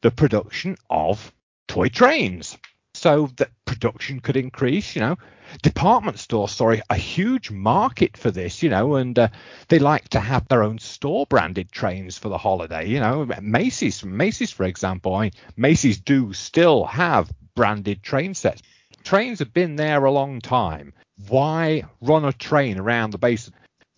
the 0.02 0.10
production 0.10 0.76
of 0.88 1.32
toy 1.68 1.88
trains. 1.88 2.56
So 2.94 3.28
that 3.36 3.50
production 3.64 4.20
could 4.20 4.36
increase 4.36 4.94
you 4.94 5.00
know. 5.00 5.16
Department 5.62 6.18
stores 6.18 6.52
sorry 6.52 6.82
a 6.90 6.96
huge 6.96 7.50
market 7.50 8.16
for 8.16 8.30
this 8.30 8.62
you 8.62 8.68
know 8.68 8.96
and 8.96 9.18
uh, 9.18 9.28
they 9.68 9.78
like 9.78 10.08
to 10.08 10.20
have 10.20 10.48
their 10.48 10.62
own 10.62 10.78
store 10.78 11.26
branded 11.26 11.70
trains 11.70 12.18
for 12.18 12.28
the 12.28 12.38
holiday 12.38 12.86
you 12.86 13.00
know. 13.00 13.26
Macy's 13.40 14.04
macy's 14.04 14.50
for 14.50 14.64
example 14.64 15.14
I 15.14 15.22
mean, 15.22 15.32
macy's 15.56 15.98
do 15.98 16.32
still 16.32 16.84
have 16.84 17.30
branded 17.54 18.02
train 18.02 18.34
sets. 18.34 18.62
Trains 19.02 19.38
have 19.40 19.52
been 19.52 19.76
there 19.76 20.04
a 20.04 20.10
long 20.10 20.40
time. 20.40 20.92
Why 21.28 21.84
run 22.00 22.24
a 22.24 22.32
train 22.32 22.78
around 22.78 23.10
the 23.10 23.18
base? 23.18 23.50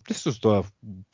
This 0.07 0.25
was 0.25 0.39
the 0.39 0.63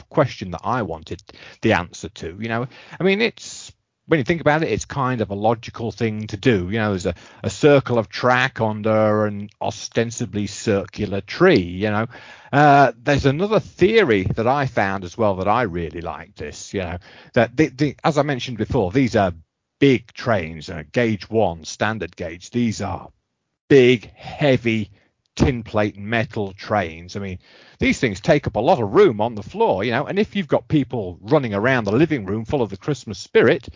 question 0.10 0.52
that 0.52 0.62
I 0.64 0.82
wanted 0.82 1.22
the 1.62 1.74
answer 1.74 2.10
to. 2.10 2.38
You 2.40 2.50
know, 2.50 2.68
I 3.00 3.04
mean, 3.04 3.22
it's 3.22 3.72
when 4.08 4.20
you 4.20 4.24
think 4.24 4.42
about 4.42 4.62
it, 4.62 4.72
it's 4.72 4.86
kind 4.86 5.22
of 5.22 5.32
a 5.32 5.36
logical 5.36 5.92
thing 5.92 6.28
to 6.28 6.38
do. 6.38 6.70
You 6.70 6.78
know, 6.78 6.90
there's 6.92 7.08
a, 7.08 7.16
a 7.44 7.50
circle 7.50 7.98
of 7.98 8.08
track 8.08 8.62
under 8.62 9.26
an 9.26 9.50
ostensibly 9.62 10.48
circular 10.48 11.22
tree. 11.22 11.62
You 11.62 11.90
know, 11.90 12.08
uh, 12.54 12.92
there's 13.02 13.26
another 13.26 13.60
theory 13.60 14.24
that 14.36 14.48
I 14.48 14.68
found 14.68 15.04
as 15.04 15.18
well 15.18 15.38
that 15.38 15.48
I 15.48 15.64
really 15.64 16.02
like. 16.02 16.36
This, 16.36 16.74
you 16.74 16.82
know, 16.82 16.98
that 17.34 17.58
the, 17.58 17.68
the, 17.70 17.96
as 18.04 18.18
I 18.18 18.22
mentioned 18.22 18.58
before, 18.58 18.92
these 18.92 19.16
are 19.16 19.34
big 19.80 20.14
trains, 20.14 20.70
uh, 20.70 20.84
gauge 20.92 21.30
one, 21.30 21.64
standard 21.64 22.16
gauge. 22.16 22.52
These 22.52 22.82
are 22.82 23.10
big, 23.68 24.12
heavy 24.14 24.92
tin 25.36 25.64
plate 25.64 25.98
metal 25.98 26.54
trains. 26.54 27.16
I 27.16 27.20
mean, 27.20 27.40
these 27.80 28.00
things 28.00 28.22
take 28.22 28.48
up 28.48 28.56
a 28.56 28.60
lot 28.62 28.82
of 28.82 28.94
room 28.94 29.22
on 29.22 29.36
the 29.36 29.44
floor, 29.44 29.84
you 29.84 29.92
know, 29.92 30.06
and 30.06 30.18
if 30.18 30.36
you've 30.36 30.48
got 30.48 30.68
people 30.68 31.18
running 31.22 31.54
around 31.54 31.84
the 31.84 31.92
living 31.92 32.26
room 32.26 32.46
full 32.46 32.62
of 32.62 32.70
the 32.70 32.78
Christmas 32.78 33.20
spirit, 33.20 33.68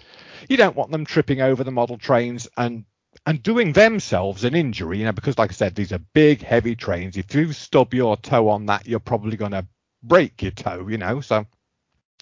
you 0.48 0.58
don't 0.58 0.76
want 0.76 0.91
them 0.91 1.06
tripping 1.06 1.41
over 1.41 1.63
the 1.63 1.72
model 1.72 1.98
trains 1.98 2.48
and 2.58 2.86
and 3.26 3.43
doing 3.43 3.74
themselves 3.74 4.43
an 4.43 4.56
injury, 4.56 5.00
you 5.00 5.06
know, 5.06 5.12
because 5.12 5.38
like 5.38 5.52
I 5.52 5.54
said, 5.54 5.76
these 5.76 5.91
are 5.91 6.00
big, 6.13 6.41
heavy 6.41 6.76
trains. 6.76 7.17
If 7.17 7.34
you 7.34 7.52
stub 7.54 7.93
your 7.93 8.15
toe 8.17 8.50
on 8.50 8.67
that, 8.67 8.88
you're 8.88 9.00
probably 9.00 9.36
going 9.36 9.52
to 9.52 9.67
break 10.04 10.41
your 10.41 10.52
toe, 10.52 10.88
you 10.88 10.98
know. 10.98 11.19
So 11.22 11.45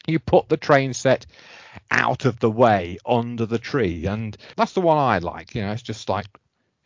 you 0.08 0.20
put 0.20 0.50
the 0.50 0.58
train 0.58 0.94
set 0.94 1.26
out 1.92 2.26
of 2.26 2.40
the 2.40 2.50
way 2.50 2.98
under 3.06 3.46
the 3.46 3.60
tree, 3.60 4.06
and 4.06 4.36
that's 4.56 4.74
the 4.74 4.82
one 4.82 4.98
I 4.98 5.20
like. 5.20 5.54
You 5.54 5.62
know, 5.62 5.72
it's 5.72 5.82
just 5.82 6.10
like 6.10 6.28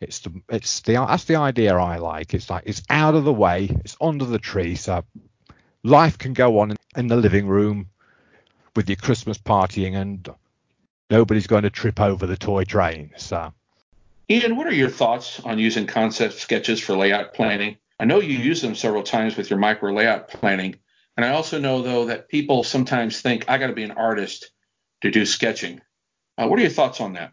it's 0.02 0.20
the 0.20 0.42
it's 0.48 0.80
the 0.80 0.94
that's 0.94 1.24
the 1.24 1.36
idea 1.36 1.74
I 1.74 1.96
like. 1.96 2.34
It's 2.34 2.50
like 2.50 2.64
it's 2.66 2.82
out 2.90 3.14
of 3.14 3.24
the 3.24 3.32
way, 3.32 3.68
it's 3.84 3.96
under 4.00 4.24
the 4.24 4.38
tree, 4.38 4.74
so 4.74 5.04
life 5.82 6.18
can 6.18 6.32
go 6.32 6.58
on 6.58 6.72
in, 6.72 6.76
in 6.96 7.06
the 7.08 7.16
living 7.16 7.46
room 7.46 7.88
with 8.74 8.88
your 8.88 8.96
Christmas 8.96 9.38
partying, 9.38 9.94
and 9.94 10.28
nobody's 11.10 11.46
going 11.46 11.62
to 11.62 11.70
trip 11.70 12.00
over 12.00 12.26
the 12.26 12.36
toy 12.36 12.64
train. 12.64 13.12
So, 13.16 13.52
Ian, 14.28 14.56
what 14.56 14.66
are 14.66 14.74
your 14.74 14.90
thoughts 14.90 15.40
on 15.40 15.58
using 15.58 15.86
concept 15.86 16.34
sketches 16.34 16.80
for 16.80 16.96
layout 16.96 17.34
planning? 17.34 17.76
I 18.00 18.04
know 18.04 18.20
you 18.20 18.36
use 18.36 18.60
them 18.60 18.74
several 18.74 19.02
times 19.02 19.36
with 19.36 19.50
your 19.50 19.58
micro 19.58 19.92
layout 19.92 20.28
planning, 20.28 20.76
and 21.16 21.24
I 21.24 21.30
also 21.30 21.60
know 21.60 21.82
though 21.82 22.06
that 22.06 22.28
people 22.28 22.64
sometimes 22.64 23.20
think 23.20 23.44
I 23.48 23.58
got 23.58 23.68
to 23.68 23.74
be 23.74 23.84
an 23.84 23.92
artist 23.92 24.50
to 25.02 25.10
do 25.10 25.24
sketching. 25.26 25.80
Uh, 26.38 26.48
what 26.48 26.58
are 26.58 26.62
your 26.62 26.70
thoughts 26.70 27.00
on 27.00 27.12
that? 27.12 27.32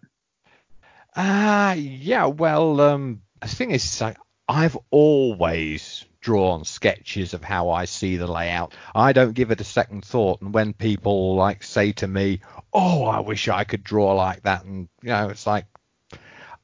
Ah, 1.22 1.72
uh, 1.72 1.74
yeah. 1.74 2.28
Well, 2.28 2.80
um, 2.80 3.24
the 3.42 3.50
thing 3.50 3.72
is, 3.72 4.02
I've 4.48 4.78
always 4.90 6.06
drawn 6.22 6.64
sketches 6.64 7.34
of 7.34 7.44
how 7.44 7.72
I 7.72 7.84
see 7.84 8.16
the 8.16 8.26
layout. 8.26 8.74
I 8.96 9.12
don't 9.12 9.34
give 9.34 9.52
it 9.52 9.60
a 9.60 9.66
second 9.66 10.06
thought. 10.06 10.40
And 10.40 10.54
when 10.54 10.72
people 10.72 11.36
like 11.36 11.62
say 11.64 11.92
to 11.94 12.08
me, 12.08 12.40
"Oh, 12.72 13.04
I 13.04 13.20
wish 13.20 13.50
I 13.50 13.66
could 13.66 13.84
draw 13.84 14.14
like 14.14 14.44
that," 14.44 14.64
and 14.64 14.88
you 15.04 15.10
know, 15.10 15.28
it's 15.28 15.46
like 15.46 15.66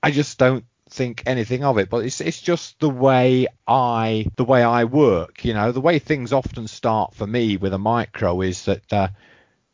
I 0.02 0.12
just 0.12 0.38
don't 0.38 0.64
think 0.90 1.24
anything 1.26 1.66
of 1.66 1.78
it. 1.78 1.90
But 1.90 2.06
it's 2.06 2.22
it's 2.22 2.40
just 2.40 2.80
the 2.80 2.90
way 2.90 3.48
I 3.68 4.26
the 4.38 4.46
way 4.46 4.64
I 4.64 4.86
work. 4.86 5.44
You 5.44 5.54
know, 5.54 5.74
the 5.74 5.82
way 5.82 6.00
things 6.00 6.32
often 6.32 6.70
start 6.70 7.14
for 7.14 7.28
me 7.28 7.58
with 7.58 7.74
a 7.74 7.78
micro 7.78 8.40
is 8.40 8.64
that 8.66 8.94
uh, 8.94 9.10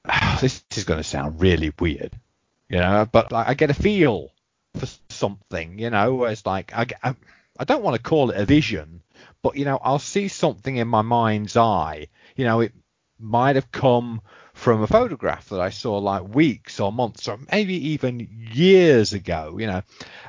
this 0.42 0.64
is 0.76 0.86
going 0.86 1.00
to 1.00 1.04
sound 1.04 1.40
really 1.40 1.72
weird, 1.80 2.20
you 2.68 2.80
know, 2.80 3.08
but 3.12 3.32
I 3.32 3.54
get 3.54 3.70
a 3.70 3.76
feel 3.76 4.32
for 4.76 4.88
something, 5.10 5.80
you 5.80 5.90
know, 5.90 6.24
it's 6.26 6.46
like 6.46 6.74
I, 6.74 6.88
I, 7.04 7.16
I 7.60 7.64
don't 7.64 7.84
want 7.84 7.96
to 7.96 8.02
call 8.02 8.32
it 8.32 8.38
a 8.38 8.46
vision, 8.46 9.02
but 9.42 9.58
you 9.58 9.66
know, 9.66 9.80
I'll 9.82 10.00
see 10.00 10.28
something 10.28 10.76
in 10.76 10.88
my 10.88 11.02
mind's 11.02 11.58
eye. 11.58 12.08
You 12.36 12.46
know, 12.46 12.62
it 12.62 12.74
might 13.20 13.56
have 13.56 13.72
come 13.72 14.22
from 14.54 14.82
a 14.82 14.88
photograph 14.88 15.50
that 15.50 15.62
I 15.62 15.70
saw 15.70 15.98
like 15.98 16.34
weeks 16.36 16.80
or 16.80 16.92
months 16.92 17.28
or 17.28 17.40
maybe 17.52 17.90
even 17.90 18.28
years 18.54 19.14
ago, 19.14 19.58
you 19.60 19.68
know, 19.68 19.82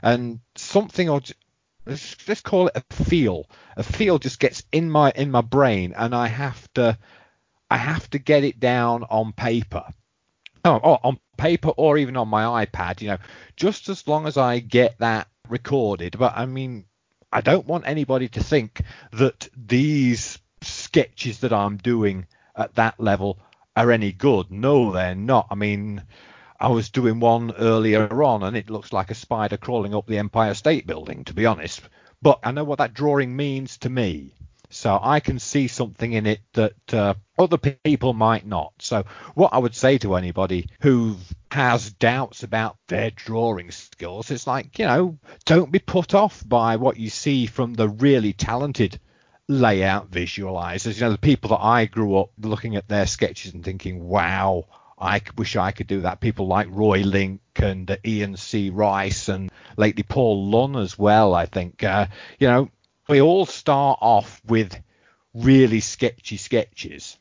and 0.03 0.41
something 0.55 1.09
or 1.09 1.21
let's, 1.87 2.29
let's 2.29 2.41
call 2.41 2.69
it 2.69 2.77
a 2.77 2.95
feel. 2.95 3.49
A 3.77 3.83
feel 3.83 4.19
just 4.19 4.39
gets 4.39 4.63
in 4.73 4.91
my 4.91 5.13
in 5.15 5.31
my 5.31 5.41
brain, 5.41 5.95
and 5.97 6.15
I 6.15 6.29
have 6.29 6.73
to 6.75 6.99
I 7.71 7.77
have 7.77 8.09
to 8.11 8.19
get 8.19 8.45
it 8.45 8.61
down 8.61 9.05
on 9.05 9.33
paper. 9.33 9.85
Oh, 10.65 10.81
oh, 10.83 10.99
on 11.03 11.19
paper 11.43 11.71
or 11.71 11.99
even 11.99 12.17
on 12.17 12.29
my 12.29 12.65
iPad, 12.65 13.01
you 13.01 13.09
know, 13.09 13.19
just 13.57 13.89
as 13.89 14.07
long 14.07 14.29
as 14.29 14.37
I 14.37 14.61
get 14.61 14.97
that 15.01 15.27
recorded. 15.49 16.17
But 16.17 16.35
I 16.37 16.47
mean, 16.47 16.85
I 17.33 17.41
don't 17.41 17.67
want 17.67 17.89
anybody 17.89 18.29
to 18.29 18.45
think 18.45 18.83
that 19.13 19.49
these 19.57 20.39
sketches 20.61 21.41
that 21.41 21.53
I'm 21.53 21.79
doing 21.79 22.27
at 22.55 22.77
that 22.77 23.01
level 23.01 23.41
are 23.75 23.91
any 23.91 24.13
good. 24.13 24.53
No, 24.53 24.93
they're 24.93 25.17
not. 25.17 25.49
I 25.51 25.57
mean, 25.57 26.05
I 26.61 26.69
was 26.69 26.91
doing 26.91 27.19
one 27.19 27.53
earlier 27.59 28.23
on 28.23 28.45
and 28.45 28.57
it 28.57 28.71
looks 28.71 28.93
like 28.93 29.11
a 29.11 29.15
spider 29.17 29.57
crawling 29.57 29.97
up 29.97 30.07
the 30.07 30.19
Empire 30.19 30.55
State 30.55 30.87
Building, 30.87 31.25
to 31.25 31.35
be 31.35 31.47
honest. 31.47 31.83
But 32.23 32.39
I 32.45 32.53
know 32.53 32.63
what 32.63 32.79
that 32.79 32.95
drawing 32.95 33.35
means 33.35 33.79
to 33.79 33.91
me. 33.91 34.33
So 34.73 34.99
I 35.01 35.21
can 35.21 35.39
see 35.39 35.69
something 35.69 36.13
in 36.13 36.27
it 36.27 36.41
that 36.55 36.95
uh, 36.95 37.15
other 37.39 37.59
people 37.59 38.15
might 38.15 38.47
not. 38.47 38.73
So 38.79 39.05
what 39.35 39.53
I 39.53 39.59
would 39.59 39.75
say 39.75 39.99
to 39.99 40.15
anybody 40.17 40.69
who 40.81 41.17
has 41.51 41.93
doubts 41.93 42.43
about 42.43 42.77
their 42.89 43.11
drawing 43.11 43.71
skills, 43.71 44.31
it's 44.31 44.47
like, 44.47 44.79
you 44.79 44.87
know, 44.87 45.19
don't 45.45 45.71
be 45.71 45.79
put 45.79 46.15
off 46.15 46.43
by 46.49 46.77
what 46.77 46.97
you 46.97 47.11
see 47.11 47.47
from 47.47 47.75
the 47.75 47.89
really 47.89 48.33
talented 48.33 48.99
layout 49.49 50.11
visualizers. 50.11 50.95
You 50.95 51.03
know, 51.03 51.13
the 51.13 51.19
people 51.19 51.51
that 51.51 51.63
I 51.63 51.85
grew 51.85 52.17
up 52.17 52.31
looking 52.41 52.77
at 52.77 52.89
their 52.89 53.07
sketches 53.07 53.55
and 53.55 53.65
thinking, 53.65 54.03
wow, 54.03 54.67
I 54.99 55.21
wish 55.37 55.57
I 55.57 55.73
could 55.73 55.89
do 55.89 56.03
that. 56.03 56.21
People 56.21 56.47
like 56.47 56.69
Roy 56.71 57.01
Link 57.01 57.41
and 57.57 57.91
uh, 57.91 57.97
Ian 58.07 58.37
C. 58.37 58.71
Rice 58.71 59.29
and 59.29 59.51
lately 59.77 60.05
Paul 60.05 60.49
Lunn 60.49 60.77
as 60.77 60.99
well, 60.99 61.35
I 61.35 61.47
think. 61.47 61.83
Uh, 61.83 62.07
you 62.39 62.49
know, 62.49 62.71
we 63.09 63.21
all 63.21 63.47
start 63.47 63.99
off 64.01 64.41
with 64.47 64.79
really 65.35 65.81
sketchy 65.81 66.37
sketches 66.37 67.19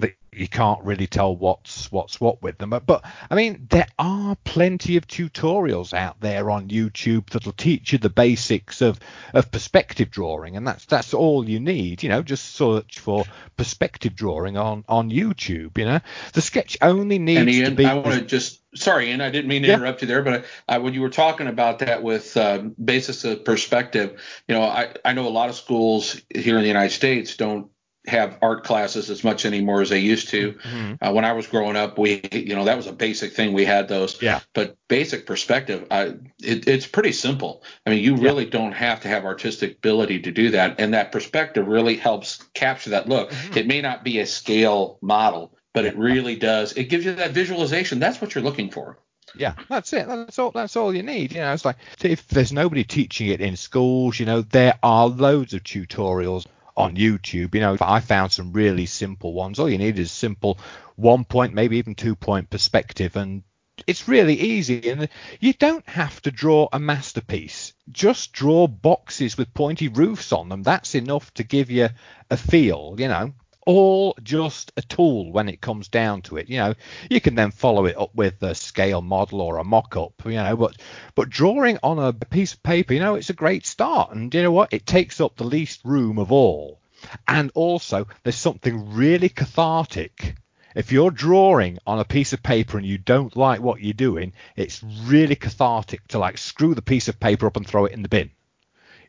that 0.00 0.14
you 0.32 0.48
can't 0.48 0.82
really 0.82 1.06
tell 1.06 1.36
what's 1.36 1.92
what's 1.92 2.20
what 2.20 2.42
with 2.42 2.58
them. 2.58 2.70
But, 2.70 2.86
but 2.86 3.04
I 3.30 3.34
mean, 3.34 3.66
there 3.70 3.86
are 3.98 4.36
plenty 4.44 4.96
of 4.96 5.06
tutorials 5.06 5.92
out 5.92 6.20
there 6.20 6.50
on 6.50 6.68
YouTube 6.68 7.30
that'll 7.30 7.52
teach 7.52 7.92
you 7.92 7.98
the 7.98 8.10
basics 8.10 8.80
of 8.80 8.98
of 9.34 9.50
perspective 9.50 10.10
drawing, 10.10 10.56
and 10.56 10.66
that's 10.66 10.86
that's 10.86 11.14
all 11.14 11.48
you 11.48 11.60
need. 11.60 12.02
You 12.02 12.08
know, 12.08 12.22
just 12.22 12.54
search 12.54 12.98
for 12.98 13.24
perspective 13.56 14.14
drawing 14.14 14.56
on 14.56 14.84
on 14.88 15.10
YouTube. 15.10 15.78
You 15.78 15.84
know, 15.84 16.00
the 16.32 16.42
sketch 16.42 16.78
only 16.80 17.18
needs 17.18 17.56
Ian, 17.56 17.70
to 17.70 17.76
be. 17.76 17.86
I 17.86 17.94
want 17.94 18.14
to 18.14 18.22
just 18.22 18.59
sorry, 18.74 19.08
Ian, 19.08 19.20
I 19.20 19.30
didn't 19.30 19.48
mean 19.48 19.62
to 19.62 19.68
yeah. 19.68 19.74
interrupt 19.74 20.02
you 20.02 20.08
there, 20.08 20.22
but 20.22 20.44
uh, 20.68 20.78
when 20.80 20.94
you 20.94 21.00
were 21.00 21.10
talking 21.10 21.46
about 21.46 21.80
that 21.80 22.02
with 22.02 22.36
uh, 22.36 22.58
basis 22.82 23.24
of 23.24 23.44
perspective, 23.44 24.20
you 24.48 24.54
know, 24.54 24.62
I 24.62 24.94
I 25.04 25.12
know 25.12 25.26
a 25.26 25.30
lot 25.30 25.48
of 25.48 25.56
schools 25.56 26.20
here 26.34 26.56
in 26.56 26.62
the 26.62 26.68
United 26.68 26.94
States 26.94 27.36
don't 27.36 27.70
have 28.06 28.38
art 28.40 28.64
classes 28.64 29.10
as 29.10 29.22
much 29.22 29.44
anymore 29.44 29.82
as 29.82 29.90
they 29.90 29.98
used 29.98 30.28
to. 30.30 30.52
Mm-hmm. 30.52 30.94
Uh, 31.00 31.12
when 31.12 31.24
I 31.24 31.32
was 31.32 31.46
growing 31.46 31.76
up, 31.76 31.98
we, 31.98 32.22
you 32.32 32.54
know, 32.54 32.64
that 32.64 32.76
was 32.76 32.86
a 32.86 32.92
basic 32.92 33.34
thing. 33.34 33.52
We 33.52 33.66
had 33.66 33.88
those. 33.88 34.20
Yeah. 34.22 34.40
But 34.54 34.76
basic 34.88 35.26
perspective, 35.26 35.86
uh, 35.90 36.12
it, 36.42 36.66
it's 36.66 36.86
pretty 36.86 37.12
simple. 37.12 37.62
I 37.86 37.90
mean, 37.90 38.02
you 38.02 38.16
really 38.16 38.44
yeah. 38.44 38.50
don't 38.50 38.72
have 38.72 39.00
to 39.00 39.08
have 39.08 39.24
artistic 39.26 39.76
ability 39.76 40.20
to 40.20 40.30
do 40.30 40.50
that, 40.50 40.80
and 40.80 40.94
that 40.94 41.12
perspective 41.12 41.66
really 41.66 41.96
helps 41.96 42.42
capture 42.54 42.90
that 42.90 43.08
look. 43.08 43.30
Mm-hmm. 43.30 43.58
It 43.58 43.66
may 43.66 43.80
not 43.82 44.02
be 44.02 44.18
a 44.20 44.26
scale 44.26 44.98
model, 45.02 45.54
but 45.72 45.84
it 45.84 45.96
really 45.96 46.36
does. 46.36 46.72
It 46.72 46.84
gives 46.84 47.04
you 47.04 47.14
that 47.14 47.32
visualization. 47.32 47.98
That's 47.98 48.20
what 48.20 48.34
you're 48.34 48.44
looking 48.44 48.70
for. 48.70 48.98
Yeah, 49.36 49.54
that's 49.68 49.92
it. 49.92 50.08
That's 50.08 50.38
all. 50.38 50.50
That's 50.50 50.76
all 50.76 50.94
you 50.94 51.02
need. 51.02 51.32
You 51.32 51.40
know, 51.40 51.52
it's 51.52 51.64
like 51.64 51.76
if 52.02 52.26
there's 52.28 52.52
nobody 52.52 52.84
teaching 52.84 53.28
it 53.28 53.40
in 53.40 53.56
schools, 53.56 54.18
you 54.18 54.26
know, 54.26 54.42
there 54.42 54.78
are 54.82 55.06
loads 55.06 55.54
of 55.54 55.62
tutorials 55.62 56.46
on 56.76 56.96
YouTube. 56.96 57.54
You 57.54 57.60
know, 57.60 57.76
I 57.80 58.00
found 58.00 58.32
some 58.32 58.52
really 58.52 58.86
simple 58.86 59.32
ones. 59.32 59.58
All 59.58 59.70
you 59.70 59.78
need 59.78 59.98
is 59.98 60.10
simple 60.10 60.58
one 60.96 61.24
point, 61.24 61.54
maybe 61.54 61.78
even 61.78 61.94
two 61.94 62.16
point 62.16 62.50
perspective, 62.50 63.16
and 63.16 63.42
it's 63.86 64.08
really 64.08 64.34
easy. 64.34 64.90
And 64.90 65.08
you 65.38 65.52
don't 65.52 65.88
have 65.88 66.20
to 66.22 66.30
draw 66.30 66.68
a 66.72 66.78
masterpiece. 66.78 67.72
Just 67.90 68.32
draw 68.32 68.66
boxes 68.66 69.38
with 69.38 69.54
pointy 69.54 69.88
roofs 69.88 70.32
on 70.32 70.48
them. 70.48 70.62
That's 70.62 70.94
enough 70.94 71.32
to 71.34 71.44
give 71.44 71.70
you 71.70 71.88
a 72.30 72.36
feel. 72.36 72.96
You 72.98 73.08
know, 73.08 73.34
all 73.66 74.16
just 74.22 74.72
a 74.76 74.82
tool 74.82 75.32
when 75.32 75.48
it 75.48 75.60
comes 75.60 75.88
down 75.88 76.22
to 76.22 76.36
it. 76.36 76.48
You 76.48 76.58
know, 76.58 76.74
you 77.10 77.20
can 77.20 77.34
then 77.34 77.50
follow 77.50 77.86
it 77.86 77.98
up 77.98 78.14
with 78.14 78.42
a 78.42 78.54
scale 78.54 79.02
model 79.02 79.40
or 79.40 79.58
a 79.58 79.64
mock-up. 79.64 80.22
You 80.24 80.32
know, 80.32 80.56
but 80.56 80.76
but 81.14 81.30
drawing 81.30 81.78
on 81.82 81.98
a 81.98 82.12
piece 82.12 82.54
of 82.54 82.62
paper, 82.62 82.94
you 82.94 83.00
know, 83.00 83.14
it's 83.14 83.30
a 83.30 83.34
great 83.34 83.66
start. 83.66 84.12
And 84.12 84.34
you 84.34 84.42
know 84.42 84.52
what? 84.52 84.72
It 84.72 84.86
takes 84.86 85.20
up 85.20 85.36
the 85.36 85.44
least 85.44 85.80
room 85.84 86.18
of 86.18 86.32
all. 86.32 86.80
And 87.26 87.50
also, 87.54 88.06
there's 88.22 88.36
something 88.36 88.92
really 88.92 89.28
cathartic. 89.28 90.36
If 90.74 90.92
you're 90.92 91.10
drawing 91.10 91.78
on 91.86 91.98
a 91.98 92.04
piece 92.04 92.32
of 92.32 92.42
paper 92.42 92.78
and 92.78 92.86
you 92.86 92.98
don't 92.98 93.36
like 93.36 93.60
what 93.60 93.80
you're 93.80 93.92
doing, 93.92 94.34
it's 94.54 94.82
really 94.82 95.34
cathartic 95.34 96.06
to 96.08 96.18
like 96.18 96.38
screw 96.38 96.74
the 96.74 96.82
piece 96.82 97.08
of 97.08 97.18
paper 97.18 97.46
up 97.46 97.56
and 97.56 97.66
throw 97.66 97.86
it 97.86 97.92
in 97.92 98.02
the 98.02 98.08
bin. 98.08 98.30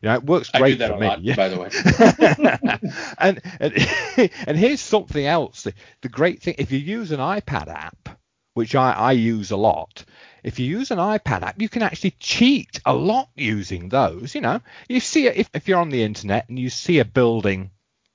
You 0.02 0.08
know, 0.08 0.14
it 0.16 0.24
works 0.24 0.50
great 0.50 0.78
for 0.78 0.96
me. 0.98 1.06
Lot, 1.06 1.36
by 1.36 1.48
the 1.48 1.58
way. 1.60 1.70
and, 3.18 3.40
and 3.60 4.30
and 4.48 4.58
here's 4.58 4.80
something 4.80 5.24
else. 5.24 5.62
The, 5.62 5.74
the 6.00 6.08
great 6.08 6.42
thing, 6.42 6.56
if 6.58 6.72
you 6.72 6.80
use 6.80 7.12
an 7.12 7.20
iPad 7.20 7.68
app, 7.68 8.18
which 8.54 8.74
I, 8.74 8.92
I 8.92 9.12
use 9.12 9.52
a 9.52 9.56
lot, 9.56 10.04
if 10.42 10.58
you 10.58 10.66
use 10.66 10.90
an 10.90 10.98
iPad 10.98 11.42
app, 11.42 11.62
you 11.62 11.68
can 11.68 11.82
actually 11.82 12.16
cheat 12.18 12.80
a 12.84 12.92
lot 12.92 13.28
using 13.36 13.88
those. 13.88 14.34
You 14.34 14.40
know, 14.40 14.60
you 14.88 14.98
see 14.98 15.28
if, 15.28 15.48
if 15.54 15.68
you're 15.68 15.78
on 15.78 15.90
the 15.90 16.02
internet 16.02 16.48
and 16.48 16.58
you 16.58 16.68
see 16.68 16.98
a 16.98 17.04
building, 17.04 17.70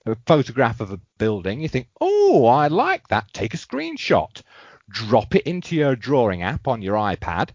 a 0.05 0.17
photograph 0.25 0.81
of 0.81 0.91
a 0.91 0.99
building, 1.17 1.61
you 1.61 1.69
think, 1.69 1.87
oh, 2.01 2.47
I 2.47 2.67
like 2.67 3.07
that. 3.07 3.31
Take 3.31 3.53
a 3.53 3.57
screenshot, 3.57 4.41
drop 4.89 5.35
it 5.35 5.43
into 5.43 5.77
your 5.77 5.95
drawing 5.95 6.43
app 6.43 6.67
on 6.67 6.81
your 6.81 6.95
iPad. 6.95 7.51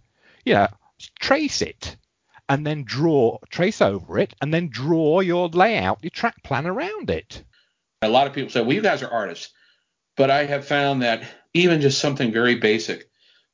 You 0.46 0.54
know, 0.54 0.68
trace 1.20 1.60
it 1.60 1.96
and 2.52 2.66
then 2.66 2.84
draw, 2.84 3.38
trace 3.48 3.80
over 3.80 4.18
it, 4.18 4.34
and 4.42 4.52
then 4.52 4.68
draw 4.68 5.20
your 5.20 5.48
layout, 5.48 6.00
your 6.02 6.10
track 6.10 6.42
plan 6.42 6.66
around 6.66 7.08
it. 7.08 7.42
A 8.02 8.08
lot 8.10 8.26
of 8.26 8.34
people 8.34 8.50
say, 8.50 8.60
well, 8.60 8.74
you 8.74 8.82
guys 8.82 9.02
are 9.02 9.10
artists. 9.10 9.54
But 10.18 10.30
I 10.30 10.44
have 10.44 10.66
found 10.66 11.00
that 11.00 11.24
even 11.54 11.80
just 11.80 11.98
something 11.98 12.30
very 12.30 12.56
basic, 12.56 13.08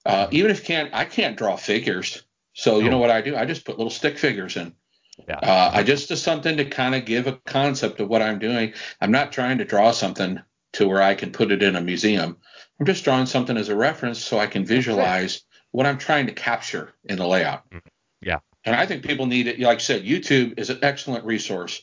uh, 0.04 0.26
even 0.32 0.50
if 0.50 0.64
can't, 0.64 0.92
I 0.92 1.04
can't 1.04 1.36
draw 1.36 1.54
figures. 1.54 2.24
So 2.54 2.80
you 2.80 2.90
know 2.90 2.98
what 2.98 3.12
I 3.12 3.20
do? 3.20 3.36
I 3.36 3.44
just 3.44 3.64
put 3.64 3.78
little 3.78 3.88
stick 3.88 4.18
figures 4.18 4.56
in. 4.56 4.74
Yeah. 5.28 5.38
Uh, 5.38 5.70
I 5.72 5.84
just 5.84 6.08
do 6.08 6.16
something 6.16 6.56
to 6.56 6.64
kind 6.64 6.96
of 6.96 7.04
give 7.04 7.28
a 7.28 7.38
concept 7.46 8.00
of 8.00 8.08
what 8.08 8.20
I'm 8.20 8.40
doing. 8.40 8.72
I'm 9.00 9.12
not 9.12 9.30
trying 9.30 9.58
to 9.58 9.64
draw 9.64 9.92
something 9.92 10.40
to 10.72 10.88
where 10.88 11.02
I 11.02 11.14
can 11.14 11.30
put 11.30 11.52
it 11.52 11.62
in 11.62 11.76
a 11.76 11.80
museum. 11.80 12.36
I'm 12.80 12.86
just 12.86 13.04
drawing 13.04 13.26
something 13.26 13.56
as 13.56 13.68
a 13.68 13.76
reference 13.76 14.18
so 14.18 14.40
I 14.40 14.48
can 14.48 14.64
visualize 14.64 15.42
what 15.70 15.86
I'm 15.86 15.98
trying 15.98 16.26
to 16.26 16.32
capture 16.32 16.94
in 17.04 17.18
the 17.18 17.26
layout. 17.28 17.64
Mm-hmm. 17.70 17.86
And 18.68 18.76
I 18.76 18.86
think 18.86 19.04
people 19.04 19.26
need 19.26 19.46
it. 19.46 19.58
Like 19.60 19.78
I 19.78 19.80
said, 19.80 20.04
YouTube 20.04 20.58
is 20.58 20.70
an 20.70 20.78
excellent 20.82 21.24
resource 21.24 21.82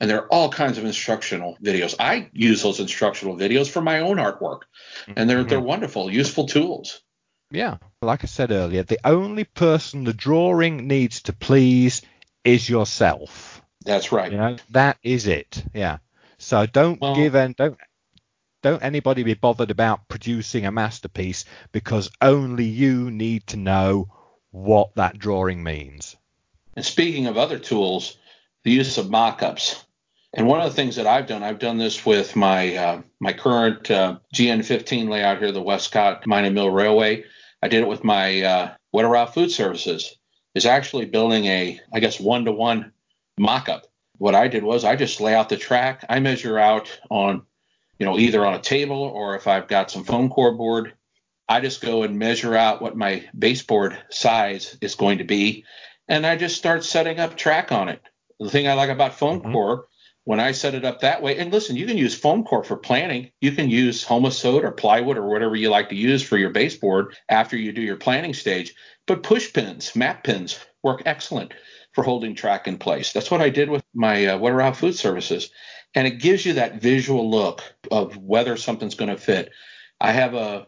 and 0.00 0.08
there 0.08 0.22
are 0.22 0.28
all 0.28 0.48
kinds 0.48 0.78
of 0.78 0.84
instructional 0.84 1.56
videos. 1.62 1.94
I 1.98 2.30
use 2.32 2.62
those 2.62 2.80
instructional 2.80 3.36
videos 3.36 3.68
for 3.68 3.80
my 3.80 4.00
own 4.00 4.16
artwork, 4.16 4.62
and 5.16 5.28
they're 5.28 5.40
mm-hmm. 5.40 5.48
they're 5.48 5.60
wonderful, 5.60 6.10
useful 6.10 6.46
tools. 6.46 7.00
Yeah, 7.50 7.78
like 8.02 8.22
I 8.24 8.26
said 8.26 8.52
earlier, 8.52 8.82
the 8.82 9.00
only 9.04 9.44
person 9.44 10.04
the 10.04 10.12
drawing 10.12 10.86
needs 10.86 11.22
to 11.22 11.32
please 11.32 12.02
is 12.44 12.68
yourself. 12.68 13.62
That's 13.84 14.12
right. 14.12 14.30
You 14.30 14.38
know, 14.38 14.56
that 14.70 14.98
is 15.02 15.26
it. 15.26 15.64
Yeah. 15.74 15.98
So 16.38 16.66
don't 16.66 17.00
well, 17.00 17.16
give 17.16 17.34
and 17.34 17.56
don't 17.56 17.78
don't 18.62 18.82
anybody 18.82 19.22
be 19.22 19.34
bothered 19.34 19.70
about 19.70 20.08
producing 20.08 20.66
a 20.66 20.72
masterpiece 20.72 21.44
because 21.72 22.10
only 22.20 22.64
you 22.64 23.10
need 23.10 23.46
to 23.48 23.56
know 23.56 24.08
what 24.64 24.94
that 24.96 25.18
drawing 25.18 25.62
means. 25.62 26.16
And 26.74 26.84
speaking 26.84 27.26
of 27.26 27.36
other 27.36 27.58
tools, 27.58 28.16
the 28.64 28.70
use 28.70 28.98
of 28.98 29.10
mock-ups. 29.10 29.84
And 30.34 30.46
one 30.46 30.60
of 30.60 30.68
the 30.68 30.76
things 30.76 30.96
that 30.96 31.06
I've 31.06 31.26
done, 31.26 31.42
I've 31.42 31.58
done 31.58 31.78
this 31.78 32.04
with 32.04 32.36
my 32.36 32.76
uh, 32.76 33.02
my 33.18 33.32
current 33.32 33.90
uh, 33.90 34.18
GN15 34.34 35.08
layout 35.08 35.38
here, 35.38 35.52
the 35.52 35.62
Westcott 35.62 36.26
Mine 36.26 36.44
and 36.44 36.54
Mill 36.54 36.70
Railway. 36.70 37.24
I 37.62 37.68
did 37.68 37.82
it 37.82 37.88
with 37.88 38.04
my 38.04 38.42
uh, 38.42 38.74
Wetterau 38.94 39.32
Food 39.32 39.50
Services. 39.50 40.16
Is 40.54 40.66
actually 40.66 41.04
building 41.06 41.44
a, 41.44 41.80
I 41.92 42.00
guess, 42.00 42.18
one-to-one 42.18 42.92
mock-up. 43.38 43.86
What 44.16 44.34
I 44.34 44.48
did 44.48 44.64
was 44.64 44.84
I 44.84 44.96
just 44.96 45.20
lay 45.20 45.34
out 45.34 45.48
the 45.48 45.56
track. 45.56 46.04
I 46.08 46.20
measure 46.20 46.58
out 46.58 46.98
on, 47.10 47.42
you 47.98 48.06
know, 48.06 48.18
either 48.18 48.44
on 48.44 48.54
a 48.54 48.60
table 48.60 49.00
or 49.00 49.36
if 49.36 49.46
I've 49.46 49.68
got 49.68 49.90
some 49.90 50.04
foam 50.04 50.28
core 50.28 50.54
board, 50.54 50.94
I 51.48 51.60
just 51.60 51.80
go 51.80 52.02
and 52.02 52.18
measure 52.18 52.54
out 52.54 52.82
what 52.82 52.96
my 52.96 53.24
baseboard 53.38 53.98
size 54.10 54.76
is 54.80 54.94
going 54.94 55.18
to 55.18 55.24
be, 55.24 55.64
and 56.06 56.26
I 56.26 56.36
just 56.36 56.56
start 56.56 56.84
setting 56.84 57.18
up 57.18 57.36
track 57.36 57.72
on 57.72 57.88
it. 57.88 58.02
The 58.38 58.50
thing 58.50 58.68
I 58.68 58.74
like 58.74 58.90
about 58.90 59.14
foam 59.14 59.40
mm-hmm. 59.40 59.52
core 59.52 59.86
when 60.24 60.40
I 60.40 60.52
set 60.52 60.74
it 60.74 60.84
up 60.84 61.00
that 61.00 61.22
way, 61.22 61.38
and 61.38 61.50
listen, 61.50 61.76
you 61.76 61.86
can 61.86 61.96
use 61.96 62.14
foam 62.14 62.44
core 62.44 62.62
for 62.62 62.76
planning. 62.76 63.30
You 63.40 63.52
can 63.52 63.70
use 63.70 64.04
Homasote 64.04 64.62
or 64.62 64.72
plywood 64.72 65.16
or 65.16 65.26
whatever 65.26 65.56
you 65.56 65.70
like 65.70 65.88
to 65.88 65.94
use 65.94 66.22
for 66.22 66.36
your 66.36 66.50
baseboard 66.50 67.16
after 67.30 67.56
you 67.56 67.72
do 67.72 67.80
your 67.80 67.96
planning 67.96 68.34
stage. 68.34 68.74
But 69.06 69.22
push 69.22 69.50
pins, 69.50 69.96
map 69.96 70.24
pins 70.24 70.58
work 70.82 71.02
excellent 71.06 71.54
for 71.94 72.04
holding 72.04 72.34
track 72.34 72.68
in 72.68 72.76
place. 72.76 73.14
That's 73.14 73.30
what 73.30 73.40
I 73.40 73.48
did 73.48 73.70
with 73.70 73.82
my 73.94 74.26
uh, 74.26 74.38
Wetterau 74.38 74.76
Food 74.76 74.94
Services. 74.94 75.50
And 75.94 76.06
it 76.06 76.20
gives 76.20 76.44
you 76.44 76.52
that 76.52 76.82
visual 76.82 77.30
look 77.30 77.62
of 77.90 78.14
whether 78.18 78.58
something's 78.58 78.96
going 78.96 79.10
to 79.10 79.16
fit. 79.16 79.50
I 79.98 80.12
have 80.12 80.34
a 80.34 80.66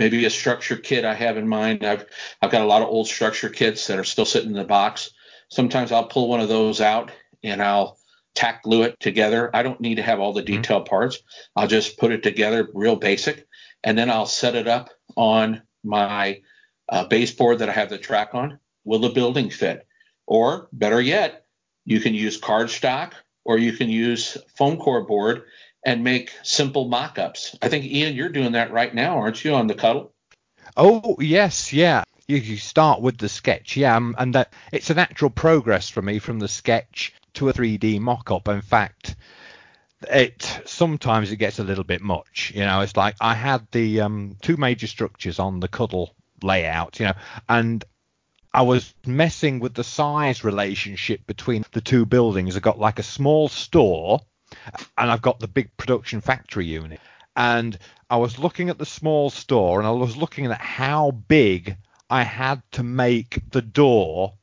maybe 0.00 0.24
a 0.24 0.30
structure 0.30 0.76
kit 0.76 1.04
I 1.04 1.12
have 1.12 1.36
in 1.36 1.46
mind. 1.46 1.84
I've 1.84 2.06
I've 2.40 2.50
got 2.50 2.62
a 2.62 2.66
lot 2.66 2.80
of 2.80 2.88
old 2.88 3.06
structure 3.06 3.50
kits 3.50 3.86
that 3.86 3.98
are 3.98 4.04
still 4.04 4.24
sitting 4.24 4.48
in 4.48 4.56
the 4.56 4.64
box. 4.64 5.10
Sometimes 5.50 5.92
I'll 5.92 6.06
pull 6.06 6.26
one 6.26 6.40
of 6.40 6.48
those 6.48 6.80
out 6.80 7.12
and 7.42 7.62
I'll 7.62 7.98
tack 8.34 8.62
glue 8.62 8.84
it 8.84 8.98
together. 8.98 9.54
I 9.54 9.62
don't 9.62 9.80
need 9.80 9.96
to 9.96 10.02
have 10.02 10.18
all 10.18 10.32
the 10.32 10.42
mm-hmm. 10.42 10.84
parts. 10.84 11.18
I'll 11.54 11.66
just 11.66 11.98
put 11.98 12.12
it 12.12 12.22
together 12.22 12.68
real 12.72 12.96
basic, 12.96 13.46
and 13.84 13.98
then 13.98 14.08
I'll 14.08 14.24
set 14.24 14.54
it 14.54 14.66
up 14.66 14.88
on 15.16 15.60
my 15.84 16.40
uh, 16.88 17.04
baseboard 17.04 17.58
that 17.58 17.68
I 17.68 17.72
have 17.72 17.90
the 17.90 17.98
track 17.98 18.30
on. 18.32 18.58
Will 18.84 19.00
the 19.00 19.10
building 19.10 19.50
fit? 19.50 19.86
Or 20.26 20.68
better 20.72 21.00
yet, 21.00 21.44
you 21.84 22.00
can 22.00 22.14
use 22.14 22.40
cardstock 22.40 23.12
or 23.44 23.58
you 23.58 23.72
can 23.72 23.90
use 23.90 24.38
foam 24.56 24.78
core 24.78 25.04
board 25.04 25.42
and 25.84 26.04
make 26.04 26.32
simple 26.42 26.88
mock-ups. 26.88 27.56
I 27.62 27.68
think 27.68 27.84
Ian, 27.84 28.14
you're 28.14 28.28
doing 28.28 28.52
that 28.52 28.72
right 28.72 28.94
now, 28.94 29.18
aren't 29.18 29.44
you, 29.44 29.54
on 29.54 29.66
the 29.66 29.74
cuddle? 29.74 30.12
Oh 30.76 31.16
yes, 31.18 31.72
yeah. 31.72 32.04
You, 32.28 32.36
you 32.36 32.56
start 32.58 33.00
with 33.00 33.18
the 33.18 33.28
sketch, 33.28 33.76
yeah, 33.76 33.96
um, 33.96 34.14
and 34.18 34.34
that 34.34 34.52
it's 34.72 34.90
a 34.90 34.94
natural 34.94 35.30
progress 35.30 35.88
for 35.88 36.00
me 36.00 36.18
from 36.20 36.38
the 36.38 36.48
sketch 36.48 37.12
to 37.34 37.48
a 37.48 37.52
3D 37.52 37.98
mock-up. 38.00 38.46
In 38.46 38.60
fact, 38.62 39.16
it 40.08 40.60
sometimes 40.64 41.32
it 41.32 41.36
gets 41.36 41.58
a 41.58 41.64
little 41.64 41.84
bit 41.84 42.00
much. 42.00 42.52
You 42.54 42.64
know, 42.64 42.80
it's 42.80 42.96
like 42.96 43.16
I 43.20 43.34
had 43.34 43.66
the 43.72 44.02
um, 44.02 44.36
two 44.42 44.56
major 44.56 44.86
structures 44.86 45.38
on 45.38 45.60
the 45.60 45.68
cuddle 45.68 46.14
layout, 46.42 47.00
you 47.00 47.06
know, 47.06 47.14
and 47.48 47.84
I 48.52 48.62
was 48.62 48.94
messing 49.06 49.60
with 49.60 49.74
the 49.74 49.84
size 49.84 50.42
relationship 50.42 51.26
between 51.26 51.64
the 51.72 51.80
two 51.80 52.06
buildings. 52.06 52.56
I 52.56 52.60
got 52.60 52.78
like 52.78 52.98
a 52.98 53.04
small 53.04 53.48
store, 53.48 54.20
and 54.98 55.10
I've 55.10 55.22
got 55.22 55.40
the 55.40 55.48
big 55.48 55.76
production 55.76 56.20
factory 56.20 56.66
unit. 56.66 57.00
And 57.36 57.78
I 58.08 58.16
was 58.16 58.38
looking 58.38 58.70
at 58.70 58.78
the 58.78 58.86
small 58.86 59.30
store, 59.30 59.78
and 59.78 59.86
I 59.86 59.92
was 59.92 60.16
looking 60.16 60.46
at 60.46 60.60
how 60.60 61.12
big 61.12 61.76
I 62.08 62.22
had 62.24 62.62
to 62.72 62.82
make 62.82 63.40
the 63.50 63.62
door 63.62 64.34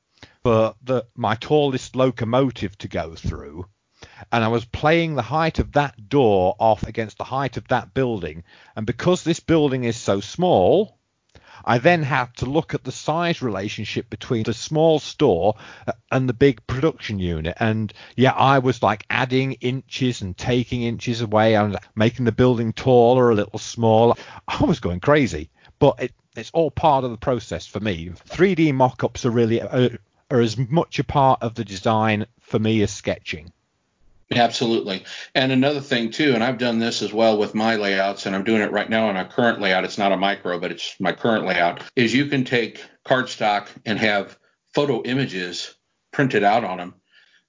for 0.43 0.75
the, 0.81 1.05
my 1.15 1.35
tallest 1.35 1.95
locomotive 1.95 2.77
to 2.77 2.87
go 2.87 3.15
through, 3.15 3.65
and 4.31 4.43
I 4.43 4.47
was 4.47 4.63
playing 4.63 5.15
the 5.15 5.21
height 5.21 5.59
of 5.59 5.73
that 5.73 6.07
door 6.07 6.55
off 6.59 6.83
against 6.83 7.17
the 7.17 7.25
height 7.25 7.57
of 7.57 7.67
that 7.67 7.93
building. 7.93 8.43
And 8.75 8.85
because 8.85 9.23
this 9.23 9.41
building 9.41 9.83
is 9.83 9.97
so 9.97 10.21
small, 10.21 10.96
I 11.67 11.79
then 11.79 12.01
had 12.01 12.33
to 12.37 12.45
look 12.45 12.73
at 12.73 12.85
the 12.85 12.93
size 12.93 13.41
relationship 13.41 14.09
between 14.09 14.43
the 14.43 14.53
small 14.53 14.99
store 14.99 15.55
and 16.09 16.27
the 16.27 16.33
big 16.33 16.65
production 16.65 17.19
unit. 17.19 17.57
And 17.59 17.91
yeah, 18.15 18.31
I 18.31 18.59
was 18.59 18.81
like 18.81 19.05
adding 19.09 19.53
inches 19.53 20.21
and 20.21 20.37
taking 20.37 20.83
inches 20.83 21.19
away 21.19 21.55
and 21.55 21.77
making 21.93 22.23
the 22.23 22.31
building 22.31 22.71
taller, 22.71 23.29
a 23.29 23.35
little 23.35 23.59
smaller. 23.59 24.15
I 24.47 24.63
was 24.63 24.79
going 24.79 25.01
crazy, 25.01 25.49
but 25.77 26.01
it, 26.01 26.13
it's 26.37 26.51
all 26.51 26.71
part 26.71 27.03
of 27.03 27.11
the 27.11 27.17
process 27.17 27.67
for 27.67 27.81
me. 27.81 28.11
3D 28.29 28.73
mock-ups 28.73 29.25
are 29.25 29.31
really 29.31 29.61
uh, 29.61 29.89
are 30.31 30.39
as 30.39 30.57
much 30.57 30.99
a 30.99 31.03
part 31.03 31.43
of 31.43 31.55
the 31.55 31.65
design 31.65 32.27
for 32.39 32.59
me 32.59 32.81
as 32.81 32.91
sketching. 32.91 33.51
Absolutely. 34.33 35.05
And 35.35 35.51
another 35.51 35.79
thing 35.79 36.11
too, 36.11 36.33
and 36.33 36.43
I've 36.43 36.57
done 36.57 36.79
this 36.79 37.01
as 37.01 37.13
well 37.13 37.37
with 37.37 37.55
my 37.55 37.77
layouts, 37.77 38.25
and 38.25 38.35
I'm 38.35 38.43
doing 38.43 38.61
it 38.61 38.71
right 38.71 38.89
now 38.89 39.07
on 39.07 39.15
a 39.15 39.25
current 39.25 39.61
layout. 39.61 39.85
It's 39.85 39.97
not 39.97 40.11
a 40.11 40.17
micro, 40.17 40.59
but 40.59 40.71
it's 40.71 40.99
my 40.99 41.13
current 41.13 41.45
layout. 41.45 41.81
Is 41.95 42.13
you 42.13 42.25
can 42.25 42.43
take 42.43 42.83
cardstock 43.05 43.67
and 43.85 43.97
have 43.99 44.37
photo 44.73 45.01
images 45.03 45.75
printed 46.11 46.43
out 46.43 46.65
on 46.65 46.77
them. 46.77 46.95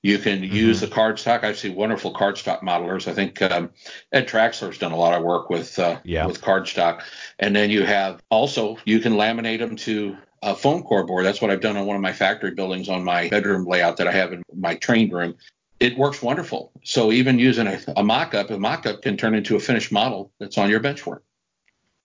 You 0.02 0.18
can 0.18 0.40
mm-hmm. 0.40 0.54
use 0.54 0.80
the 0.80 0.86
cardstock. 0.86 1.42
I 1.42 1.52
see 1.52 1.70
wonderful 1.70 2.14
cardstock 2.14 2.60
modelers. 2.60 3.08
I 3.08 3.14
think 3.14 3.42
um, 3.42 3.70
Ed 4.12 4.28
Traxler's 4.28 4.78
done 4.78 4.92
a 4.92 4.96
lot 4.96 5.18
of 5.18 5.24
work 5.24 5.50
with 5.50 5.76
uh, 5.78 5.98
yeah. 6.04 6.26
with 6.26 6.40
cardstock. 6.40 7.02
And 7.40 7.56
then 7.56 7.70
you 7.70 7.84
have 7.84 8.22
also 8.30 8.78
you 8.84 9.00
can 9.00 9.14
laminate 9.14 9.58
them 9.58 9.74
to 9.76 10.16
a 10.42 10.54
foam 10.54 10.84
core 10.84 11.04
board. 11.04 11.24
That's 11.24 11.40
what 11.40 11.50
I've 11.50 11.60
done 11.60 11.76
on 11.76 11.86
one 11.86 11.96
of 11.96 12.02
my 12.02 12.12
factory 12.12 12.52
buildings 12.52 12.88
on 12.88 13.02
my 13.02 13.28
bedroom 13.28 13.64
layout 13.64 13.96
that 13.96 14.06
I 14.06 14.12
have 14.12 14.32
in 14.32 14.44
my 14.54 14.76
train 14.76 15.10
room. 15.10 15.34
It 15.80 15.96
works 15.96 16.20
wonderful. 16.20 16.72
So 16.82 17.12
even 17.12 17.38
using 17.38 17.66
a, 17.66 17.78
a 17.96 18.02
mock-up, 18.02 18.50
a 18.50 18.58
mock-up 18.58 19.02
can 19.02 19.16
turn 19.16 19.34
into 19.34 19.56
a 19.56 19.60
finished 19.60 19.92
model 19.92 20.32
that's 20.38 20.58
on 20.58 20.70
your 20.70 20.80
benchwork. 20.80 21.20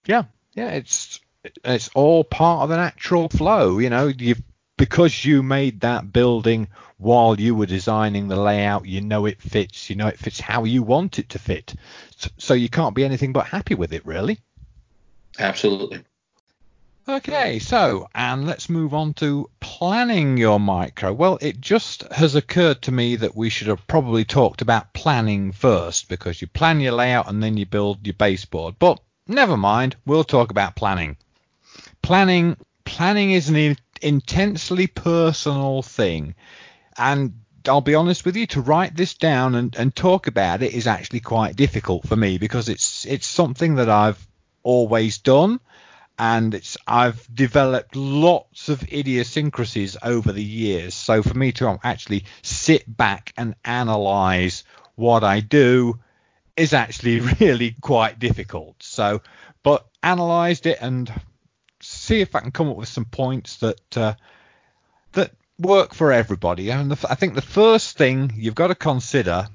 Yeah, 0.06 0.24
yeah, 0.54 0.72
it's 0.72 1.20
it's 1.64 1.90
all 1.96 2.24
part 2.24 2.64
of 2.64 2.70
the 2.70 2.78
natural 2.78 3.30
flow. 3.30 3.80
You 3.80 3.90
know, 3.90 4.08
you 4.08 4.36
because 4.78 5.26
you 5.26 5.44
made 5.44 5.82
that 5.82 6.12
building 6.12 6.68
while 6.98 7.40
you 7.40 7.56
were 7.56 7.66
designing 7.66 8.28
the 8.28 8.36
layout, 8.36 8.86
you 8.86 9.02
know 9.02 9.26
it 9.26 9.42
fits. 9.42 9.90
You 9.90 9.96
know 9.96 10.08
it 10.08 10.20
fits 10.20 10.40
how 10.40 10.64
you 10.66 10.84
want 10.84 11.20
it 11.20 11.30
to 11.30 11.40
fit. 11.40 11.74
So, 12.16 12.30
so 12.38 12.54
you 12.54 12.70
can't 12.70 12.96
be 12.96 13.06
anything 13.06 13.34
but 13.34 13.48
happy 13.48 13.76
with 13.76 13.94
it, 13.94 14.06
really. 14.06 14.40
Absolutely. 15.40 16.04
Okay, 17.08 17.60
so, 17.60 18.08
and 18.16 18.46
let's 18.46 18.70
move 18.70 18.94
on 18.94 19.14
to 19.16 19.50
planning 19.84 20.38
your 20.38 20.62
micro. 20.62 21.12
Well, 21.12 21.38
it 21.42 21.60
just 21.60 22.04
has 22.04 22.36
occurred 22.36 22.82
to 22.84 22.92
me 22.94 23.18
that 23.18 23.36
we 23.36 23.50
should 23.50 23.68
have 23.68 23.86
probably 23.86 24.24
talked 24.24 24.62
about 24.62 24.94
planning 24.94 25.52
first 25.52 26.08
because 26.08 26.40
you 26.40 26.48
plan 26.48 26.80
your 26.80 26.94
layout 26.94 27.28
and 27.28 27.44
then 27.44 27.58
you 27.58 27.66
build 27.66 28.08
your 28.08 28.14
baseboard. 28.14 28.76
But 28.80 29.02
never 29.28 29.58
mind, 29.58 29.98
we'll 30.06 30.24
talk 30.24 30.52
about 30.52 30.78
planning. 30.78 31.18
Planning 32.02 32.56
planning 32.86 33.32
is 33.32 33.50
an 33.50 33.58
in- 33.58 33.78
intensely 34.02 34.88
personal 34.88 35.82
thing. 35.82 36.36
And 36.98 37.34
I'll 37.68 37.82
be 37.82 37.96
honest 37.96 38.24
with 38.24 38.38
you, 38.38 38.48
to 38.48 38.62
write 38.62 38.96
this 38.96 39.16
down 39.16 39.54
and, 39.54 39.76
and 39.76 39.94
talk 39.94 40.28
about 40.28 40.64
it 40.64 40.74
is 40.74 40.88
actually 40.88 41.20
quite 41.20 41.58
difficult 41.58 42.08
for 42.08 42.16
me 42.16 42.38
because 42.38 42.70
it's 42.70 43.06
it's 43.06 43.28
something 43.28 43.76
that 43.76 43.90
I've 43.90 44.26
always 44.64 45.18
done 45.18 45.60
and 46.18 46.54
it's 46.54 46.78
I've 46.88 47.28
developed 47.34 47.96
lots 47.96 48.70
of 48.70 48.84
idiosyncrasies 48.84 49.98
over 50.04 50.32
the 50.32 50.44
years. 50.44 50.94
So 50.94 51.24
for 51.24 51.34
me 51.34 51.52
to 51.54 51.80
actually 51.84 52.26
sit 52.42 52.84
back 52.88 53.34
and 53.38 53.56
analyze 53.66 54.64
what 54.96 55.24
I 55.24 55.40
do 55.40 56.00
is 56.56 56.74
actually 56.74 57.20
really 57.40 57.76
quite 57.82 58.20
difficult. 58.20 58.82
So, 58.84 59.22
but 59.64 59.88
analyzed 60.02 60.66
it 60.66 60.78
and 60.82 61.12
see 61.82 62.22
if 62.22 62.36
I 62.36 62.42
can 62.42 62.52
come 62.52 62.70
up 62.70 62.78
with 62.78 62.90
some 62.90 63.06
points 63.06 63.58
that 63.58 63.98
uh, 63.98 64.14
that 65.14 65.32
work 65.60 65.94
for 65.94 66.12
everybody. 66.12 66.70
And 66.70 66.92
the, 66.92 67.10
I 67.10 67.16
think 67.16 67.36
the 67.36 67.42
first 67.42 67.98
thing 67.98 68.32
you've 68.36 68.56
got 68.56 68.68
to 68.68 68.76
consider, 68.76 69.48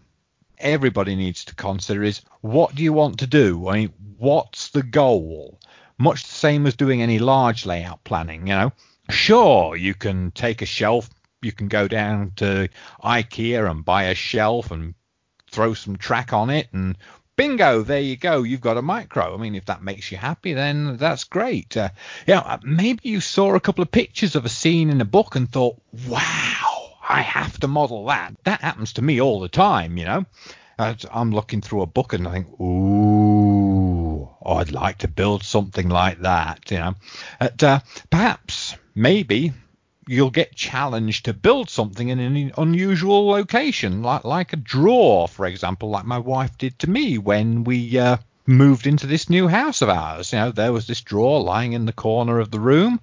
everybody 0.58 1.14
needs 1.14 1.44
to 1.46 1.54
consider, 1.54 2.02
is 2.02 2.22
what 2.40 2.74
do 2.74 2.82
you 2.82 2.92
want 2.92 3.20
to 3.20 3.26
do? 3.26 3.68
I 3.68 3.74
mean, 3.74 3.92
what's 4.16 4.70
the 4.70 4.82
goal? 4.82 5.58
Much 5.98 6.22
the 6.22 6.34
same 6.34 6.66
as 6.66 6.76
doing 6.76 7.02
any 7.02 7.18
large 7.18 7.66
layout 7.66 8.02
planning. 8.04 8.46
You 8.46 8.54
know, 8.54 8.72
sure 9.10 9.76
you 9.76 9.94
can 9.94 10.30
take 10.30 10.62
a 10.62 10.66
shelf, 10.66 11.10
you 11.42 11.52
can 11.52 11.68
go 11.68 11.88
down 11.88 12.32
to 12.36 12.68
IKEA 13.02 13.70
and 13.70 13.84
buy 13.84 14.04
a 14.04 14.14
shelf 14.14 14.70
and 14.70 14.94
throw 15.50 15.74
some 15.74 15.96
track 15.96 16.32
on 16.32 16.50
it 16.50 16.68
and 16.72 16.96
bingo, 17.38 17.82
there 17.82 18.00
you 18.00 18.16
go. 18.16 18.42
You've 18.42 18.60
got 18.60 18.76
a 18.76 18.82
micro. 18.82 19.32
I 19.32 19.38
mean, 19.38 19.54
if 19.54 19.64
that 19.66 19.82
makes 19.82 20.12
you 20.12 20.18
happy, 20.18 20.52
then 20.52 20.98
that's 20.98 21.24
great. 21.24 21.74
Uh, 21.76 21.90
know, 22.26 22.38
uh, 22.38 22.58
maybe 22.62 23.00
you 23.04 23.20
saw 23.20 23.54
a 23.54 23.60
couple 23.60 23.80
of 23.80 23.90
pictures 23.90 24.36
of 24.36 24.44
a 24.44 24.50
scene 24.50 24.90
in 24.90 25.00
a 25.00 25.06
book 25.06 25.36
and 25.36 25.50
thought, 25.50 25.80
wow, 26.06 26.96
I 27.08 27.22
have 27.22 27.58
to 27.60 27.68
model 27.68 28.04
that. 28.06 28.34
That 28.44 28.60
happens 28.60 28.92
to 28.94 29.02
me 29.02 29.20
all 29.20 29.40
the 29.40 29.48
time, 29.48 29.96
you 29.96 30.04
know. 30.04 30.26
I'm 30.78 31.32
looking 31.32 31.60
through 31.60 31.82
a 31.82 31.86
book 31.86 32.12
and 32.12 32.28
I 32.28 32.32
think, 32.32 32.60
ooh, 32.60 33.57
I'd 34.44 34.72
like 34.72 34.98
to 34.98 35.08
build 35.08 35.42
something 35.42 35.88
like 35.88 36.20
that, 36.20 36.70
you 36.70 36.78
know. 36.78 36.94
uh, 37.40 37.80
perhaps, 38.10 38.76
maybe 38.94 39.52
you'll 40.08 40.30
get 40.30 40.56
challenged 40.56 41.26
to 41.26 41.34
build 41.34 41.68
something 41.68 42.08
in 42.08 42.18
an 42.18 42.52
unusual 42.56 43.28
location, 43.28 44.02
like 44.02 44.24
like 44.24 44.52
a 44.52 44.56
drawer, 44.56 45.28
for 45.28 45.46
example, 45.46 45.90
like 45.90 46.06
my 46.06 46.18
wife 46.18 46.56
did 46.58 46.78
to 46.78 46.90
me 46.90 47.18
when 47.18 47.64
we 47.64 47.98
uh, 47.98 48.16
moved 48.46 48.86
into 48.86 49.06
this 49.06 49.28
new 49.28 49.46
house 49.46 49.82
of 49.82 49.90
ours. 49.90 50.32
You 50.32 50.38
know, 50.38 50.50
there 50.50 50.72
was 50.72 50.86
this 50.86 51.02
drawer 51.02 51.42
lying 51.42 51.74
in 51.74 51.84
the 51.84 51.92
corner 51.92 52.40
of 52.40 52.50
the 52.50 52.60
room, 52.60 53.00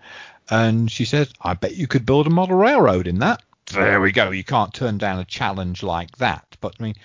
and 0.50 0.92
she 0.92 1.06
said, 1.06 1.30
"I 1.42 1.54
bet 1.54 1.76
you 1.76 1.88
could 1.88 2.06
build 2.06 2.28
a 2.28 2.32
model 2.32 2.58
railroad 2.58 3.08
in 3.08 3.20
that." 3.20 3.44
There 3.72 4.02
we 4.02 4.12
go. 4.12 4.32
You 4.32 4.44
can't 4.44 4.74
turn 4.74 4.98
down 4.98 5.20
a 5.20 5.26
challenge 5.26 5.82
like 5.84 6.18
that. 6.18 6.58
But 6.62 6.76
I 6.80 6.84
mean, 6.84 6.96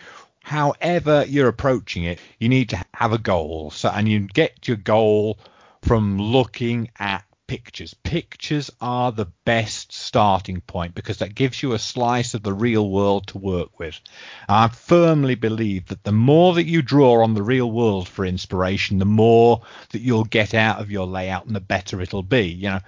however 0.50 1.24
you're 1.28 1.46
approaching 1.46 2.02
it, 2.02 2.18
you 2.40 2.48
need 2.48 2.70
to 2.70 2.84
have 2.92 3.12
a 3.12 3.18
goal. 3.18 3.70
So, 3.70 3.88
and 3.88 4.08
you 4.08 4.26
get 4.26 4.66
your 4.66 4.78
goal 4.78 5.38
from 5.82 6.18
looking 6.18 6.90
at 6.98 7.24
pictures. 7.46 7.94
Pictures 7.94 8.68
are 8.80 9.12
the 9.12 9.26
best 9.44 9.92
starting 9.92 10.60
point 10.60 10.96
because 10.96 11.18
that 11.18 11.36
gives 11.36 11.62
you 11.62 11.72
a 11.72 11.78
slice 11.78 12.34
of 12.34 12.42
the 12.42 12.52
real 12.52 12.90
world 12.90 13.28
to 13.28 13.38
work 13.38 13.78
with. 13.78 14.00
I 14.48 14.66
firmly 14.66 15.36
believe 15.36 15.86
that 15.86 16.02
the 16.02 16.10
more 16.10 16.54
that 16.54 16.66
you 16.66 16.82
draw 16.82 17.22
on 17.22 17.34
the 17.34 17.44
real 17.44 17.70
world 17.70 18.08
for 18.08 18.24
inspiration, 18.24 18.98
the 18.98 19.04
more 19.04 19.62
that 19.90 20.00
you'll 20.00 20.24
get 20.24 20.52
out 20.52 20.80
of 20.80 20.90
your 20.90 21.06
layout 21.06 21.46
and 21.46 21.54
the 21.54 21.60
better 21.60 22.00
it'll 22.00 22.24
be. 22.24 22.48
You 22.48 22.70
know, 22.70 22.80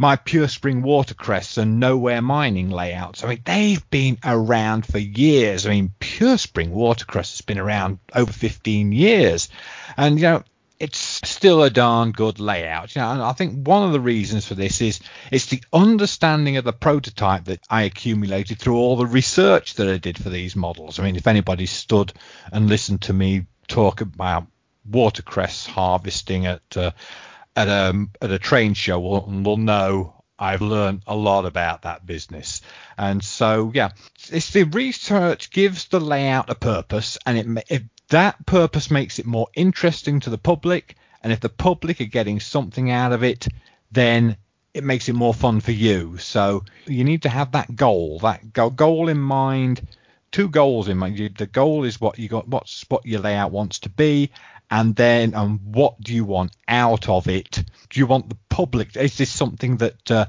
my 0.00 0.16
Pure 0.16 0.48
Spring 0.48 0.80
watercress 0.80 1.58
and 1.58 1.78
nowhere 1.78 2.22
mining 2.22 2.70
layouts. 2.70 3.22
I 3.22 3.28
mean, 3.28 3.42
they've 3.44 3.90
been 3.90 4.16
around 4.24 4.86
for 4.86 4.96
years. 4.96 5.66
I 5.66 5.70
mean, 5.70 5.92
Pure 6.00 6.38
Spring 6.38 6.70
watercress 6.70 7.32
has 7.32 7.42
been 7.42 7.58
around 7.58 7.98
over 8.14 8.32
15 8.32 8.92
years. 8.92 9.50
And, 9.98 10.18
you 10.18 10.22
know, 10.22 10.44
it's 10.78 11.20
still 11.28 11.62
a 11.62 11.68
darn 11.68 12.12
good 12.12 12.40
layout. 12.40 12.96
You 12.96 13.02
know, 13.02 13.10
and 13.10 13.20
I 13.20 13.32
think 13.32 13.68
one 13.68 13.86
of 13.86 13.92
the 13.92 14.00
reasons 14.00 14.46
for 14.46 14.54
this 14.54 14.80
is 14.80 15.00
it's 15.30 15.46
the 15.46 15.62
understanding 15.70 16.56
of 16.56 16.64
the 16.64 16.72
prototype 16.72 17.44
that 17.44 17.60
I 17.68 17.82
accumulated 17.82 18.58
through 18.58 18.78
all 18.78 18.96
the 18.96 19.04
research 19.04 19.74
that 19.74 19.86
I 19.86 19.98
did 19.98 20.16
for 20.16 20.30
these 20.30 20.56
models. 20.56 20.98
I 20.98 21.04
mean, 21.04 21.16
if 21.16 21.26
anybody 21.26 21.66
stood 21.66 22.14
and 22.50 22.70
listened 22.70 23.02
to 23.02 23.12
me 23.12 23.44
talk 23.68 24.00
about 24.00 24.46
watercress 24.90 25.66
harvesting 25.66 26.46
at 26.46 26.62
uh, 26.74 26.92
at 27.60 27.68
a 27.68 28.06
at 28.22 28.30
a 28.30 28.38
train 28.38 28.74
show, 28.74 28.98
will, 29.00 29.42
will 29.44 29.56
know 29.56 30.22
I've 30.38 30.62
learned 30.62 31.02
a 31.06 31.14
lot 31.14 31.44
about 31.44 31.82
that 31.82 32.06
business. 32.06 32.62
And 32.96 33.22
so, 33.22 33.70
yeah, 33.74 33.90
it's 34.30 34.50
the 34.50 34.64
research 34.64 35.50
gives 35.50 35.88
the 35.88 36.00
layout 36.00 36.50
a 36.50 36.54
purpose 36.54 37.18
and 37.26 37.38
it, 37.38 37.64
it 37.68 37.82
that 38.10 38.44
purpose 38.44 38.90
makes 38.90 39.18
it 39.18 39.26
more 39.26 39.48
interesting 39.54 40.20
to 40.20 40.30
the 40.30 40.38
public, 40.38 40.96
and 41.22 41.32
if 41.32 41.40
the 41.40 41.48
public 41.48 42.00
are 42.00 42.06
getting 42.06 42.40
something 42.40 42.90
out 42.90 43.12
of 43.12 43.22
it, 43.22 43.46
then 43.92 44.36
it 44.74 44.84
makes 44.84 45.08
it 45.08 45.14
more 45.14 45.34
fun 45.34 45.60
for 45.60 45.72
you. 45.72 46.18
So 46.18 46.64
you 46.86 47.04
need 47.04 47.22
to 47.22 47.28
have 47.28 47.52
that 47.52 47.74
goal, 47.76 48.18
that 48.20 48.52
goal 48.52 49.08
in 49.08 49.18
mind. 49.18 49.86
Two 50.32 50.48
goals 50.48 50.88
in 50.88 50.98
mind. 50.98 51.36
The 51.38 51.46
goal 51.46 51.84
is 51.84 52.00
what 52.00 52.18
you 52.18 52.28
got, 52.28 52.48
what's 52.48 52.84
what 52.88 53.04
your 53.04 53.20
layout 53.20 53.50
wants 53.50 53.80
to 53.80 53.88
be, 53.88 54.30
and 54.70 54.94
then 54.94 55.34
um, 55.34 55.58
what 55.64 56.00
do 56.00 56.14
you 56.14 56.24
want 56.24 56.56
out 56.68 57.08
of 57.08 57.28
it? 57.28 57.64
Do 57.88 58.00
you 58.00 58.06
want 58.06 58.28
the 58.28 58.36
public? 58.48 58.96
Is 58.96 59.16
this 59.18 59.30
something 59.30 59.78
that 59.78 60.10
uh, 60.10 60.26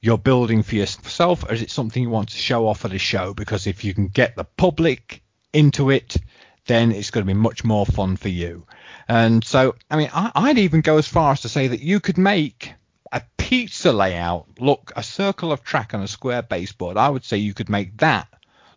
you're 0.00 0.18
building 0.18 0.62
for 0.62 0.74
yourself, 0.74 1.44
or 1.44 1.52
is 1.52 1.62
it 1.62 1.70
something 1.70 2.02
you 2.02 2.10
want 2.10 2.30
to 2.30 2.36
show 2.36 2.66
off 2.66 2.84
at 2.84 2.92
a 2.92 2.98
show? 2.98 3.34
Because 3.34 3.66
if 3.66 3.84
you 3.84 3.94
can 3.94 4.08
get 4.08 4.34
the 4.34 4.44
public 4.44 5.22
into 5.52 5.90
it, 5.90 6.16
then 6.66 6.90
it's 6.92 7.10
going 7.10 7.24
to 7.24 7.32
be 7.32 7.38
much 7.38 7.64
more 7.64 7.86
fun 7.86 8.16
for 8.16 8.28
you. 8.28 8.66
And 9.08 9.44
so, 9.44 9.76
I 9.90 9.96
mean, 9.96 10.10
I, 10.12 10.48
would 10.48 10.58
even 10.58 10.80
go 10.80 10.98
as 10.98 11.06
far 11.06 11.32
as 11.32 11.42
to 11.42 11.48
say 11.48 11.68
that 11.68 11.80
you 11.80 12.00
could 12.00 12.18
make 12.18 12.74
a 13.12 13.22
pizza 13.36 13.92
layout 13.92 14.46
look 14.58 14.92
a 14.96 15.02
circle 15.02 15.52
of 15.52 15.62
track 15.62 15.94
on 15.94 16.02
a 16.02 16.08
square 16.08 16.42
baseboard. 16.42 16.96
I 16.96 17.08
would 17.08 17.24
say 17.24 17.36
you 17.36 17.54
could 17.54 17.68
make 17.68 17.98
that 17.98 18.26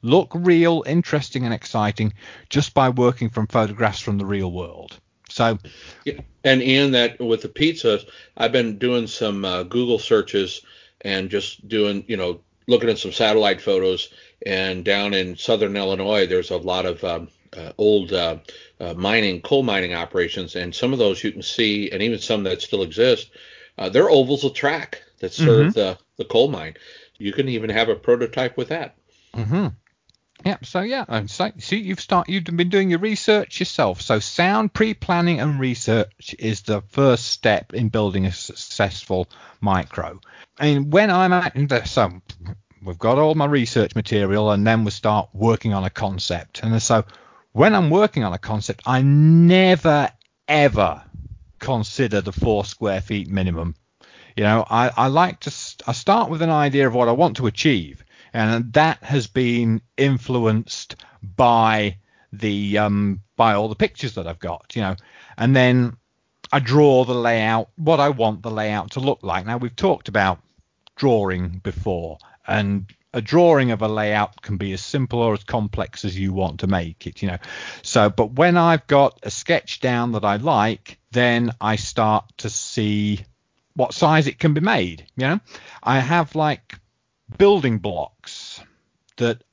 look 0.05 0.31
real, 0.33 0.83
interesting, 0.85 1.43
and 1.43 1.53
exciting 1.53 2.13
just 2.49 2.73
by 2.73 2.89
working 2.89 3.29
from 3.29 3.47
photographs 3.47 3.99
from 3.99 4.17
the 4.17 4.25
real 4.25 4.51
world. 4.51 4.99
So, 5.29 5.57
yeah, 6.05 6.21
and 6.43 6.61
in 6.61 6.91
that 6.91 7.19
with 7.19 7.41
the 7.41 7.49
pizzas, 7.49 8.05
I've 8.37 8.51
been 8.51 8.77
doing 8.77 9.07
some 9.07 9.43
uh, 9.43 9.63
Google 9.63 9.99
searches 9.99 10.61
and 11.01 11.29
just 11.29 11.67
doing, 11.67 12.05
you 12.07 12.15
know, 12.15 12.41
looking 12.67 12.89
at 12.89 12.99
some 12.99 13.11
satellite 13.11 13.61
photos. 13.61 14.13
And 14.45 14.85
down 14.85 15.13
in 15.13 15.35
southern 15.35 15.75
Illinois, 15.75 16.27
there's 16.27 16.51
a 16.51 16.57
lot 16.57 16.85
of 16.85 17.03
um, 17.03 17.29
uh, 17.57 17.71
old 17.77 18.13
uh, 18.13 18.37
uh, 18.79 18.93
mining, 18.93 19.41
coal 19.41 19.63
mining 19.63 19.93
operations, 19.93 20.55
and 20.55 20.73
some 20.73 20.93
of 20.93 20.99
those 20.99 21.23
you 21.23 21.31
can 21.31 21.41
see, 21.41 21.89
and 21.91 22.01
even 22.01 22.19
some 22.19 22.43
that 22.43 22.61
still 22.61 22.83
exist, 22.83 23.31
uh, 23.77 23.89
they're 23.89 24.09
ovals 24.09 24.43
of 24.43 24.53
track 24.53 25.01
that 25.19 25.33
serve 25.33 25.67
mm-hmm. 25.67 25.79
the, 25.79 25.97
the 26.17 26.25
coal 26.25 26.49
mine. 26.49 26.75
You 27.17 27.31
can 27.31 27.49
even 27.49 27.69
have 27.69 27.89
a 27.89 27.95
prototype 27.95 28.57
with 28.57 28.69
that. 28.69 28.95
Mm-hmm. 29.33 29.67
Yeah. 30.43 30.57
So 30.63 30.81
yeah, 30.81 31.05
and 31.07 31.29
so 31.29 31.51
see, 31.59 31.77
you've 31.77 31.99
start 31.99 32.29
you've 32.29 32.43
been 32.43 32.69
doing 32.69 32.89
your 32.89 32.99
research 32.99 33.59
yourself. 33.59 34.01
So 34.01 34.19
sound 34.19 34.73
pre-planning 34.73 35.39
and 35.39 35.59
research 35.59 36.35
is 36.37 36.61
the 36.61 36.81
first 36.89 37.27
step 37.27 37.73
in 37.73 37.89
building 37.89 38.25
a 38.25 38.31
successful 38.31 39.27
micro. 39.61 40.19
And 40.59 40.91
when 40.91 41.09
I'm 41.09 41.33
at 41.33 41.87
so 41.87 42.21
we've 42.83 42.99
got 42.99 43.17
all 43.17 43.33
my 43.33 43.45
research 43.45 43.95
material, 43.95 44.51
and 44.51 44.67
then 44.67 44.83
we 44.83 44.91
start 44.91 45.29
working 45.33 45.73
on 45.73 45.83
a 45.83 45.89
concept. 45.89 46.61
And 46.61 46.79
so 46.81 47.05
when 47.53 47.73
I'm 47.73 47.89
working 47.89 48.23
on 48.23 48.33
a 48.33 48.37
concept, 48.37 48.81
I 48.85 49.01
never 49.01 50.09
ever 50.47 51.01
consider 51.57 52.21
the 52.21 52.31
four 52.31 52.65
square 52.65 53.01
feet 53.01 53.27
minimum. 53.27 53.73
You 54.35 54.43
know, 54.43 54.65
I, 54.69 54.91
I 54.95 55.07
like 55.07 55.39
to 55.41 55.53
I 55.87 55.93
start 55.93 56.29
with 56.29 56.43
an 56.43 56.51
idea 56.51 56.87
of 56.87 56.93
what 56.93 57.07
I 57.07 57.13
want 57.13 57.37
to 57.37 57.47
achieve, 57.47 58.04
and 58.35 58.73
that 58.73 59.01
has 59.01 59.27
been 59.27 59.81
influenced 59.95 60.97
by 61.23 61.97
the 62.33 62.77
um, 62.77 63.21
by 63.37 63.53
all 63.53 63.69
the 63.69 63.75
pictures 63.75 64.15
that 64.15 64.27
I've 64.27 64.39
got. 64.39 64.75
You 64.75 64.81
know, 64.81 64.95
and 65.37 65.55
then 65.55 65.95
I 66.51 66.59
draw 66.59 67.05
the 67.05 67.15
layout, 67.15 67.69
what 67.77 68.01
I 68.01 68.09
want 68.09 68.43
the 68.43 68.51
layout 68.51 68.91
to 68.91 68.99
look 68.99 69.19
like. 69.23 69.45
Now 69.45 69.57
we've 69.57 69.75
talked 69.75 70.09
about 70.09 70.39
drawing 70.97 71.59
before, 71.63 72.17
and 72.45 72.91
a 73.13 73.21
drawing 73.21 73.71
of 73.71 73.81
a 73.81 73.87
layout 73.87 74.41
can 74.41 74.57
be 74.57 74.73
as 74.73 74.83
simple 74.83 75.19
or 75.19 75.33
as 75.33 75.45
complex 75.45 76.03
as 76.03 76.19
you 76.19 76.33
want 76.33 76.59
to 76.59 76.67
make 76.67 77.07
it, 77.07 77.21
you 77.21 77.29
know. 77.29 77.37
So, 77.83 78.09
but 78.09 78.33
when 78.33 78.57
I've 78.57 78.85
got 78.87 79.17
a 79.23 79.31
sketch 79.31 79.79
down 79.79 80.11
that 80.11 80.25
I 80.25 80.35
like, 80.35 80.99
then 81.11 81.51
I 81.61 81.77
start 81.77 82.25
to 82.39 82.49
see 82.49 83.23
what 83.77 83.93
size 83.93 84.27
it 84.27 84.39
can 84.39 84.53
be 84.53 84.59
made, 84.59 85.05
you 85.15 85.25
know. 85.27 85.39
I 85.81 85.99
have 85.99 86.35
like 86.35 86.77
building 87.37 87.79
blocks 87.79 88.61
that 89.17 89.43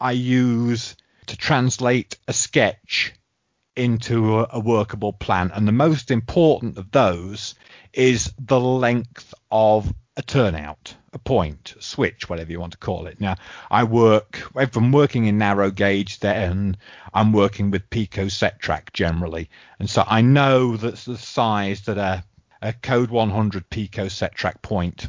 I 0.00 0.12
use 0.12 0.96
to 1.26 1.36
translate 1.36 2.18
a 2.28 2.32
sketch 2.32 3.14
into 3.76 4.40
a, 4.40 4.48
a 4.52 4.60
workable 4.60 5.12
plan. 5.12 5.50
And 5.54 5.66
the 5.66 5.72
most 5.72 6.10
important 6.10 6.76
of 6.76 6.90
those 6.90 7.54
is 7.92 8.32
the 8.38 8.60
length 8.60 9.32
of 9.50 9.92
a 10.16 10.22
turnout, 10.22 10.94
a 11.12 11.18
point, 11.18 11.74
a 11.78 11.82
switch, 11.82 12.28
whatever 12.28 12.52
you 12.52 12.60
want 12.60 12.72
to 12.72 12.78
call 12.78 13.06
it. 13.06 13.20
Now, 13.20 13.36
I 13.70 13.84
work, 13.84 14.42
I'm 14.54 14.92
working 14.92 15.24
in 15.24 15.38
narrow 15.38 15.70
gauge, 15.70 16.20
then 16.20 16.76
I'm 17.14 17.32
working 17.32 17.70
with 17.70 17.88
Peco 17.88 18.30
set 18.30 18.60
track 18.60 18.92
generally. 18.92 19.48
And 19.78 19.88
so 19.88 20.04
I 20.06 20.20
know 20.20 20.76
that 20.76 20.96
the 20.96 21.16
size 21.16 21.82
that 21.82 21.98
a, 21.98 22.24
a 22.60 22.72
code 22.74 23.10
100 23.10 23.70
Peco 23.70 24.10
set 24.10 24.34
track 24.34 24.60
point 24.60 25.08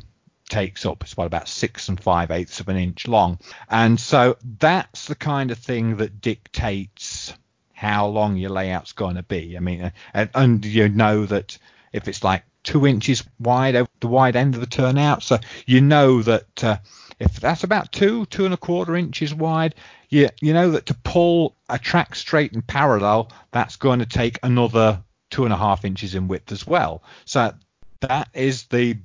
takes 0.50 0.86
up. 0.86 1.04
It's 1.04 1.14
about, 1.14 1.28
about 1.28 1.48
six 1.48 1.90
and 1.90 2.00
five 2.00 2.32
eighths 2.32 2.60
of 2.60 2.70
an 2.70 2.78
inch 2.78 3.08
long. 3.08 3.40
And 3.70 4.00
so 4.00 4.38
that's 4.60 5.08
the 5.08 5.16
kind 5.16 5.52
of 5.52 5.58
thing 5.58 5.98
that 5.98 6.22
dictates 6.22 7.34
how 7.74 8.08
long 8.08 8.38
your 8.38 8.52
layout's 8.52 8.94
going 8.94 9.16
to 9.16 9.24
be. 9.24 9.58
I 9.58 9.60
mean, 9.60 9.92
and, 10.14 10.30
and 10.34 10.66
you 10.66 10.90
know 10.90 11.26
that 11.26 11.58
if 11.92 12.08
it's 12.08 12.24
like 12.24 12.44
two 12.64 12.88
inches 12.88 13.24
wide 13.40 13.76
over 13.76 13.90
the 14.00 14.08
wide 14.08 14.36
end 14.36 14.56
of 14.56 14.62
the 14.62 14.68
turnout, 14.68 15.22
so 15.24 15.38
you 15.66 15.82
know 15.82 16.22
that 16.22 16.64
uh, 16.64 16.78
if 17.20 17.40
that's 17.40 17.64
about 17.64 17.92
two, 17.92 18.26
two 18.28 18.46
and 18.46 18.54
a 18.54 18.58
quarter 18.58 18.96
inches 18.96 19.34
wide, 19.34 19.76
you 20.10 20.30
you 20.42 20.54
know 20.54 20.72
that 20.72 20.86
to 20.88 20.94
pull 20.94 21.56
a 21.70 21.78
track 21.78 22.16
straight 22.16 22.54
and 22.54 22.66
parallel, 22.66 23.32
that's 23.52 23.76
going 23.76 24.00
to 24.00 24.06
take 24.06 24.40
another 24.44 25.04
two 25.30 25.44
and 25.44 25.54
a 25.54 25.58
half 25.58 25.84
inches 25.84 26.16
in 26.16 26.28
width 26.28 26.52
as 26.52 26.66
well. 26.66 27.04
So 27.26 27.54
that 28.02 28.30
is 28.34 28.66
the 28.68 28.98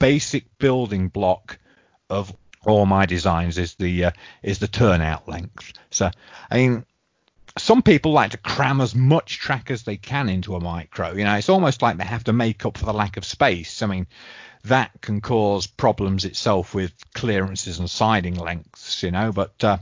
basic 0.00 0.58
building 0.58 1.06
block 1.06 1.58
of 2.08 2.34
all 2.66 2.84
my 2.86 3.06
designs 3.06 3.56
is 3.56 3.74
the 3.76 4.06
uh, 4.06 4.10
is 4.42 4.58
the 4.58 4.66
turnout 4.66 5.28
length. 5.28 5.72
So 5.90 6.10
I 6.50 6.56
mean 6.56 6.84
some 7.58 7.82
people 7.82 8.12
like 8.12 8.30
to 8.32 8.38
cram 8.38 8.80
as 8.80 8.94
much 8.94 9.38
track 9.38 9.70
as 9.70 9.82
they 9.82 9.96
can 9.96 10.28
into 10.28 10.54
a 10.54 10.60
micro. 10.60 11.12
You 11.12 11.24
know, 11.24 11.34
it's 11.34 11.48
almost 11.48 11.82
like 11.82 11.96
they 11.96 12.04
have 12.04 12.24
to 12.24 12.32
make 12.32 12.64
up 12.64 12.78
for 12.78 12.86
the 12.86 12.92
lack 12.92 13.16
of 13.16 13.24
space. 13.24 13.82
I 13.82 13.86
mean, 13.86 14.06
that 14.64 14.90
can 15.00 15.20
cause 15.20 15.66
problems 15.66 16.24
itself 16.24 16.74
with 16.74 16.92
clearances 17.14 17.78
and 17.78 17.90
siding 17.90 18.36
lengths. 18.36 19.02
You 19.02 19.10
know, 19.10 19.32
but 19.32 19.62
uh, 19.64 19.78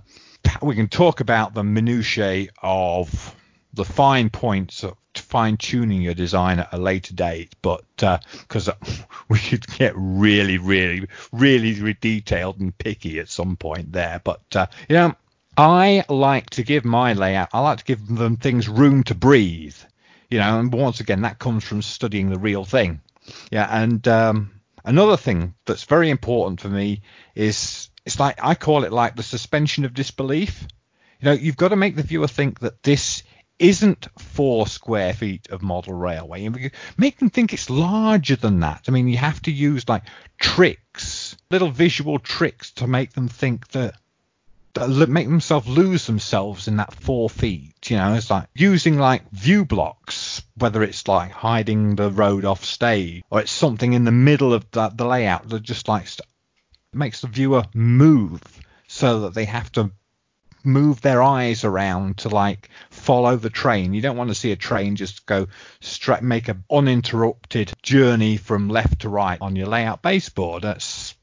we 0.63 0.75
can 0.77 0.89
talk 0.89 1.21
about 1.21 1.55
the 1.55 1.65
minutiae 1.65 2.49
of 2.63 3.35
the 3.75 3.85
fine 3.85 4.31
points 4.31 4.83
of 4.83 4.95
fine 5.29 5.57
tuning 5.57 6.03
your 6.03 6.15
design 6.15 6.61
at 6.61 6.73
a 6.73 6.79
later 6.79 7.15
date, 7.15 7.55
but 7.63 7.85
because 7.97 8.69
uh, 8.69 8.77
we 9.29 9.39
could 9.39 9.67
get 9.67 9.93
really, 9.97 10.59
really, 10.59 11.07
really 11.33 11.97
detailed 12.01 12.61
and 12.61 12.77
picky 12.77 13.19
at 13.19 13.29
some 13.29 13.57
point 13.57 13.93
there. 13.93 14.21
But 14.25 14.43
uh, 14.55 14.67
you 14.89 14.97
know, 14.97 15.15
I 15.57 16.05
like 16.09 16.51
to 16.51 16.63
give 16.63 16.85
my 16.85 17.13
layout. 17.13 17.51
I 17.53 17.61
like 17.61 17.79
to 17.79 17.85
give 17.85 18.07
them 18.07 18.37
things 18.37 18.69
room 18.69 19.03
to 19.05 19.15
breathe. 19.15 19.77
You 20.31 20.39
know, 20.39 20.59
and 20.59 20.73
once 20.73 21.01
again, 21.01 21.23
that 21.23 21.39
comes 21.39 21.65
from 21.65 21.83
studying 21.83 22.31
the 22.31 22.39
real 22.39 22.65
thing. 22.65 23.01
Yeah, 23.51 23.69
and 23.71 24.07
um, 24.09 24.61
another 24.85 25.17
thing 25.17 25.55
that's 25.67 25.85
very 25.85 26.11
important 26.11 26.61
for 26.61 26.69
me 26.69 27.03
is 27.35 27.91
it's 28.05 28.21
like 28.21 28.39
I 28.43 28.55
call 28.55 28.85
it 28.85 28.93
like 28.93 29.17
the 29.17 29.23
suspension 29.23 29.85
of 29.85 29.95
disbelief. 29.95 30.67
You 31.21 31.27
know, 31.27 31.33
you've 31.33 31.57
got 31.57 31.69
to 31.69 31.77
make 31.77 31.97
the 31.97 32.03
viewer 32.03 32.29
think 32.29 32.61
that 32.61 32.83
this 32.83 33.23
isn't 33.59 34.09
four 34.19 34.67
square 34.67 35.13
feet 35.13 35.49
of 35.51 35.63
model 35.63 35.95
railway. 35.95 36.49
Make 36.97 37.19
them 37.19 37.31
think 37.31 37.53
it's 37.53 37.71
larger 37.71 38.37
than 38.37 38.61
that. 38.61 38.85
I 38.89 38.91
mean, 38.91 39.09
you 39.09 39.17
have 39.17 39.43
to 39.43 39.51
use 39.51 39.89
like 39.89 40.05
tricks, 40.39 41.37
little 41.51 41.71
visual 41.71 42.19
tricks 42.19 42.71
to 42.73 42.87
make 42.87 43.13
them 43.13 43.29
think 43.29 43.69
that, 43.69 43.95
make 45.09 45.27
themselves 45.27 45.67
lose 45.67 46.07
themselves 46.07 46.69
in 46.69 46.77
that 46.77 46.95
four 46.95 47.29
feet. 47.29 47.91
You 47.91 47.97
know, 47.97 48.15
it's 48.15 48.31
like 48.31 48.47
using 48.55 48.99
like 48.99 49.29
view 49.33 49.65
blocks, 49.65 50.43
whether 50.57 50.83
it's 50.83 51.09
like 51.09 51.33
hiding 51.33 51.97
the 51.97 52.11
road 52.11 52.45
off 52.45 52.65
stage 52.65 53.25
or 53.31 53.41
it's 53.41 53.51
something 53.51 53.93
in 53.93 54.05
the 54.05 54.13
middle 54.13 54.55
of 54.55 54.71
the, 54.71 54.89
the 54.91 55.05
layout 55.05 55.49
that 55.49 55.63
just 55.63 55.89
like 55.89 56.07
makes 56.93 57.21
the 57.23 57.27
viewer 57.27 57.65
move 57.75 58.41
so 58.87 59.21
that 59.21 59.35
they 59.35 59.45
have 59.45 59.71
to 59.73 59.91
move 60.65 61.01
their 61.01 61.23
eyes 61.23 61.65
around 61.65 62.19
to 62.19 62.29
like 62.29 62.69
follow 62.91 63.37
the 63.37 63.51
train. 63.51 63.95
You 63.95 64.01
don't 64.01 64.17
want 64.17 64.31
to 64.31 64.35
see 64.35 64.53
a 64.53 64.57
train 64.57 64.97
just 64.97 65.27
go 65.27 65.49
straight, 65.81 66.23
make 66.23 66.49
an 66.49 66.65
uninterrupted 66.71 67.73
journey 67.83 68.37
from 68.37 68.69
left 68.69 69.01
to 69.01 69.09
right 69.09 69.41
on 69.41 69.57
your 69.57 69.67
layout 69.67 70.03
baseboard. 70.03 70.63
That's 70.63 71.15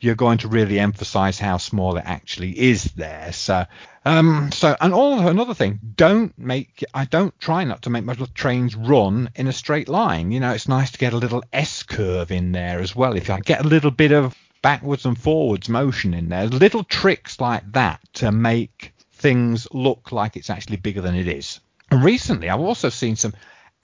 you're 0.00 0.14
going 0.14 0.38
to 0.38 0.48
really 0.48 0.80
emphasize 0.80 1.38
how 1.38 1.58
small 1.58 1.96
it 1.96 2.04
actually 2.06 2.58
is 2.58 2.84
there. 2.96 3.32
So, 3.32 3.66
um, 4.04 4.50
so 4.50 4.74
and 4.80 4.94
all 4.94 5.28
another 5.28 5.54
thing, 5.54 5.78
don't 5.94 6.36
make 6.38 6.82
I 6.94 7.04
don't 7.04 7.38
try 7.38 7.64
not 7.64 7.82
to 7.82 7.90
make 7.90 8.04
my 8.04 8.14
trains 8.34 8.74
run 8.74 9.30
in 9.34 9.46
a 9.46 9.52
straight 9.52 9.88
line. 9.88 10.30
You 10.30 10.40
know, 10.40 10.52
it's 10.52 10.68
nice 10.68 10.90
to 10.92 10.98
get 10.98 11.12
a 11.12 11.18
little 11.18 11.44
S 11.52 11.82
curve 11.82 12.30
in 12.30 12.52
there 12.52 12.80
as 12.80 12.96
well. 12.96 13.14
If 13.14 13.28
I 13.28 13.40
get 13.40 13.64
a 13.64 13.68
little 13.68 13.90
bit 13.90 14.12
of 14.12 14.34
backwards 14.62 15.06
and 15.06 15.18
forwards 15.18 15.68
motion 15.68 16.14
in 16.14 16.28
there. 16.28 16.46
Little 16.46 16.84
tricks 16.84 17.40
like 17.40 17.72
that 17.72 18.00
to 18.14 18.32
make 18.32 18.92
things 19.12 19.68
look 19.72 20.12
like 20.12 20.36
it's 20.36 20.50
actually 20.50 20.76
bigger 20.76 21.00
than 21.00 21.14
it 21.14 21.28
is. 21.28 21.60
And 21.90 22.04
recently, 22.04 22.48
I've 22.48 22.60
also 22.60 22.88
seen 22.88 23.16
some 23.16 23.34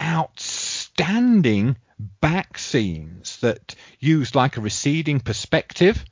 outstanding 0.01 1.77
back 2.20 2.59
scenes 2.59 3.39
that 3.39 3.74
use 3.99 4.35
like 4.35 4.57
a 4.57 4.61
receding 4.61 5.20
perspective 5.20 6.05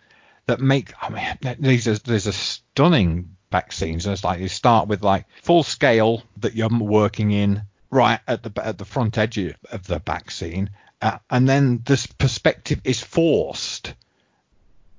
that 0.46 0.60
make. 0.60 0.92
I 1.00 1.10
mean, 1.10 1.56
these 1.60 1.86
are 1.88 1.98
there's 1.98 2.26
a 2.26 2.32
stunning 2.32 3.36
back 3.50 3.72
scenes. 3.72 4.06
It's 4.06 4.24
like 4.24 4.40
you 4.40 4.48
start 4.48 4.88
with 4.88 5.02
like 5.02 5.26
full 5.42 5.62
scale 5.62 6.22
that 6.38 6.54
you're 6.54 6.68
working 6.68 7.30
in 7.30 7.62
right 7.90 8.20
at 8.26 8.42
the 8.42 8.52
at 8.64 8.78
the 8.78 8.84
front 8.84 9.18
edge 9.18 9.38
of 9.38 9.86
the 9.86 10.00
back 10.00 10.30
scene, 10.30 10.70
uh, 11.00 11.18
and 11.30 11.48
then 11.48 11.82
this 11.84 12.06
perspective 12.06 12.80
is 12.84 13.00
forced 13.00 13.94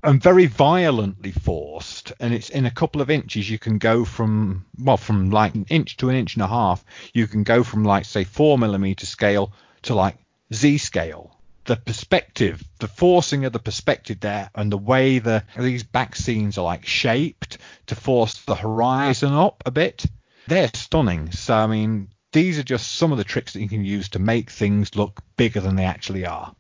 and 0.06 0.22
very 0.22 0.46
violently 0.46 1.32
forced 1.32 2.14
and 2.20 2.32
it's 2.34 2.50
in 2.50 2.66
a 2.68 2.72
couple 2.72 3.02
of 3.02 3.10
inches 3.10 3.50
you 3.50 3.58
can 3.58 3.80
go 3.80 4.06
from 4.06 4.64
well 4.80 4.98
from 4.98 5.32
like 5.32 5.56
an 5.56 5.66
inch 5.70 5.98
to 5.98 6.10
an 6.10 6.16
inch 6.16 6.36
and 6.36 6.44
a 6.44 6.48
half 6.48 6.86
you 7.14 7.26
can 7.26 7.44
go 7.44 7.64
from 7.64 7.84
like 7.84 8.06
say 8.06 8.24
four 8.24 8.58
millimeter 8.58 9.06
scale 9.06 9.52
to 9.82 9.96
like 9.96 10.18
z 10.54 10.78
scale. 10.78 11.32
The 11.66 11.76
perspective 11.76 12.64
the 12.80 12.88
forcing 12.88 13.46
of 13.46 13.54
the 13.54 13.60
perspective 13.60 14.20
there 14.20 14.52
and 14.54 14.72
the 14.72 14.78
way 14.78 15.18
the 15.18 15.44
these 15.58 15.84
back 15.84 16.16
scenes 16.16 16.60
are 16.60 16.66
like 16.66 16.86
shaped 16.86 17.58
to 17.88 17.96
force 17.96 18.44
the 18.44 18.54
horizon 18.54 19.34
up 19.34 19.64
a 19.66 19.72
bit 19.72 20.06
they're 20.48 20.70
stunning. 20.76 21.32
So 21.32 21.56
i 21.56 21.66
mean 21.66 22.10
these 22.32 22.60
are 22.60 22.64
just 22.64 22.92
some 22.92 23.12
of 23.12 23.18
the 23.18 23.24
tricks 23.24 23.54
that 23.54 23.62
you 23.62 23.70
can 23.70 23.84
use 23.84 24.10
to 24.10 24.20
make 24.20 24.52
things 24.52 24.96
look 24.96 25.22
bigger 25.36 25.62
than 25.62 25.76
they 25.76 25.86
actually 25.86 26.28
are 26.28 26.54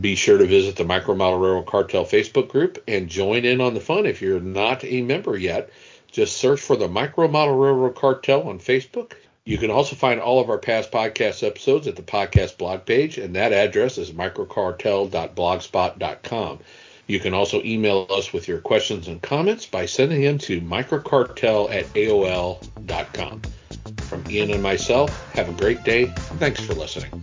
be 0.00 0.14
sure 0.14 0.38
to 0.38 0.46
visit 0.46 0.76
the 0.76 0.84
Micro 0.84 1.14
Model 1.14 1.38
Railroad 1.38 1.66
Cartel 1.66 2.04
Facebook 2.04 2.48
group 2.48 2.82
and 2.88 3.08
join 3.08 3.44
in 3.44 3.60
on 3.60 3.74
the 3.74 3.80
fun 3.80 4.06
if 4.06 4.20
you're 4.20 4.40
not 4.40 4.82
a 4.84 5.02
member 5.02 5.36
yet. 5.36 5.70
Just 6.10 6.36
search 6.36 6.60
for 6.60 6.74
the 6.76 6.88
Micro 6.88 7.28
Model 7.28 7.56
Railroad 7.56 7.94
Cartel 7.94 8.48
on 8.48 8.58
Facebook. 8.58 9.12
You 9.44 9.58
can 9.58 9.70
also 9.70 9.94
find 9.94 10.20
all 10.20 10.40
of 10.40 10.50
our 10.50 10.58
past 10.58 10.90
podcast 10.90 11.46
episodes 11.46 11.86
at 11.86 11.94
the 11.94 12.02
podcast 12.02 12.58
blog 12.58 12.84
page, 12.84 13.16
and 13.16 13.36
that 13.36 13.52
address 13.52 13.96
is 13.96 14.10
microcartel.blogspot.com. 14.10 16.58
You 17.06 17.20
can 17.20 17.34
also 17.34 17.62
email 17.62 18.08
us 18.10 18.32
with 18.32 18.48
your 18.48 18.58
questions 18.58 19.06
and 19.06 19.22
comments 19.22 19.66
by 19.66 19.86
sending 19.86 20.22
them 20.22 20.38
to 20.38 20.60
microcartel 20.60 21.72
at 21.72 21.84
AOL.com. 21.94 23.42
From 24.08 24.24
Ian 24.28 24.50
and 24.50 24.62
myself, 24.62 25.32
have 25.32 25.48
a 25.48 25.52
great 25.52 25.84
day. 25.84 26.06
Thanks 26.06 26.60
for 26.60 26.74
listening. 26.74 27.22